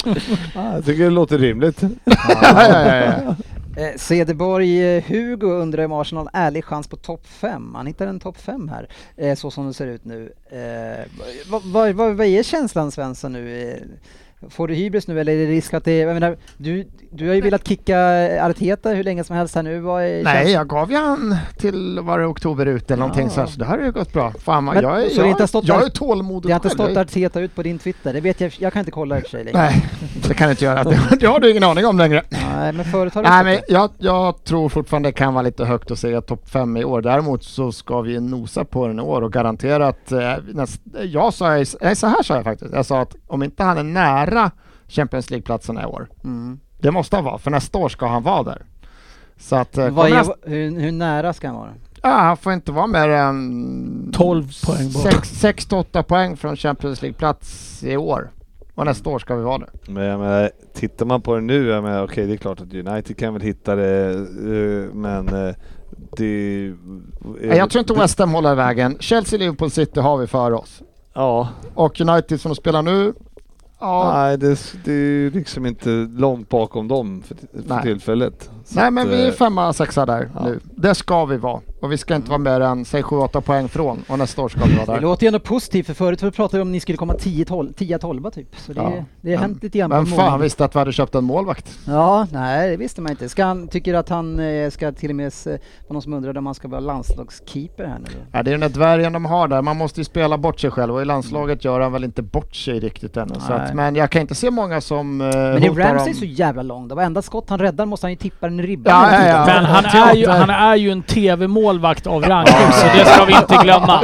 [0.55, 1.83] Ja, jag tycker det låter rimligt.
[2.05, 3.35] ja.
[3.77, 7.75] Eh, Cederborg, eh, Hugo undrar om Arsenal ärlig chans på topp 5.
[7.75, 10.33] Han hittar en topp 5 här, eh, så som det ser ut nu.
[11.47, 11.63] Vad,
[11.95, 13.79] vad, vad, är känslan Svensson nu?
[14.49, 16.87] Får du hybris nu eller är det risk att det, jag menar, du,
[17.17, 17.97] du har ju velat kicka
[18.45, 19.81] Arteta hur länge som helst här nu.
[19.81, 20.51] Nej, känslan?
[20.51, 23.29] jag gav ju han till, var det oktober ut eller någonting Ja.
[23.29, 24.33] så, här, så det här har ju gått bra.
[24.39, 26.97] Fan, Men- jag, är- så det jag, stått jag är tålmodig Det har inte stått
[26.97, 29.29] Arteta ut på din Twitter, det vet jag, jag kan inte kolla i och för
[29.29, 29.57] sig längre.
[29.57, 29.85] Nej,
[30.27, 30.83] det kan jag inte göra.
[30.83, 32.23] Det, det har du ingen aning om längre.
[32.29, 35.65] Nej, men förut har det Nej, men jag, jag tror fortfarande det kan vara lite
[35.65, 37.01] högt att säga topp fem i år.
[37.01, 41.33] Däremot så ska vi nosa på den i år och garantera att eh, näst, jag
[41.33, 42.73] sa, nej, så här sa jag faktiskt.
[42.73, 44.51] Jag sa att om inte han är nära
[44.87, 46.59] Champions League-platserna i år, Mm.
[46.87, 48.61] Det måste han vara, för nästa år ska han vara där.
[49.37, 51.73] Så att, eh, är, nästa, hur, hur nära ska han vara?
[52.01, 55.03] ja, han får inte vara mer än 12 poäng bort.
[55.03, 58.29] 6-8 poäng från Champions League-plats i år.
[58.75, 59.91] Och nästa år ska vi vara det.
[59.91, 62.73] Men jag menar, tittar man på det nu, jag menar, okej det är klart att
[62.73, 65.55] United kan väl hitta det, eh, men eh,
[66.17, 66.73] det...
[67.41, 68.97] Nej, jag tror inte West Ham håller vägen.
[68.99, 70.81] Chelsea, Liverpool, City har vi för oss.
[71.13, 73.13] Ja, Och United som de spelar nu,
[73.79, 77.35] ja, nej det, det är liksom inte långt bakom dem för,
[77.67, 78.49] för tillfället.
[78.69, 80.43] Så Nej att, men vi är eh, femma, sexa där ja.
[80.43, 80.59] nu.
[80.75, 81.61] Det ska vi vara.
[81.81, 84.03] Och vi ska inte vara mer än, säg 7-8 poäng från.
[84.07, 85.01] Och nästa år ska vi vara Det där.
[85.01, 88.47] låter ju ändå positivt för förut pratade vi om att ni skulle komma 10-12 typ.
[88.59, 88.89] Så det, Ja.
[89.21, 90.41] det har Men- hänt lite grann på fan mållinjen.
[90.41, 91.77] visste att vi hade köpt en målvakt?
[91.87, 93.29] Ja, nej det visste man inte.
[93.29, 96.45] Ska han, tycker att han eh, ska till och med, var någon som undrade om
[96.45, 98.07] han ska vara landslagskeeper här nu?
[98.31, 99.61] Ja, det är den där dvärgen de har där.
[99.61, 102.55] Man måste ju spela bort sig själv och i landslaget gör han väl inte bort
[102.55, 103.35] sig riktigt ännu.
[103.47, 106.61] Så att, men jag kan inte se många som uh, Men är Ramsey så jävla
[106.61, 106.95] lång då?
[106.95, 108.93] Varenda skott han räddar måste han ju tippa den i ribban.
[108.93, 109.45] Ja, ja, ja.
[109.45, 113.33] Men han är, ju, han är ju en TV-målvakt av rang så det ska vi
[113.33, 114.01] inte glömma.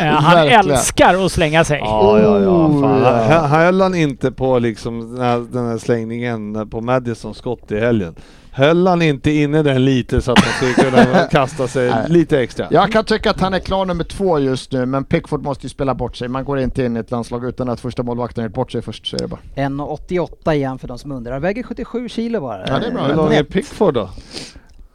[0.00, 1.78] Eh, han älskar att slänga sig.
[1.78, 2.48] Ja, ja, ja.
[2.48, 3.50] Oh, Fan.
[3.50, 8.14] Höll han inte på liksom den här, den här slängningen på Madison skott i helgen?
[8.52, 12.66] Höll han inte inne den lite så att man skulle kunna kasta sig lite extra?
[12.70, 15.68] Jag kan tycka att han är klar nummer två just nu, men Pickford måste ju
[15.70, 16.28] spela bort sig.
[16.28, 19.06] Man går inte in i ett landslag utan att första målvakten gjort bort sig först,
[19.06, 19.40] så är det bara.
[19.54, 21.32] 1,88 igen för de som undrar.
[21.32, 22.66] Han väger 77 kilo bara.
[22.68, 23.02] Ja, det är bra.
[23.02, 24.08] Hur lång är Pickford då?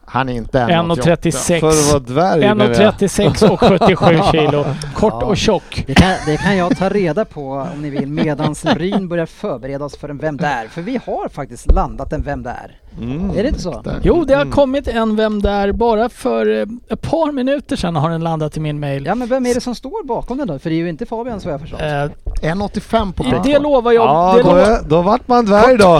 [0.08, 0.96] Han är inte 1,88.
[1.02, 1.60] 1,36.
[1.60, 2.94] För att vara dvärg menar jag.
[2.94, 4.66] 1,36 och 77 kilo.
[4.96, 5.26] Kort Ja.
[5.26, 5.84] och tjock.
[5.88, 9.86] Det kan, det kan jag ta reda på om ni vill medans Ryn börjar förbereda
[9.86, 10.68] oss för en Vem Där?
[10.68, 12.80] För vi har faktiskt landat en Vem Där?
[13.02, 13.30] Mm.
[13.38, 13.84] Är det inte så?
[14.04, 14.54] Jo, det har Mm.
[14.54, 18.60] kommit en Vem där bara för eh, ett par minuter sedan har den landat i
[18.60, 19.06] min mail.
[19.06, 20.60] Ja men vem är det som står bakom den då?
[20.60, 21.82] För det är ju inte Fabian så jag förstått.
[21.82, 23.44] Eh, 1,85 på Pickford.
[23.46, 24.06] det lovar jag.
[24.08, 26.00] Ja, det, då, lo, då vart man dvärg då.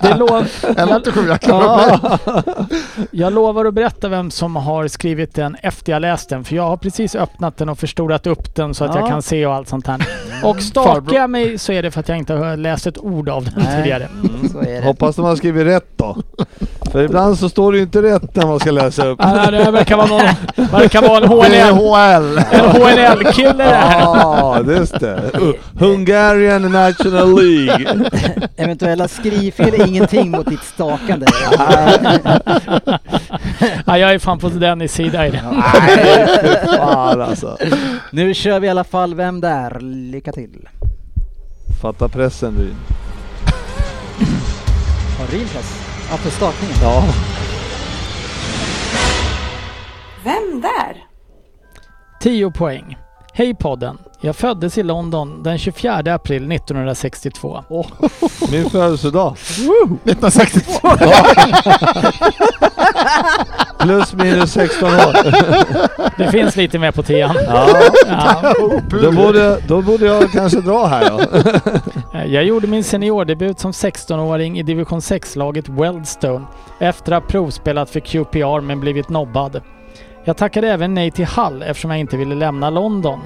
[0.00, 2.18] det lo, 1,87, jag klarar mig.
[3.10, 6.44] jag lovar att berätta vem som har skrivit den efter jag läst den.
[6.44, 9.00] För jag har precis öppnat den och förstorat upp den så att Ja.
[9.00, 10.06] jag kan se och allt sånt här.
[10.44, 13.28] Och stakar jag mig så är det för att jag inte har läst ett ord
[13.28, 13.76] av den Nej.
[13.76, 14.08] tidigare.
[14.52, 14.86] Så är det.
[14.86, 16.16] Hoppas de har skrivit rätt då.
[16.92, 19.18] För ibland så står det ju inte rätt när man ska läsa upp.
[19.22, 20.20] Ah, det verkar vara någon,
[20.70, 22.38] verkar vara en Det är HNL.
[22.38, 22.38] HL.
[22.50, 24.00] En HNL-kille det här.
[24.00, 25.30] Ja, just det.
[25.78, 28.10] Hungarian National League.
[28.56, 31.26] Eventuella skrivfel är ingenting mot ditt stakande.
[33.86, 35.42] Ja, jag är fan på Dennis sida i det.
[35.86, 36.26] Nej,
[36.76, 37.56] fan alltså.
[38.10, 39.80] nu kör vi i alla fall Vem Där?
[39.80, 40.68] Lycka till.
[41.82, 43.01] Fatta pressen Ryn.
[45.22, 45.82] Har Ryn press?
[46.10, 46.76] Ja, för stakningen.
[46.82, 47.04] Ja.
[50.24, 51.06] Vem där?
[52.20, 52.96] 10 poäng.
[53.34, 53.98] Hej podden.
[54.20, 57.64] Jag föddes i London den 24 april 1962.
[58.52, 59.36] Min födelsedag.
[60.04, 60.88] 1962.
[63.78, 65.16] Plus minus 16 år.
[66.18, 67.36] Det finns lite mer på tian.
[67.46, 67.68] Ja,
[68.06, 68.54] Ja.
[69.02, 71.20] då, borde, då borde jag kanske dra här då.
[72.26, 76.44] Jag gjorde min seniordebut som 16-åring i division 6-laget Weldstone
[76.78, 79.60] efter att ha provspelat för QPR men blivit nobbad.
[80.24, 83.20] Jag tackade även nej till Hull eftersom jag inte ville lämna London.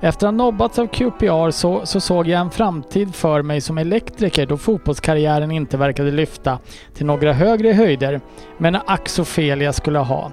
[0.00, 3.78] Efter att ha nobbats av QPR så, så såg jag en framtid för mig som
[3.78, 6.58] elektriker då fotbollskarriären inte verkade lyfta
[6.94, 8.20] till några högre höjder,
[8.58, 10.32] men ack så fel jag skulle ha.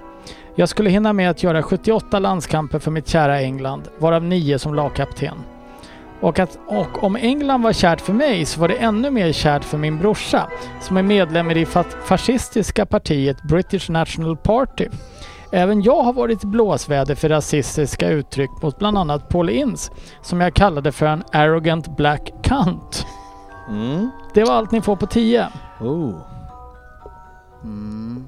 [0.54, 4.74] Jag skulle hinna med att göra 78 landskamper för mitt kära England, varav 9 som
[4.74, 5.34] lagkapten.
[6.20, 9.64] Och, att, och om England var kärt för mig så var det ännu mer kärt
[9.64, 10.48] för min brorsa
[10.80, 11.66] som är medlem i det
[12.04, 14.88] fascistiska partiet British National Party.
[15.50, 19.92] Även jag har varit blåsväder för rasistiska uttryck mot bland annat Paul Ince
[20.22, 23.06] som jag kallade för en arrogant black cunt.
[23.68, 24.10] Mm.
[24.34, 25.46] Det var allt ni får på 10.
[25.80, 26.14] Oh.
[27.64, 28.24] Mm.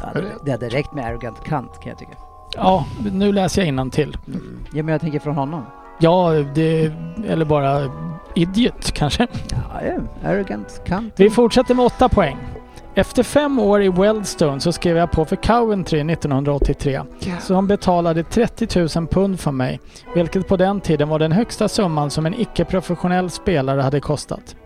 [0.00, 2.12] Ja, det, hade räckt med arrogant kant kan jag tycka.
[2.56, 4.16] Ja, nu läser jag till.
[4.72, 5.62] Ja, men jag tänker från honom.
[6.00, 6.92] Ja, det...
[7.26, 7.90] Eller bara
[8.34, 9.26] idiot kanske.
[9.50, 10.28] Ja, ja.
[10.30, 11.14] Arrogant, kant.
[11.16, 12.36] Vi fortsätter med åtta poäng.
[12.98, 17.02] Efter fem år i Weldstone så skrev jag på för Coventry 1983.
[17.40, 19.80] Så de betalade 30 000 pund för mig,
[20.14, 24.56] vilket på den tiden var den högsta summan som en icke-professionell spelare hade kostat.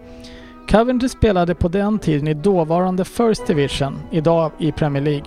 [0.70, 5.26] Coventry spelade på den tiden i dåvarande First Division, idag i Premier League.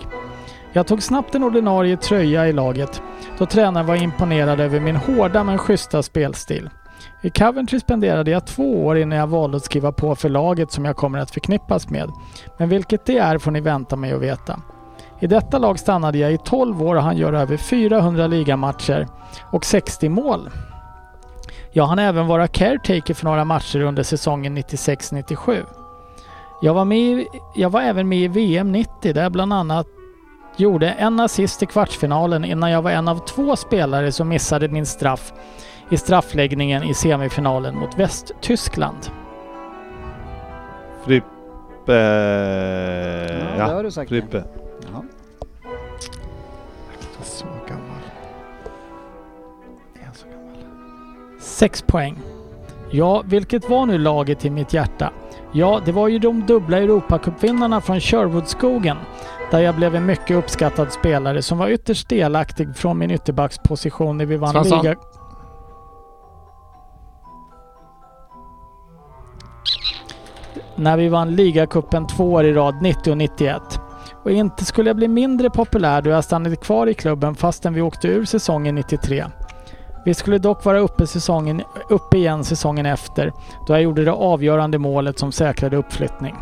[0.72, 3.02] Jag tog snabbt en ordinarie tröja i laget
[3.38, 6.70] då tränaren var imponerad över min hårda men schyssta spelstil.
[7.22, 10.84] I Coventry spenderade jag två år innan jag valde att skriva på för laget som
[10.84, 12.10] jag kommer att förknippas med.
[12.58, 14.60] Men vilket det är får ni vänta mig att veta.
[15.20, 19.08] I detta lag stannade jag i 12 år och han gör över 400 ligamatcher
[19.52, 20.50] och 60 mål.
[21.72, 25.64] Jag hann även vara caretaker för några matcher under säsongen 96-97.
[26.62, 29.86] Jag var, med, jag var även med i VM 90 där jag bland annat
[30.56, 34.86] gjorde en assist i kvartsfinalen innan jag var en av två spelare som missade min
[34.86, 35.32] straff
[35.90, 39.10] i straffläggningen i semifinalen mot Västtyskland.
[41.04, 41.26] Frippe...
[43.58, 44.08] Ja, det har du sagt.
[44.08, 44.44] Frippe.
[44.92, 45.04] Ja.
[47.22, 48.00] Så gammal.
[49.94, 50.56] Är så gammal?
[51.40, 52.18] Sex poäng.
[52.90, 55.12] Ja, vilket var nu laget i mitt hjärta?
[55.52, 58.96] Ja, det var ju de dubbla Europacupvinnarna från Sherwoodskogen
[59.50, 64.26] där jag blev en mycket uppskattad spelare som var ytterst delaktig från min ytterbacksposition när
[64.26, 64.82] vi vann Svensson.
[64.82, 64.96] liga...
[70.76, 73.80] När vi vann ligacupen två år i rad, 90 och 91.
[74.24, 77.82] Och inte skulle jag bli mindre populär då jag stannade kvar i klubben fastän vi
[77.82, 79.24] åkte ur säsongen 93.
[80.04, 83.32] Vi skulle dock vara uppe, säsongen, uppe igen säsongen efter
[83.66, 86.34] då jag gjorde det avgörande målet som säkrade uppflyttning.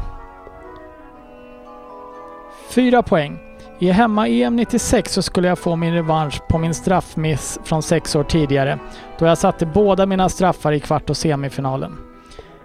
[2.70, 3.38] Fyra poäng.
[3.78, 8.24] I hemma-EM 96 så skulle jag få min revansch på min straffmiss från sex år
[8.24, 8.78] tidigare
[9.18, 12.13] då jag satte båda mina straffar i kvart och semifinalen.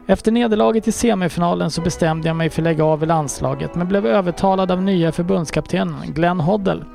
[0.09, 3.87] Efter nederlaget i semifinalen så bestämde jag mig för att lägga av i landslaget men
[3.87, 6.85] blev övertalad av nya förbundskaptenen Glenn Hoddle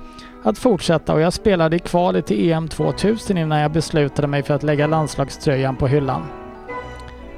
[0.43, 4.55] att fortsätta och jag spelade i kvalet till EM 2000 innan jag beslutade mig för
[4.55, 6.23] att lägga landslagströjan på hyllan.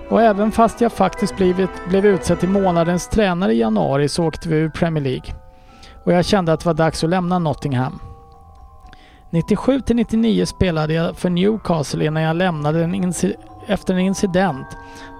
[0.09, 4.48] Och även fast jag faktiskt blivit, blev utsedd till månadens tränare i januari så åkte
[4.48, 5.35] vi ur Premier League.
[6.05, 7.98] Och jag kände att det var dags att lämna Nottingham.
[9.31, 12.94] 97 till 99 spelade jag för Newcastle innan jag lämnade den
[13.66, 14.66] efter en incident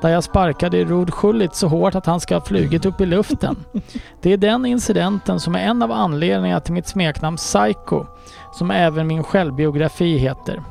[0.03, 3.57] där jag sparkade Rud Schullit så hårt att han ska ha flugit upp i luften.
[4.23, 8.05] Det är den incidenten som är en av anledningarna till mitt smeknamn Psycho,
[8.53, 10.63] som även min självbiografi heter.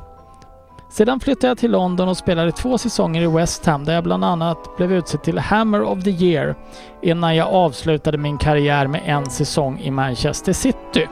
[0.90, 4.26] Sedan flyttade jag till London och spelade två säsonger i West Ham där jag bland
[4.26, 6.56] annat blev utsedd till Hammer of the Year
[7.02, 11.08] innan jag avslutade min karriär med en säsong i Manchester City.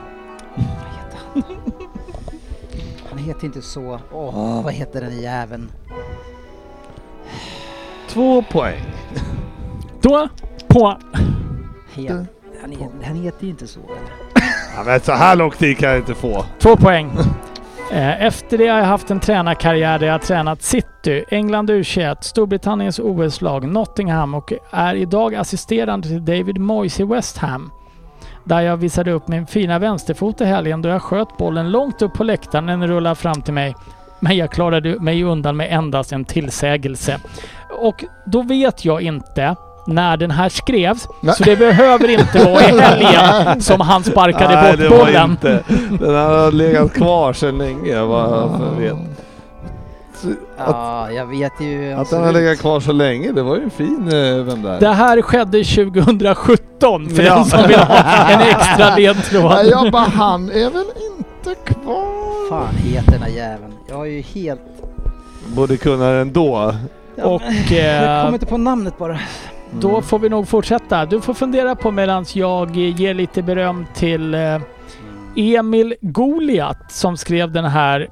[3.10, 4.00] Han heter inte så.
[4.12, 5.70] Åh, vad heter den jäveln?
[8.14, 8.80] Två poäng.
[10.02, 10.28] Då
[10.68, 10.98] på...
[11.94, 12.10] Het,
[12.62, 12.76] han,
[13.06, 13.80] han heter ju inte så.
[13.80, 14.46] eller?
[14.78, 16.46] Ja, men så här lång tid kan jag inte få.
[16.60, 17.12] Två poäng.
[17.92, 22.18] Eh, Efter det har jag haft en tränarkarriär där jag har tränat City, England U21,
[22.22, 27.72] Storbritanniens OS-lag, Nottingham och är idag assisterande till David Moyes i West Ham.
[28.44, 32.14] Där jag visade upp min fina vänsterfot i helgen då jag sköt bollen långt upp
[32.14, 33.76] på läktaren när den rullade fram till mig.
[34.24, 37.20] Men jag klarade mig undan med endast en tillsägelse.
[37.70, 39.56] Och då vet jag inte
[39.88, 41.36] när den här skrevs, Nej.
[41.36, 45.32] så det behöver inte vara i helgen som han sparkade Nej, bort bollen.
[45.32, 45.64] inte.
[46.00, 48.94] Den har legat kvar sedan länge vad jag vet.
[50.58, 53.64] Att, Ja, jag vet ju att den har legat kvar så länge, det var ju
[53.64, 54.80] en fin eh, vem där.
[54.80, 57.36] Det här skedde 2017 för Ja.
[57.36, 57.98] den som vill ha
[58.30, 59.66] en extra Nej, ledtråd.
[59.66, 60.86] jag bara, han är väl
[61.18, 62.23] inte kvar?
[62.54, 63.74] Fan heter den här jäveln?
[63.90, 64.62] Jag har ju helt...
[65.56, 66.76] Borde kunna det ändå.
[67.16, 69.20] Ja, Och jag eh, kommer inte på namnet bara.
[69.80, 71.06] då får vi nog fortsätta.
[71.06, 74.62] Du får fundera på medan jag ger lite beröm till eh,
[75.36, 78.10] Emil Goliat som skrev den här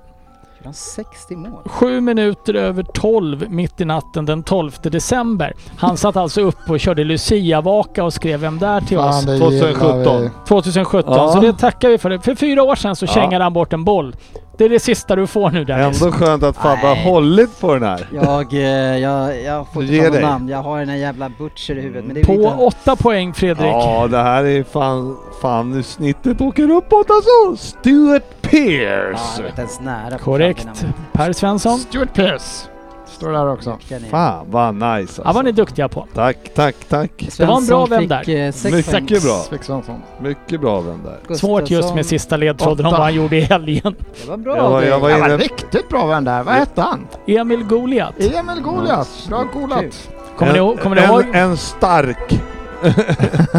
[0.61, 1.61] Gjorde han 60 mål?
[1.65, 5.53] sju minuter över 12 mitt i natten den 12 december.
[5.77, 9.37] Han satt alltså upp och körde Lucia-vaka och skrev Vem där till oss Fan, det
[9.39, 9.97] 2017.
[9.99, 10.29] gillar vi.
[10.47, 11.13] 2017.
[11.13, 11.31] Ja.
[11.33, 12.17] Så det tackar vi för.
[12.17, 13.13] För fyra år sedan så Ja.
[13.13, 14.15] kängade han bort en boll.
[14.57, 16.01] Det är det sista du får nu Dennis.
[16.01, 18.07] Ändå skönt att Fabbe har hållit på den här.
[18.13, 20.49] Jag, eh, jag, jag får inte något namn.
[20.49, 22.05] Jag har den här jävla Butcher i huvudet.
[22.05, 22.53] Men det är På lite...
[22.53, 23.65] åtta poäng Fredrik.
[23.67, 25.17] Ja, det här är fan...
[25.41, 27.65] Fan, nu snittet åker uppåt alltså!
[27.67, 29.41] Stuart Pearce!
[29.41, 30.85] jag inte ens nära på Korrekt.
[31.13, 31.79] Per Svensson.
[31.79, 32.67] Stuart Pearce.
[33.07, 33.77] Står där också.
[34.11, 35.21] Fan vad nice alltså.
[35.25, 36.07] Ja, var ni duktiga på.
[36.13, 37.11] Tack, tack, tack.
[37.37, 38.45] Det var en bra Svensson fick, där.
[38.47, 39.45] eh, sex Mycket bra.
[39.61, 40.01] Svensson.
[40.21, 41.35] Mycket bra vän där.
[41.35, 43.95] Svårt just med sista ledtråden om vad han gjorde i helgen.
[44.23, 46.43] Det var bra Jag var- jag var Det var riktigt bra vän där.
[46.43, 47.07] Vad hette han?
[47.27, 48.13] Emil Goliat.
[48.19, 49.09] Emil Goliat.
[49.29, 50.09] Bra golat.
[50.37, 51.25] Kommer ni, ihåg- kommer ni en, ihåg?
[51.33, 52.41] En stark.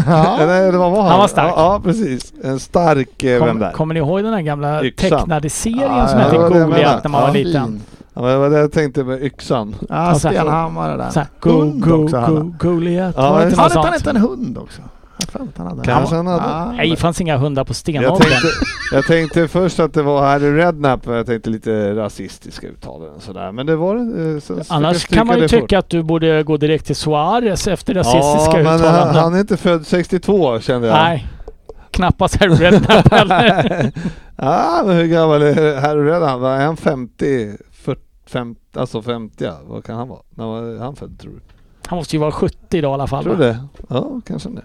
[0.07, 0.39] Ja.
[0.39, 1.11] Eller vad var han?
[1.11, 1.53] Han var stark.
[1.55, 2.33] Ja, ja precis.
[2.43, 3.71] En stark eh, Kom, där.
[3.71, 5.09] kommer ni ihåg den här gamla Yxan.
[5.09, 7.81] tecknade serien Ja, som ja, hette det det Goliat när man var Ja, liten?
[8.13, 9.75] Ja, men det var det jag tänkte med yxan.
[9.89, 11.09] Ja, stenhammare där.
[11.09, 12.53] Så här, go, Hund go, go.
[12.59, 13.13] Goliat.
[13.17, 14.81] Ja, det inte Hade något han inte en hund också?
[15.17, 15.83] Jag han hade.
[15.83, 16.43] Kanske han hade.
[16.43, 18.17] Ja, Nej, det fanns inga hundar på Jag stenåldern.
[18.21, 18.47] tänkte,
[18.91, 23.51] jag tänkte först att det var Harry Redknapp, jag tänkte lite rasistiska uttalanden och sådär.
[23.51, 24.01] Men det var det.
[24.51, 25.59] eh, jag Annars kan man ju fort.
[25.59, 29.15] tycka att du borde gå direkt till Suarez efter rasistiska Ja, men han, uttalanden.
[29.23, 30.95] han är inte född 62 kände jag.
[30.97, 31.27] Nej,
[31.91, 33.91] knappast Harry Redknapp heller.
[34.37, 36.39] ja, men hur gammal är Harry Redknapp?
[36.39, 37.57] Var han 50?
[37.71, 39.57] 40, 50 alltså 50 ja.
[39.67, 40.19] Vad kan han vara?
[40.29, 41.39] När var han född tror du?
[41.87, 43.23] Han måste ju vara 70 idag i alla fall.
[43.23, 43.63] Tror du det?
[43.89, 44.61] Ja, kanske det.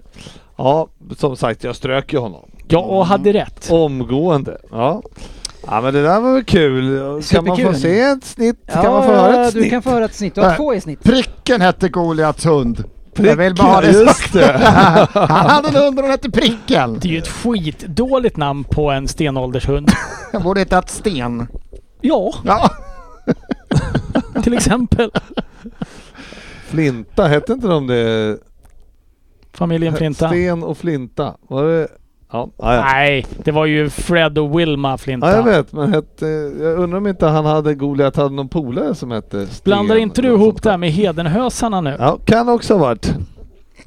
[0.56, 2.50] Ja, som sagt jag strök ju honom.
[2.68, 3.68] Ja, och hade rätt.
[3.70, 4.58] Omgående.
[4.70, 5.02] Ja.
[5.66, 7.22] Ja men det där var väl kul.
[7.30, 8.56] Kan man få se ett snitt?
[8.66, 9.70] Ja, kan man få höra ett du snitt?
[9.70, 10.34] kan få höra ett snitt.
[10.34, 11.02] Du har två i snitt.
[11.02, 12.84] Pricken hette Goliats hund.
[13.14, 14.32] Prick, Jag vill bara ha det sagt.
[14.32, 14.58] det.
[15.12, 16.98] Han hade en hund och den hette Pricken.
[17.00, 19.90] Det är ju ett skitdåligt namn på en stenåldershund.
[20.32, 21.48] Jag borde hetat Sten.
[22.00, 22.70] Ja, Ja.
[24.42, 25.10] till exempel.
[26.68, 28.38] Flinta, hette inte de det?
[29.52, 30.28] Familjen Flinta.
[30.28, 31.36] Sten och Flinta.
[31.48, 31.88] Var det?
[32.32, 32.80] Ja, ja, ja.
[32.82, 35.30] Nej, det var ju Fred och Wilma Flinta.
[35.30, 36.26] ja jag vet men hette,
[36.60, 39.60] jag undrar om inte han hade Goliat hade någon polare som hette Sten.
[39.64, 41.96] Blandar inte du ihop det här med Hedenhösarna nu?
[41.98, 43.14] Ja, kan också ha varit.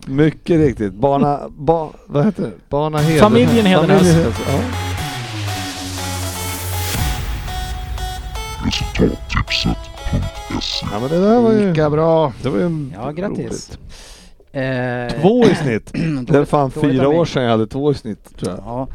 [0.07, 0.93] Mycket riktigt.
[0.93, 2.51] Barna, ba, vad heter det?
[2.69, 3.19] Barna Heden.
[3.19, 4.01] Familjen Hedenhös.
[4.01, 4.59] Familjen- Ja.
[10.91, 11.69] Ja men det där var ju...
[11.69, 12.33] Lika bra.
[12.43, 13.77] Det var ju Ja, grattis.
[14.53, 15.91] Eh, Två i snitt.
[16.27, 18.59] Det är fan fyra år sedan jag hade två i snitt tror jag.
[18.65, 18.87] Ja.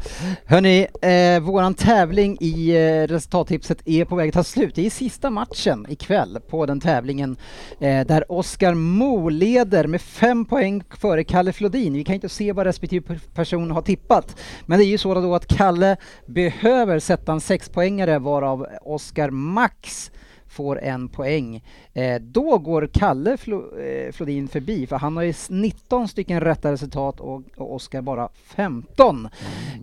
[0.45, 4.75] Hörni, eh, våran tävling i eh, resultattipset är på väg att ta slut.
[4.75, 7.37] Det är sista matchen ikväll på den tävlingen
[7.79, 11.93] eh, där Oskar Mo leder med fem poäng före Kalle Flodin.
[11.93, 14.35] Vi kan inte se vad respektive per- person har tippat.
[14.65, 20.11] Men det är ju så då att Kalle behöver sätta en sexpoängare varav Oskar max
[20.57, 21.63] får en poäng.
[21.93, 26.41] Eh, då går Kalle Flo, eh, Flodin förbi för han har ju s- 19 stycken
[26.41, 29.29] rätta resultat och, och Oskar bara 15.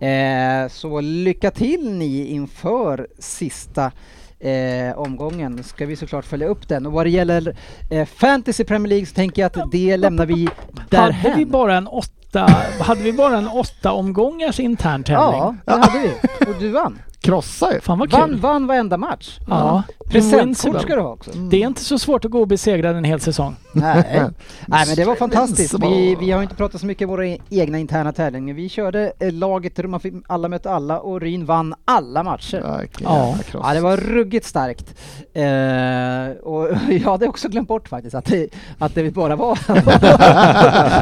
[0.00, 3.92] Eh, så lycka till ni inför sista
[4.40, 5.64] eh, omgången.
[5.64, 6.86] Ska vi såklart följa upp den.
[6.86, 7.56] Och vad det gäller
[7.90, 11.50] eh, Fantasy Premier League så tänker jag att det lämnar vi Hade vi därhän.
[11.50, 12.40] bara en åtta,
[12.80, 15.40] hade vi bara en åtta omgångars intern tävling?
[15.40, 16.10] Ja, det hade vi.
[16.52, 16.98] Och du vann.
[17.24, 17.80] Krossa ju.
[17.80, 18.20] Fan vad kul.
[18.20, 19.38] Vann, vann varenda match.
[19.48, 19.82] Ja.
[20.10, 20.80] Presentkort Invincible.
[20.80, 21.30] ska du ha också.
[21.30, 23.56] Det är inte så svårt att gå obesegrad en hel säsong.
[23.72, 24.04] Nej.
[24.66, 25.74] Nej men det var fantastiskt.
[25.82, 28.54] Vi, vi har inte pratat så mycket om våra egna interna tävlingar.
[28.54, 32.78] Vi körde eh, laget, man fick, alla mötte alla och Ryn vann alla matcher.
[32.80, 33.34] Vilken Ja.
[33.52, 34.94] Ja det var ruggigt starkt.
[35.34, 38.48] Eh, och jag hade också glömt bort faktiskt att det,
[38.78, 39.56] att det bara var...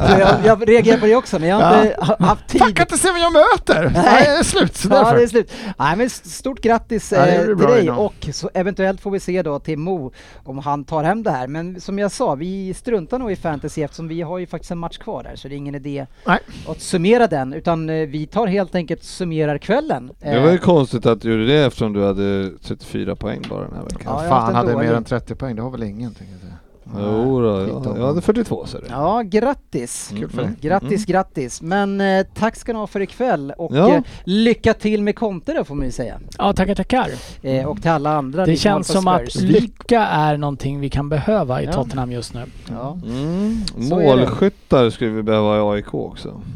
[0.08, 2.60] Så jag, jag reagerar på det också men jag har inte ha- haft tid.
[2.60, 3.90] Kan inte se vem jag möter!
[3.94, 4.02] Nej.
[4.04, 4.80] Nej, det är slut.
[4.84, 5.16] Ja, därför.
[5.16, 5.52] det är slut.
[5.78, 7.98] Nej, men stort grattis Ja, det eh, till dig idag.
[8.06, 10.12] och så eventuellt får vi se då till Mo
[10.44, 11.46] om han tar hem det här.
[11.46, 14.78] Men som jag sa, vi struntar nog i fantasy eftersom vi har ju faktiskt en
[14.78, 16.38] match kvar där så det är ingen idé Nej.
[16.68, 20.10] att summera den utan eh, vi tar helt enkelt summerar kvällen.
[20.20, 23.64] Det var ju Eh, konstigt att du gjorde det eftersom du hade 34 poäng bara
[23.64, 24.00] den här veckan.
[24.04, 25.56] Ja, Fan, hade dålig- mer än 30 poäng.
[25.56, 26.52] Det har väl ingen, tänker jag säga.
[26.98, 28.84] Jo då, jag, jag hade 42 så det.
[28.90, 30.08] Ja, grattis!
[30.10, 30.70] Mm, Kul för mm, dig.
[30.70, 31.04] Grattis, mm.
[31.06, 31.62] grattis!
[31.62, 33.88] Men eh, tack ska ni ha för ikväll och Ja.
[33.94, 36.18] eh, lycka till med Conte då får man ju säga.
[36.38, 37.08] Ja, tackar, tackar.
[37.42, 38.46] Eh, och till alla andra.
[38.46, 39.42] Det känns som att Spurs.
[39.42, 41.72] lycka är någonting vi kan behöva i Ja.
[41.72, 42.44] Tottenham just nu.
[42.70, 42.98] Ja.
[43.06, 43.60] Mm.
[43.88, 44.16] Så är det.
[44.16, 46.40] Målskyttar skulle vi behöva i AIK också.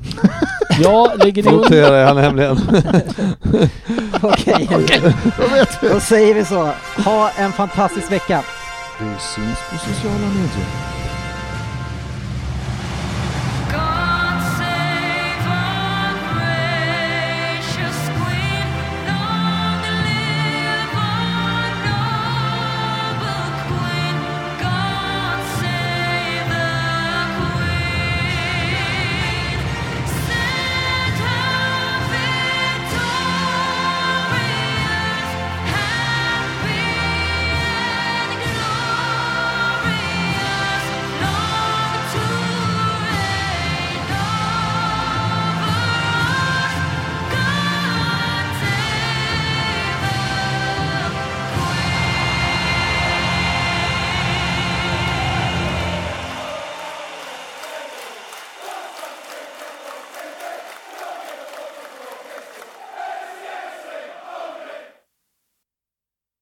[0.80, 1.62] Ja, ligger ni under?
[1.62, 2.56] Noterar jag nämligen.
[4.22, 4.68] Okej,
[5.38, 5.88] Då vet vi.
[5.88, 6.70] då säger vi så.
[7.04, 8.44] Ha en fantastisk vecka!
[8.98, 10.95] Vi syns på sociala medier.